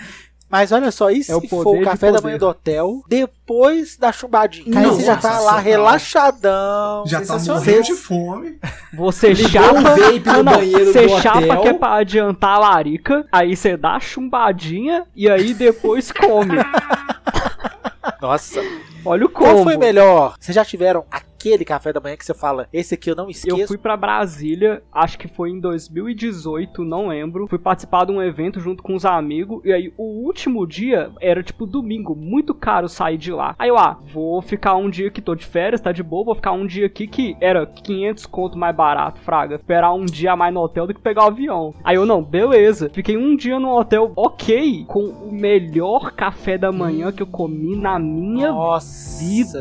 Mas 0.54 0.70
olha 0.70 0.92
só, 0.92 1.10
e 1.10 1.24
se 1.24 1.32
É 1.32 1.34
o 1.34 1.40
for 1.48 1.64
poder 1.64 1.80
o 1.80 1.84
café 1.84 2.12
da 2.12 2.20
manhã 2.20 2.38
do 2.38 2.46
hotel, 2.46 3.02
depois 3.08 3.96
da 3.96 4.12
chumbadinha? 4.12 4.78
Aí 4.78 4.86
você 4.86 5.02
já 5.02 5.16
tá 5.16 5.40
lá 5.40 5.50
cara. 5.54 5.62
relaxadão. 5.62 7.04
Já 7.08 7.20
tá 7.26 7.36
morrendo 7.40 7.82
de 7.82 7.94
fome. 7.94 8.60
Você 8.92 9.34
chapa. 9.34 9.74
um 9.76 9.82
vape 9.82 10.22
no 10.28 10.42
não, 10.44 10.60
Você 10.60 11.06
do 11.08 11.20
chapa 11.20 11.38
hotel. 11.40 11.60
que 11.60 11.68
é 11.70 11.74
pra 11.74 11.94
adiantar 11.94 12.50
a 12.54 12.58
larica. 12.60 13.26
Aí 13.32 13.56
você 13.56 13.76
dá 13.76 13.96
a 13.96 14.00
chumbadinha 14.00 15.04
e 15.16 15.28
aí 15.28 15.52
depois 15.54 16.12
come. 16.12 16.54
Nossa, 18.22 18.62
Olha 19.04 19.26
o 19.26 19.28
qual 19.28 19.54
combo. 19.54 19.64
foi 19.64 19.76
melhor? 19.76 20.36
Vocês 20.38 20.54
já 20.54 20.64
tiveram 20.64 21.04
aquele 21.44 21.64
café 21.64 21.92
da 21.92 22.00
manhã 22.00 22.16
que 22.16 22.24
você 22.24 22.32
fala, 22.32 22.66
esse 22.72 22.94
aqui 22.94 23.10
eu 23.10 23.14
não 23.14 23.28
esqueço? 23.28 23.60
Eu 23.60 23.68
fui 23.68 23.76
pra 23.76 23.96
Brasília, 23.96 24.82
acho 24.90 25.18
que 25.18 25.28
foi 25.28 25.50
em 25.50 25.60
2018, 25.60 26.82
não 26.82 27.08
lembro. 27.08 27.46
Fui 27.46 27.58
participar 27.58 28.06
de 28.06 28.12
um 28.12 28.22
evento 28.22 28.60
junto 28.60 28.82
com 28.82 28.94
os 28.94 29.04
amigos. 29.04 29.60
E 29.64 29.72
aí, 29.72 29.92
o 29.98 30.24
último 30.24 30.66
dia 30.66 31.10
era 31.20 31.42
tipo 31.42 31.66
domingo, 31.66 32.14
muito 32.14 32.54
caro 32.54 32.88
sair 32.88 33.18
de 33.18 33.30
lá. 33.30 33.54
Aí 33.58 33.68
eu, 33.68 33.78
ah, 33.78 33.98
vou 34.12 34.40
ficar 34.40 34.76
um 34.76 34.88
dia 34.88 35.10
que 35.10 35.20
tô 35.20 35.34
de 35.34 35.44
férias, 35.44 35.80
tá 35.80 35.92
de 35.92 36.02
boa. 36.02 36.24
Vou 36.24 36.34
ficar 36.34 36.52
um 36.52 36.66
dia 36.66 36.86
aqui 36.86 37.06
que 37.06 37.36
era 37.40 37.66
500 37.66 38.26
conto 38.26 38.56
mais 38.56 38.74
barato, 38.74 39.20
Fraga. 39.20 39.56
Esperar 39.56 39.92
um 39.92 40.04
dia 40.04 40.32
a 40.32 40.36
mais 40.36 40.54
no 40.54 40.60
hotel 40.60 40.86
do 40.86 40.94
que 40.94 41.00
pegar 41.00 41.24
o 41.24 41.28
avião. 41.28 41.74
Aí 41.84 41.96
eu, 41.96 42.06
não, 42.06 42.22
beleza. 42.22 42.90
Fiquei 42.92 43.16
um 43.16 43.36
dia 43.36 43.58
no 43.58 43.76
hotel, 43.76 44.12
ok, 44.16 44.84
com 44.86 45.04
o 45.04 45.32
melhor 45.32 46.12
café 46.12 46.56
da 46.56 46.72
manhã 46.72 47.12
que 47.12 47.22
eu 47.22 47.26
comi 47.26 47.76
na 47.76 47.98
minha 47.98 48.50
Nossa, 48.50 49.22
vida, 49.22 49.60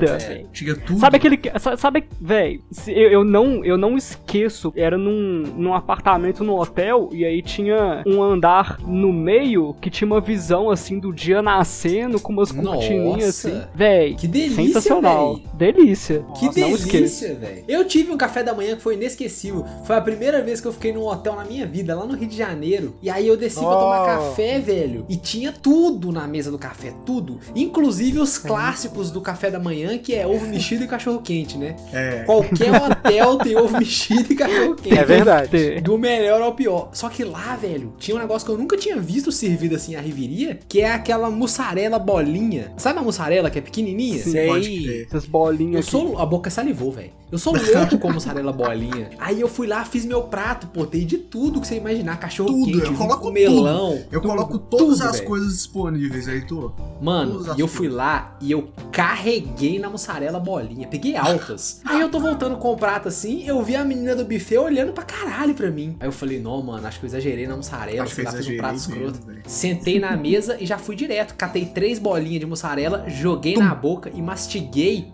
tudo. 0.76 1.00
Sabe 1.00 1.18
aquele. 1.18 1.40
Sabe, 1.78 2.06
velho, 2.20 2.62
eu, 2.88 3.10
eu 3.10 3.24
não, 3.24 3.64
eu 3.66 3.78
não 3.78 3.98
esqueço. 3.98 4.72
Era 4.76 4.98
num, 4.98 5.44
num 5.58 5.74
apartamento 5.74 6.44
no 6.44 6.60
hotel 6.60 7.10
e 7.12 7.26
aí 7.26 7.42
tinha 7.42 8.04
um 8.06 8.22
andar 8.22 8.80
no 8.82 9.12
meio 9.12 9.76
que 9.82 9.90
tinha 9.90 10.06
uma 10.06 10.22
visão 10.22 10.70
assim 10.70 11.00
do 11.00 11.12
dia 11.14 11.42
nascendo 11.42 12.20
com 12.20 12.32
umas 12.34 12.52
cortininhas 12.52 13.30
assim. 13.46 13.62
Véi, 13.74 14.16
Que 14.16 14.28
delícia, 14.28 14.64
sensacional. 14.66 15.36
velho. 15.36 15.50
Delícia. 15.54 16.26
Que 16.38 16.46
Nossa, 16.46 16.60
delícia, 16.88 17.36
velho. 17.36 17.64
Eu 17.68 17.86
tive 17.86 18.12
um 18.12 18.18
café 18.18 18.44
da 18.44 18.54
manhã 18.54 18.76
que 18.76 18.82
foi 18.82 18.96
inesquecível. 18.96 19.66
Foi 19.86 19.96
a 19.96 20.02
primeira 20.02 20.42
vez 20.42 20.60
que 20.62 20.68
eu 20.68 20.74
fiquei 20.74 20.92
num 20.94 21.06
hotel 21.06 21.36
na 21.36 21.46
minha 21.46 21.66
vida, 21.66 21.96
lá 21.96 22.06
no 22.06 22.16
Rio 22.16 22.28
de 22.28 22.38
Janeiro. 22.38 22.96
E 23.02 23.10
aí 23.10 23.28
eu 23.28 23.38
desci 23.38 23.60
pra 23.60 23.70
tomar 23.70 23.94
Oh. 24.04 24.06
café, 24.06 24.60
velho. 24.60 25.06
E 25.08 25.16
tinha 25.16 25.52
tudo 25.52 26.12
na 26.12 26.28
mesa 26.28 26.52
do 26.52 26.58
café, 26.58 26.94
tudo. 27.06 27.40
Inclusive 27.56 28.20
os 28.20 28.38
clássicos 28.38 29.12
do 29.12 29.22
café 29.22 29.50
da 29.50 29.60
manhã, 29.60 29.98
que 29.98 30.14
é 30.14 30.26
ovo 30.28 30.46
mexido 30.48 30.84
e 30.84 30.88
cachorro 30.88 31.22
quente, 31.22 31.58
né? 31.58 31.63
É. 31.92 32.24
Qualquer 32.26 32.72
hotel 32.74 33.38
tem 33.38 33.56
ovo 33.56 33.78
mexido 33.78 34.32
e 34.32 34.36
cachorro 34.36 34.76
quente. 34.76 34.98
É 34.98 35.04
verdade. 35.06 35.82
Do 35.82 35.98
melhor 35.98 36.42
ao 36.42 36.54
pior. 36.54 36.90
Só 36.94 37.10
que 37.10 37.24
lá, 37.24 37.56
velho, 37.56 37.94
tinha 37.98 38.16
um 38.16 38.20
negócio 38.20 38.46
que 38.46 38.52
eu 38.52 38.58
nunca 38.58 38.78
tinha 38.78 38.98
visto 39.00 39.32
servido 39.32 39.76
assim 39.76 39.96
a 39.96 40.02
riveria, 40.02 40.60
que 40.68 40.82
é 40.82 40.92
aquela 40.92 41.30
mussarela 41.30 41.98
bolinha. 42.00 42.72
Sabe 42.78 43.00
a 43.00 43.02
mussarela 43.02 43.50
que 43.50 43.60
é 43.60 43.62
pequenininha? 43.62 44.22
Sei. 44.24 44.48
Pode 44.48 44.82
crer. 44.82 45.06
Essas 45.08 45.24
Eu 45.26 45.30
bolinhas 45.30 45.82
aqui. 45.82 45.92
sou. 45.92 46.18
A 46.18 46.26
boca 46.26 46.50
salivou, 46.50 46.92
velho. 46.92 47.12
Eu 47.34 47.40
sou 47.40 47.52
louco 47.52 47.98
com 47.98 48.14
mussarela 48.14 48.54
bolinha. 48.54 49.10
Aí 49.18 49.42
eu 49.42 49.48
fui 49.48 49.66
lá, 49.66 49.84
fiz 49.84 50.06
meu 50.06 50.22
prato, 50.22 50.68
pô, 50.68 50.86
tem 50.86 51.04
de 51.04 51.18
tudo 51.18 51.60
que 51.60 51.66
você 51.66 51.78
imaginar. 51.78 52.20
Cachorro 52.20 52.50
Tudo, 52.50 52.72
quente, 52.80 52.92
eu 52.92 52.94
coloco 52.94 53.32
melão. 53.32 53.94
Eu 54.12 54.22
tudo, 54.22 54.30
coloco 54.30 54.60
todas 54.60 55.00
tudo, 55.00 55.10
as 55.10 55.16
velho. 55.16 55.28
coisas 55.28 55.54
disponíveis, 55.54 56.28
Heitor. 56.28 56.76
Mano, 57.02 57.32
Todas 57.32 57.50
as 57.50 57.58
e 57.58 57.62
eu 57.62 57.68
fui 57.68 57.90
lá 57.90 58.38
e 58.40 58.52
eu 58.52 58.72
carreguei 58.92 59.80
na 59.80 59.90
mussarela 59.90 60.40
bolinha. 60.40 60.88
Peguei 60.88 61.16
altas. 61.16 61.82
Aí 61.84 62.02
eu 62.02 62.10
tô 62.10 62.20
voltando 62.20 62.56
com 62.58 62.72
o 62.72 62.78
prato 62.78 63.08
assim, 63.08 63.44
eu 63.48 63.64
vi 63.64 63.76
a 63.76 63.84
menina 63.84 64.16
do 64.16 64.26
buffet 64.26 64.60
olhando 64.60 64.94
pra 64.94 65.04
caralho 65.04 65.56
pra 65.56 65.72
mim. 65.72 65.98
Aí 66.00 66.08
eu 66.08 66.12
falei, 66.12 66.40
não, 66.40 66.62
mano, 66.62 66.86
acho 66.86 67.00
que 67.00 67.06
eu 67.08 67.10
exagerei 67.10 67.48
na 67.48 67.58
mussarela. 67.58 68.04
Acho 68.04 68.22
lá, 68.22 68.32
fiz 68.32 68.48
um 68.48 68.58
prato 68.58 68.76
escroto. 68.76 69.20
Sentei 69.48 70.00
na 70.00 70.16
mesa 70.16 70.56
e 70.60 70.68
já 70.68 70.78
fui 70.78 70.96
direto. 70.96 71.34
Catei 71.34 71.66
três 71.66 71.98
bolinhas 71.98 72.42
de 72.42 72.46
mussarela, 72.46 73.06
joguei 73.10 73.58
na 73.58 73.74
boca 73.74 74.12
e 74.14 74.22
mastiguei. 74.22 75.12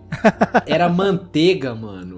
Era 0.66 0.86
manteiga, 0.90 1.74
mano. 1.74 2.09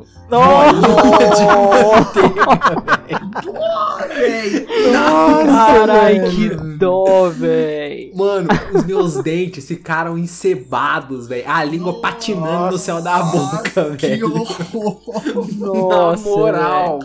Carai, 5.46 6.20
que 6.30 6.48
dó, 6.76 7.28
véi. 7.30 8.12
Mano, 8.14 8.48
os 8.74 8.84
meus 8.84 9.16
dentes 9.22 9.66
ficaram 9.66 10.18
encebados, 10.18 11.26
velho. 11.26 11.44
A 11.46 11.64
língua 11.64 12.00
patinando 12.00 12.72
no 12.72 12.78
céu 12.78 13.00
da 13.00 13.22
boca, 13.22 13.96
Que 13.96 14.08
velho. 14.08 14.34
horror! 14.34 15.00
Nossa, 15.58 16.22
na 16.24 16.30
moral. 16.30 16.98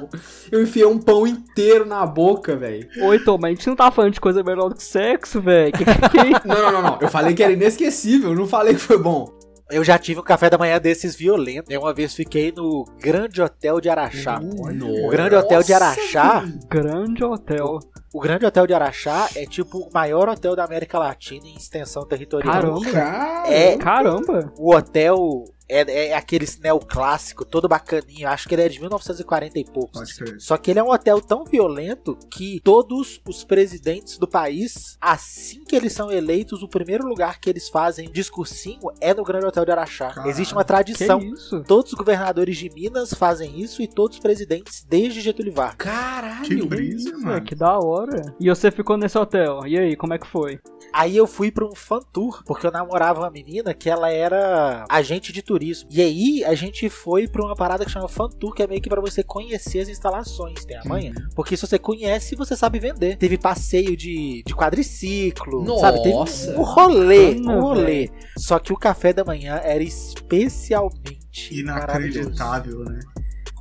Eu 0.52 0.62
enfiei 0.64 0.86
um 0.86 0.98
pão 0.98 1.28
inteiro 1.28 1.86
na 1.86 2.06
boca, 2.06 2.56
velho. 2.56 2.88
Oi, 3.02 3.20
Tom, 3.20 3.38
mas 3.40 3.52
a 3.52 3.54
gente 3.56 3.68
não 3.68 3.76
tá 3.76 3.92
falando 3.92 4.14
de 4.14 4.22
coisa 4.22 4.44
melhor 4.44 4.70
do 4.70 4.76
que 4.76 4.84
sexo, 4.84 5.42
velho. 5.42 5.72
Que 5.74 5.84
é? 5.84 6.32
Não, 6.46 6.62
não, 6.64 6.72
não, 6.72 6.82
não. 6.82 6.98
Eu 7.02 7.10
falei 7.10 7.34
que 7.34 7.44
era 7.44 7.52
inesquecível, 7.54 8.32
eu 8.32 8.36
não 8.38 8.48
falei 8.48 8.74
que 8.74 8.80
foi 8.82 8.98
bom. 8.98 9.37
Eu 9.70 9.84
já 9.84 9.98
tive 9.98 10.20
um 10.20 10.24
café 10.24 10.50
da 10.50 10.58
manhã 10.58 10.80
desses 10.80 11.16
violentos. 11.16 11.70
Eu 11.74 11.82
uma 11.82 11.94
vez 11.94 12.14
fiquei 12.14 12.54
no 12.56 12.86
Grande 13.00 13.42
Hotel 13.42 13.82
de 13.82 13.90
Araxá. 13.90 14.40
O 14.40 15.10
Grande 15.10 15.36
Hotel 15.36 15.62
de 15.62 15.74
Araxá, 15.74 16.46
Grande 16.70 17.24
hotel. 17.24 17.80
o 18.14 18.20
Grande 18.22 18.46
Hotel 18.46 18.66
de 18.66 18.74
Araxá 18.74 19.28
é 19.36 19.46
tipo 19.46 19.80
o 19.80 19.92
maior 19.94 20.30
hotel 20.30 20.56
da 20.56 20.64
América 20.64 20.98
Latina 20.98 21.46
em 21.48 21.56
extensão 21.58 22.06
territorial. 22.08 22.54
Caramba. 22.54 22.92
Cara. 22.92 23.54
É 23.54 23.78
Caramba. 23.78 24.54
o 24.58 24.74
hotel 24.74 25.44
é, 25.70 26.08
é 26.10 26.14
aquele 26.16 26.48
neoclássico, 26.62 27.44
todo 27.46 27.68
bacaninho. 27.68 28.28
Acho 28.28 28.48
que 28.48 28.56
ele 28.56 28.62
é 28.64 28.70
de 28.70 28.80
1940 28.80 29.60
e 29.60 29.66
poucos. 29.66 30.14
Crer. 30.14 30.36
Só 30.40 30.58
que 30.58 30.72
ele 30.72 30.80
é 30.80 30.84
um 30.84 30.90
hotel 30.92 31.20
tão 31.22 31.44
violento 31.46 32.18
que 32.32 32.60
todos 32.64 33.22
os 33.28 33.44
presidentes 33.44 34.18
do 34.18 34.28
país, 34.28 34.98
assim 35.02 35.64
que 35.64 35.76
eles 35.76 35.94
são 35.94 36.12
eleitos, 36.12 36.64
o 36.64 36.68
primeiro 36.68 37.06
lugar 37.08 37.40
que 37.40 37.50
eles 37.50 37.70
fazem 37.70 38.10
discursinho 38.12 38.80
é 39.02 39.14
no 39.14 39.24
Grande 39.24 39.46
Hotel 39.46 39.66
de 39.66 39.72
Araxá. 39.72 40.08
Caralho. 40.10 40.30
Existe 40.30 40.54
uma 40.54 40.64
Que 40.64 40.68
tradição. 40.68 41.20
isso? 41.22 41.64
Todos 41.64 41.92
os 41.92 41.98
governadores 41.98 42.58
de 42.58 42.70
Minas 42.70 43.14
fazem 43.14 43.60
isso 43.60 43.82
e 43.82 43.88
todos 43.88 44.18
os 44.18 44.22
presidentes 44.24 44.86
desde 44.88 45.22
Getúlio 45.22 45.54
Vargas. 45.54 45.78
Caralho. 45.88 46.46
Que 46.46 46.66
brisa, 46.66 47.10
É, 47.10 47.14
mano. 47.18 47.42
que 47.44 47.56
da 47.56 47.78
hora. 47.78 48.34
E 48.40 48.50
você 48.50 48.72
ficou 48.72 48.98
nesse 48.98 49.18
hotel. 49.18 49.66
E 49.68 49.78
aí, 49.78 49.96
como 49.96 50.14
é 50.14 50.18
que 50.20 50.28
foi? 50.28 50.60
Aí 50.94 51.16
eu 51.18 51.28
fui 51.28 51.52
pra 51.52 51.66
um 51.66 51.76
fan 51.76 52.00
tour, 52.14 52.42
porque 52.46 52.66
eu 52.66 52.72
namorava 52.72 53.20
uma 53.22 53.30
menina 53.30 53.74
que 53.74 53.90
ela 53.90 54.10
era 54.10 54.86
agente 54.90 55.34
de 55.34 55.42
turismo. 55.42 55.57
E 55.90 56.02
aí 56.02 56.44
a 56.46 56.56
gente 56.56 56.90
foi 56.90 57.28
pra 57.28 57.44
uma 57.44 57.56
parada 57.56 57.86
que 57.86 57.92
chama 57.92 58.08
fan 58.08 58.30
tour, 58.30 58.54
que 58.54 58.64
é 58.64 58.68
meio 58.68 58.82
que 58.82 58.90
pra 58.90 59.02
você 59.02 59.24
conhecer 59.24 59.80
as 59.80 59.90
instalações, 59.90 60.66
tem 60.66 60.78
a 60.78 60.84
manha. 60.86 61.14
Porque 61.36 61.56
se 61.56 61.66
você 61.66 61.80
conhece, 61.80 62.36
você 62.36 62.56
sabe 62.56 62.80
vender. 62.80 63.18
Teve 63.18 63.38
passeio 63.38 63.96
de, 63.96 64.44
de 64.46 64.56
quadriciclo, 64.56 65.64
Nossa. 65.64 65.82
sabe? 65.82 66.04
Teve 66.04 66.16
um 66.58 66.64
rolê, 66.64 67.36
um 67.36 67.60
rolê. 67.60 68.10
Só 68.38 68.60
que 68.60 68.74
o 68.74 68.78
café 68.78 69.14
da 69.14 69.24
manhã 69.24 69.60
era 69.64 69.84
especialmente. 69.84 71.18
Inacreditável, 71.52 72.84
né? 72.84 73.00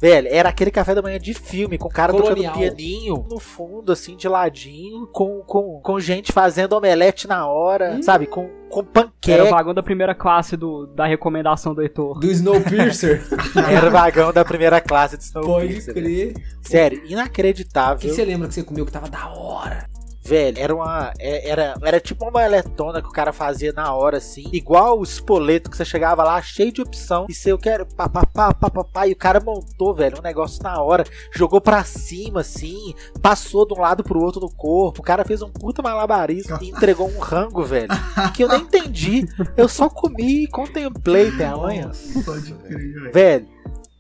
Velho, 0.00 0.28
era 0.30 0.48
aquele 0.50 0.70
café 0.70 0.94
da 0.94 1.00
manhã 1.02 1.18
de 1.18 1.32
filme, 1.32 1.78
com 1.78 1.88
o 1.88 1.90
cara 1.90 2.12
Colonial. 2.12 2.52
tocando 2.54 2.59
pianinho 2.76 3.26
no 3.30 3.38
fundo, 3.38 3.92
assim, 3.92 4.14
de 4.16 4.28
ladinho, 4.28 5.06
com, 5.06 5.40
com, 5.42 5.80
com 5.80 5.98
gente 6.00 6.32
fazendo 6.32 6.74
omelete 6.74 7.26
na 7.26 7.46
hora, 7.46 7.94
Hum. 7.94 8.02
sabe? 8.02 8.26
Com, 8.26 8.48
com 8.68 8.80
Era 8.80 8.88
o 8.88 8.92
panqueca. 8.92 9.44
vagão 9.50 9.72
da 9.74 9.82
primeira 9.82 10.14
classe 10.14 10.56
do, 10.56 10.87
da 10.88 11.06
recomendação 11.06 11.74
do 11.74 11.80
Heitor. 11.82 12.18
Do 12.20 12.30
Snowpiercer. 12.30 13.22
Era 13.70 13.88
o 13.88 13.90
vagão 13.90 14.32
da 14.32 14.44
primeira 14.44 14.80
classe 14.80 15.16
Pode 15.32 15.76
Snowpiercer. 15.78 15.94
crer. 15.94 16.35
Sério, 16.62 16.98
O 16.98 17.02
que 17.02 17.12
inacreditável. 17.12 17.98
que 17.98 18.11
você 18.14 18.24
lembra 18.24 18.48
que 18.48 18.54
você 18.54 18.62
comeu 18.62 18.85
que 18.85 18.92
tava 18.92 19.09
da 19.09 19.28
hora? 19.28 19.87
Velho, 20.27 20.59
era 20.59 20.75
uma. 20.75 21.12
é- 21.19 21.49
Era, 21.49 21.75
era 21.83 22.01
tipo 22.01 22.25
uma 22.25 22.33
moeletona 22.33 23.01
que 23.01 23.09
o 23.09 23.12
cara 23.12 23.33
fazia 23.33 23.73
na 23.73 23.93
hora, 23.95 24.17
assim. 24.19 24.49
Igual 24.53 24.99
o 24.99 25.03
espoleto 25.05 25.71
que 25.71 25.77
você 25.77 25.85
chegava 25.85 26.25
lá 26.25 26.41
cheio 26.43 26.73
de 26.73 26.83
opção. 26.83 27.27
E 27.29 27.35
você, 27.35 27.53
eu 27.53 27.59
quero. 27.59 27.87
Pá, 27.87 28.09
pá, 28.09 28.27
pá, 28.27 28.53
pá, 28.53 28.69
pá, 28.71 28.85
pá, 28.85 29.07
e 29.07 29.12
o 29.12 29.17
cara 29.17 29.39
montou, 29.41 29.95
velho, 29.95 30.19
um 30.19 30.23
negócio 30.23 30.62
na 30.62 30.81
hora. 30.83 31.05
Jogou 31.33 31.61
pra 31.61 31.85
cima, 31.85 32.41
assim. 32.41 32.95
Passou 33.23 33.67
de 33.67 33.75
um 33.75 33.81
lado 33.81 34.03
pro 34.03 34.21
outro 34.21 34.41
do 34.41 34.49
corpo. 34.51 35.01
O 35.01 35.05
cara 35.05 35.25
fez 35.25 35.43
um 35.43 35.51
puta 35.51 35.81
malabarismo 35.83 36.59
e 36.61 36.71
entregou 36.71 37.09
um 37.09 37.19
rango, 37.21 37.62
velho. 37.65 37.89
Que 38.35 38.43
eu 38.43 38.49
nem 38.49 38.62
entendi. 38.62 39.27
Eu 39.57 39.69
só 39.69 39.89
comi 39.89 40.45
e 40.45 40.47
contemplei 40.49 41.29
até 41.35 41.47
amanhã. 41.47 41.91
Velho. 43.12 43.47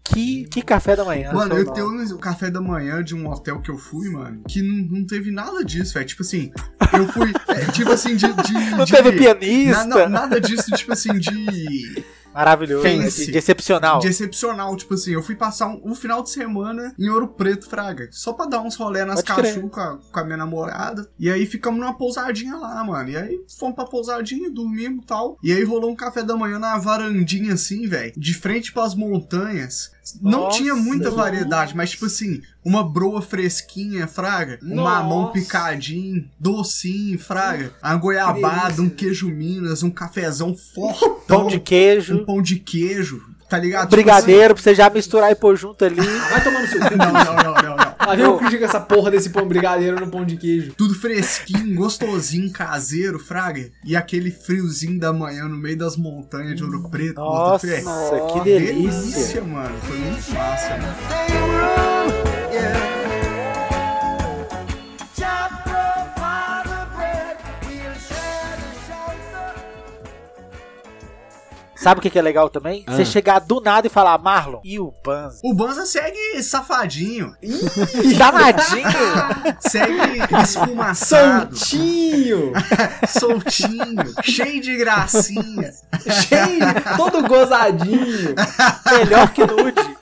Que, 0.08 0.44
que 0.46 0.62
café 0.62 0.94
da 0.96 1.04
manhã. 1.04 1.32
Mano, 1.32 1.56
eu 1.56 1.70
tenho 1.72 1.90
um 1.90 2.18
café 2.18 2.50
da 2.50 2.60
manhã 2.60 3.02
de 3.02 3.14
um 3.14 3.28
hotel 3.28 3.60
que 3.60 3.70
eu 3.70 3.76
fui, 3.78 4.08
mano, 4.10 4.42
que 4.48 4.62
não, 4.62 4.98
não 5.00 5.06
teve 5.06 5.30
nada 5.30 5.64
disso, 5.64 5.94
velho. 5.94 6.06
Tipo 6.06 6.22
assim, 6.22 6.52
eu 6.92 7.08
fui. 7.08 7.32
é, 7.48 7.64
tipo 7.72 7.90
assim, 7.92 8.14
de. 8.16 8.26
de 8.32 8.52
Não 8.76 8.84
de- 8.84 8.92
teve 8.92 9.10
na- 9.10 9.16
pianista. 9.34 9.84
na- 9.84 10.08
nada 10.08 10.40
disso, 10.40 10.70
tipo 10.72 10.92
assim, 10.92 11.12
de. 11.18 12.04
Maravilhoso. 12.32 12.82
Fancy. 12.86 13.32
De, 13.32 13.38
excepcional. 13.38 13.98
De 13.98 14.08
excepcional, 14.08 14.76
tipo 14.76 14.92
assim, 14.92 15.12
eu 15.12 15.22
fui 15.22 15.34
passar 15.34 15.68
um, 15.68 15.80
um 15.86 15.94
final 15.94 16.22
de 16.22 16.28
semana 16.28 16.94
em 16.98 17.08
Ouro 17.08 17.28
Preto, 17.28 17.66
Fraga. 17.66 18.08
Só 18.12 18.34
pra 18.34 18.44
dar 18.44 18.60
uns 18.60 18.76
rolé 18.76 19.06
nas 19.06 19.22
Pode 19.22 19.40
crer. 19.40 19.54
cachu 19.54 19.68
com 19.70 19.80
a, 19.80 19.98
com 20.12 20.20
a 20.20 20.24
minha 20.24 20.36
namorada. 20.36 21.08
E 21.18 21.30
aí 21.30 21.46
ficamos 21.46 21.80
numa 21.80 21.96
pousadinha 21.96 22.54
lá, 22.56 22.84
mano. 22.84 23.08
E 23.08 23.16
aí 23.16 23.40
fomos 23.58 23.74
pra 23.74 23.86
pousadinha, 23.86 24.50
dormimos 24.50 25.02
e 25.02 25.06
tal. 25.06 25.38
E 25.42 25.50
aí 25.50 25.64
rolou 25.64 25.90
um 25.90 25.96
café 25.96 26.22
da 26.22 26.36
manhã 26.36 26.58
na 26.58 26.76
varandinha, 26.76 27.54
assim, 27.54 27.88
velho. 27.88 28.12
De 28.14 28.34
frente 28.34 28.70
pras 28.70 28.94
montanhas. 28.94 29.95
Não 30.20 30.42
Nossa, 30.42 30.58
tinha 30.58 30.74
muita 30.74 31.10
variedade, 31.10 31.76
mas 31.76 31.90
tipo 31.90 32.06
assim, 32.06 32.40
uma 32.64 32.82
broa 32.84 33.20
fresquinha, 33.20 34.06
fraga, 34.06 34.58
um 34.62 34.76
Nossa. 34.76 34.90
mamão 35.02 35.32
picadinho, 35.32 36.28
docinho, 36.38 37.18
fraga, 37.18 37.72
uma 37.82 37.96
goiabada, 37.96 38.80
um 38.82 38.88
queijo 38.88 39.28
Minas, 39.28 39.82
um 39.82 39.90
cafezão 39.90 40.54
fortão, 40.56 41.20
Pão 41.26 41.46
de 41.48 41.58
queijo. 41.58 42.14
um 42.16 42.24
pão 42.24 42.40
de 42.40 42.56
queijo, 42.56 43.20
tá 43.48 43.58
ligado? 43.58 43.90
Brigadeiro 43.90 44.54
pra 44.54 44.62
você 44.62 44.74
já 44.74 44.88
misturar 44.90 45.30
e 45.32 45.34
pôr 45.34 45.56
junto 45.56 45.84
ali. 45.84 45.96
Vai 45.96 46.42
tomar 46.44 46.60
no 46.62 46.68
seu 46.68 46.80
cu. 46.80 46.88
Tipo 46.88 47.02
assim, 47.02 47.12
não, 47.12 47.24
não, 47.24 47.34
não, 47.34 47.54
não, 47.62 47.76
não. 47.76 47.85
Lá 48.06 48.14
vem 48.14 48.26
o 48.26 48.38
Christian 48.38 48.58
com 48.60 48.64
essa 48.64 48.80
porra 48.80 49.10
desse 49.10 49.30
pão 49.30 49.48
brigadeiro 49.48 49.98
no 49.98 50.08
pão 50.08 50.24
de 50.24 50.36
queijo. 50.36 50.72
Tudo 50.76 50.94
fresquinho, 50.94 51.74
gostosinho, 51.74 52.52
caseiro, 52.52 53.18
fraga. 53.18 53.68
E 53.84 53.96
aquele 53.96 54.30
friozinho 54.30 55.00
da 55.00 55.12
manhã 55.12 55.48
no 55.48 55.56
meio 55.56 55.76
das 55.76 55.96
montanhas 55.96 56.54
de 56.54 56.62
Ouro 56.62 56.88
Preto. 56.88 57.16
Nossa, 57.16 57.66
fé. 57.66 57.82
que 58.32 58.40
delícia. 58.44 59.00
delícia, 59.00 59.42
mano. 59.42 59.76
Foi 59.80 59.98
muito 59.98 60.32
massa, 60.32 60.70
mano. 60.76 62.25
Sabe 71.86 72.00
o 72.00 72.02
que 72.02 72.10
que 72.10 72.18
é 72.18 72.22
legal 72.22 72.50
também? 72.50 72.82
Ah. 72.84 72.96
Você 72.96 73.04
chegar 73.04 73.38
do 73.38 73.60
nada 73.60 73.86
e 73.86 73.90
falar, 73.90 74.18
Marlon, 74.18 74.58
e 74.64 74.76
o 74.80 74.92
Banza? 75.04 75.38
O 75.44 75.54
Banza 75.54 75.86
segue 75.86 76.42
safadinho, 76.42 77.32
Danadinho! 78.18 78.88
segue 79.60 80.18
esfumaçado, 80.42 81.56
Soltinho! 81.56 82.52
soltinho, 83.08 84.14
cheio 84.24 84.60
de 84.60 84.76
gracinha. 84.78 85.72
cheio, 86.26 86.96
todo 86.96 87.22
gozadinho. 87.22 88.34
Melhor 88.90 89.32
que 89.32 89.46
nude. 89.46 89.96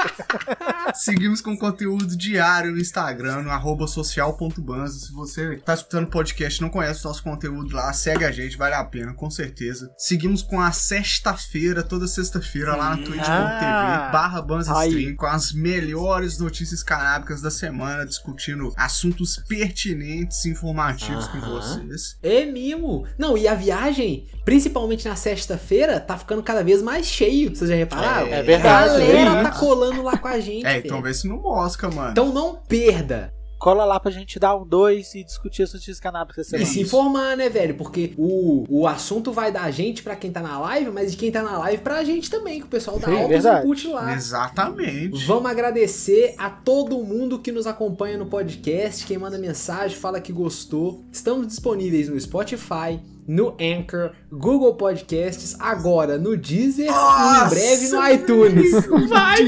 Seguimos 0.94 1.40
com 1.40 1.56
conteúdo 1.56 2.16
diário 2.16 2.70
no 2.70 2.78
Instagram, 2.78 3.42
no 3.42 3.50
arroba 3.50 3.86
social.banza. 3.86 5.06
Se 5.06 5.12
você 5.12 5.56
tá 5.56 5.74
escutando 5.74 6.04
o 6.04 6.10
podcast 6.10 6.58
e 6.58 6.62
não 6.62 6.70
conhece 6.70 7.04
o 7.04 7.08
nosso 7.08 7.22
conteúdo 7.22 7.74
lá, 7.74 7.92
segue 7.92 8.24
a 8.24 8.30
gente, 8.30 8.56
vale 8.56 8.74
a 8.74 8.84
pena, 8.84 9.12
com 9.12 9.28
certeza. 9.28 9.90
Seguimos 9.98 10.40
com 10.42 10.60
a 10.60 10.70
sexta-feira, 10.70 11.73
toda 11.82 12.06
sexta-feira, 12.06 12.76
lá 12.76 12.90
na 12.90 12.96
twitch.tv, 12.96 13.24
Ah. 13.26 14.10
barra 14.12 14.40
Banza 14.42 14.76
Aí. 14.78 14.90
Stream, 14.90 15.16
com 15.16 15.26
as 15.26 15.52
melhores 15.52 16.38
notícias 16.38 16.82
canábicas 16.82 17.40
da 17.40 17.50
semana, 17.50 18.04
discutindo 18.06 18.72
assuntos 18.76 19.36
pertinentes 19.48 20.44
e 20.44 20.50
informativos 20.50 21.26
com 21.28 21.40
vocês. 21.40 22.16
É 22.22 22.44
mimo. 22.46 23.06
Não, 23.18 23.36
e 23.36 23.48
a 23.48 23.54
viagem, 23.54 24.26
principalmente 24.44 25.08
na 25.08 25.16
sexta-feira, 25.16 25.98
tá 26.00 26.16
ficando 26.16 26.42
cada 26.42 26.62
vez 26.62 26.82
mais 26.82 27.06
cheio. 27.06 27.54
Vocês 27.54 27.68
já 27.70 27.76
repararam? 27.76 28.26
É 28.28 28.42
verdade, 28.42 28.90
A 28.94 28.98
galera 28.98 29.40
é 29.40 29.42
tá 29.42 29.50
colando 29.52 30.02
lá 30.02 30.16
com 30.16 30.28
a 30.28 30.38
gente. 30.40 30.66
É, 30.66 30.78
então 30.78 31.00
vê 31.02 31.12
se 31.14 31.26
não 31.28 31.40
mosca, 31.40 31.90
mano. 31.90 32.10
Então 32.10 32.32
não 32.32 32.56
perda. 32.56 33.32
Cola 33.64 33.86
lá 33.86 33.98
pra 33.98 34.10
gente 34.10 34.38
dar 34.38 34.54
um 34.56 34.66
dois 34.66 35.14
e 35.14 35.24
discutir 35.24 35.62
as 35.62 35.72
notícias 35.72 35.98
canábicas 35.98 36.52
essa 36.52 36.62
E 36.62 36.66
se 36.66 36.82
informar, 36.82 37.34
né, 37.34 37.48
velho? 37.48 37.74
Porque 37.76 38.12
o, 38.18 38.66
o 38.68 38.86
assunto 38.86 39.32
vai 39.32 39.50
da 39.50 39.70
gente 39.70 40.02
pra 40.02 40.14
quem 40.14 40.30
tá 40.30 40.42
na 40.42 40.58
live, 40.58 40.90
mas 40.90 41.12
de 41.12 41.16
quem 41.16 41.32
tá 41.32 41.42
na 41.42 41.56
live 41.56 41.82
pra 41.82 42.04
gente 42.04 42.28
também, 42.28 42.60
que 42.60 42.66
o 42.66 42.68
pessoal 42.68 42.98
dá 42.98 43.08
Sim, 43.08 43.22
altos 43.22 43.44
input 43.46 43.88
lá. 43.88 44.12
Exatamente. 44.12 45.24
Vamos 45.24 45.50
agradecer 45.50 46.34
a 46.36 46.50
todo 46.50 47.02
mundo 47.02 47.38
que 47.38 47.50
nos 47.50 47.66
acompanha 47.66 48.18
no 48.18 48.26
podcast, 48.26 49.06
quem 49.06 49.16
manda 49.16 49.38
mensagem, 49.38 49.96
fala 49.96 50.20
que 50.20 50.30
gostou. 50.30 51.02
Estamos 51.10 51.46
disponíveis 51.46 52.10
no 52.10 52.20
Spotify, 52.20 53.00
no 53.26 53.54
Anchor, 53.60 54.10
Google 54.30 54.74
Podcasts, 54.74 55.56
agora 55.58 56.18
no 56.18 56.36
Deezer 56.36 56.86
e 56.86 56.90
em 56.90 57.48
breve 57.48 57.88
no 57.88 58.08
iTunes. 58.10 58.86
Vai, 59.08 59.44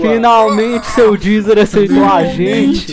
Boa. 0.00 0.12
Finalmente 0.12 0.86
seu 0.86 1.16
Deezer 1.16 1.58
aceitou 1.58 2.04
a 2.04 2.24
gente. 2.24 2.92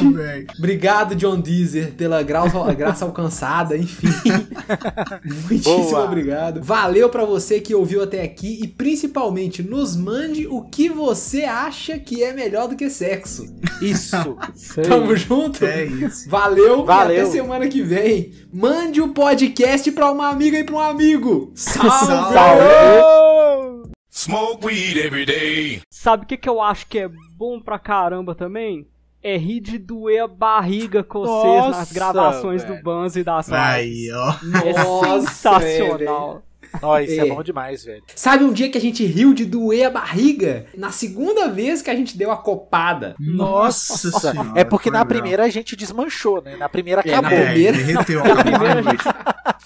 Obrigado, 0.58 1.16
John 1.16 1.40
Deezer, 1.40 1.94
pela 1.94 2.22
graça, 2.22 2.74
graça 2.74 3.06
alcançada, 3.06 3.76
enfim. 3.78 4.08
Muitíssimo 5.50 5.90
Boa. 5.90 6.06
obrigado. 6.06 6.62
Valeu 6.62 7.10
pra 7.10 7.26
você 7.26 7.60
que 7.60 7.74
ouviu 7.74 8.04
até 8.04 8.22
aqui 8.22 8.60
e 8.64 8.68
principalmente 8.68 9.64
nos 9.64 9.96
mande 9.96 10.48
o 10.48 10.62
que 10.62 10.90
você 10.90 11.44
acha 11.44 11.98
que 11.98 12.24
é 12.24 12.34
melhor 12.34 12.68
do 12.68 12.76
que 12.76 12.90
sexo. 12.90 13.46
Isso. 13.82 14.38
Sei. 14.56 14.84
Tamo 14.84 15.16
junto? 15.16 15.66
É 15.66 15.86
isso. 15.86 16.30
Valeu, 16.30 16.86
Valeu. 16.86 17.16
e 17.16 17.20
até 17.22 17.30
semana 17.32 17.68
que 17.68 17.82
vem. 17.82 18.32
Mande 18.54 19.02
o 19.02 19.10
podcast 19.10 19.90
pra 19.92 20.11
uma 20.12 20.30
amiga 20.30 20.58
e 20.60 20.64
pra 20.64 20.76
um 20.76 20.80
amigo. 20.80 21.52
Salve! 21.56 21.90
Salve. 22.34 23.92
Smoke 24.10 24.66
weed 24.66 24.98
every 24.98 25.26
day. 25.26 25.82
Sabe 25.90 26.24
o 26.24 26.28
que, 26.28 26.38
que 26.38 26.50
eu 26.50 26.62
acho 26.62 26.86
que 26.88 27.00
é 27.00 27.10
bom 27.38 27.60
pra 27.62 27.80
caramba 27.80 28.36
também? 28.36 28.88
É 29.24 29.38
rir 29.38 29.60
de 29.60 29.78
doer 29.78 30.24
a 30.24 30.28
barriga 30.28 31.04
com 31.04 31.20
vocês 31.22 31.54
Nossa, 31.66 31.80
nas 31.80 31.92
gravações 31.92 32.64
velho. 32.64 32.76
do 32.78 32.84
Banzo 32.84 33.20
e 33.20 33.24
das. 33.24 33.52
Aí, 33.52 34.10
ó. 34.12 34.34
É 34.66 34.74
Nossa, 34.84 35.22
sensacional. 35.28 36.44
Nossa, 36.82 37.04
isso 37.04 37.22
é. 37.22 37.28
É. 37.28 37.30
bom 37.30 37.44
demais, 37.44 37.84
velho. 37.84 38.02
Sabe 38.16 38.44
um 38.46 38.54
dia 38.54 38.70
que 38.70 38.78
a 38.78 38.82
gente 38.82 39.06
riu 39.06 39.34
de 39.34 39.46
doer 39.46 39.88
a 39.88 39.90
barriga? 39.90 40.66
Na 40.76 40.90
segunda 40.90 41.50
vez 41.50 41.82
que 41.82 41.90
a 41.90 41.96
gente 41.96 42.18
deu 42.18 42.32
a 42.32 42.38
copada. 42.38 43.14
Nossa 43.20 44.10
senhora. 44.10 44.54
É 44.56 44.64
porque 44.64 44.90
na 44.90 45.00
legal. 45.00 45.08
primeira 45.08 45.44
a 45.44 45.50
gente 45.50 45.76
desmanchou, 45.76 46.42
né? 46.42 46.56
Na 46.56 46.70
primeira 46.70 47.02
É, 47.06 47.12
na 47.12 47.20
acabou. 47.20 47.38
primeira- 47.46 47.78
derreteu. 47.78 48.24
Na 48.24 48.36
primeira 48.44 48.74
a 48.80 48.80
acabou. 48.80 48.92
gente 48.92 49.04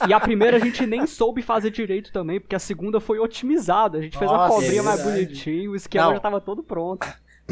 E 0.07 0.13
a 0.13 0.19
primeira 0.19 0.57
a 0.57 0.59
gente 0.59 0.85
nem 0.85 1.05
soube 1.05 1.41
fazer 1.41 1.69
direito 1.71 2.11
também, 2.11 2.39
porque 2.39 2.55
a 2.55 2.59
segunda 2.59 2.99
foi 2.99 3.19
otimizada. 3.19 3.97
A 3.97 4.01
gente 4.01 4.17
fez 4.17 4.29
a 4.29 4.33
Nossa, 4.37 4.53
cobrinha 4.55 4.79
é 4.79 4.83
mais 4.83 5.01
verdade. 5.03 5.25
bonitinho, 5.25 5.71
o 5.71 5.75
esquema 5.75 6.05
Não. 6.07 6.13
já 6.13 6.19
tava 6.19 6.39
todo 6.41 6.63
pronto. 6.63 7.07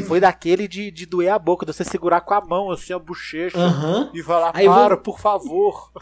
Foi 0.08 0.18
daquele 0.18 0.66
de, 0.66 0.90
de 0.90 1.06
doer 1.06 1.28
a 1.32 1.38
boca, 1.38 1.64
de 1.64 1.72
você 1.72 1.84
segurar 1.84 2.20
com 2.22 2.34
a 2.34 2.40
mão, 2.40 2.68
assim, 2.72 2.92
a 2.92 2.98
bochecha. 2.98 3.56
Aham. 3.56 4.10
E 4.12 4.24
falar, 4.24 4.52
para, 4.52 4.96
por 4.96 5.20
favor. 5.20 5.92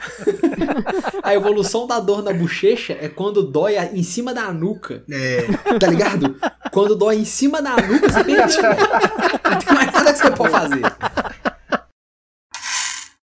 A 1.23 1.35
evolução 1.35 1.87
da 1.87 2.01
dor 2.01 2.23
na 2.23 2.33
bochecha 2.33 2.97
é 2.99 3.07
quando 3.09 3.43
dói 3.43 3.77
em 3.93 4.03
cima 4.03 4.33
da 4.33 4.51
nuca. 4.51 5.05
É, 5.11 5.43
Tá 5.79 5.87
ligado? 5.89 6.37
Quando 6.73 6.97
dói 6.97 7.17
em 7.17 7.25
cima 7.27 7.61
da 7.61 7.77
nuca, 7.77 8.09
você 8.11 8.25
pensa. 8.25 8.63
Não 9.51 9.59
tem 9.59 9.75
mais 9.75 9.93
nada 9.93 10.13
que 10.13 10.19
você 10.21 10.31
pode 10.31 10.51
fazer. 10.51 10.83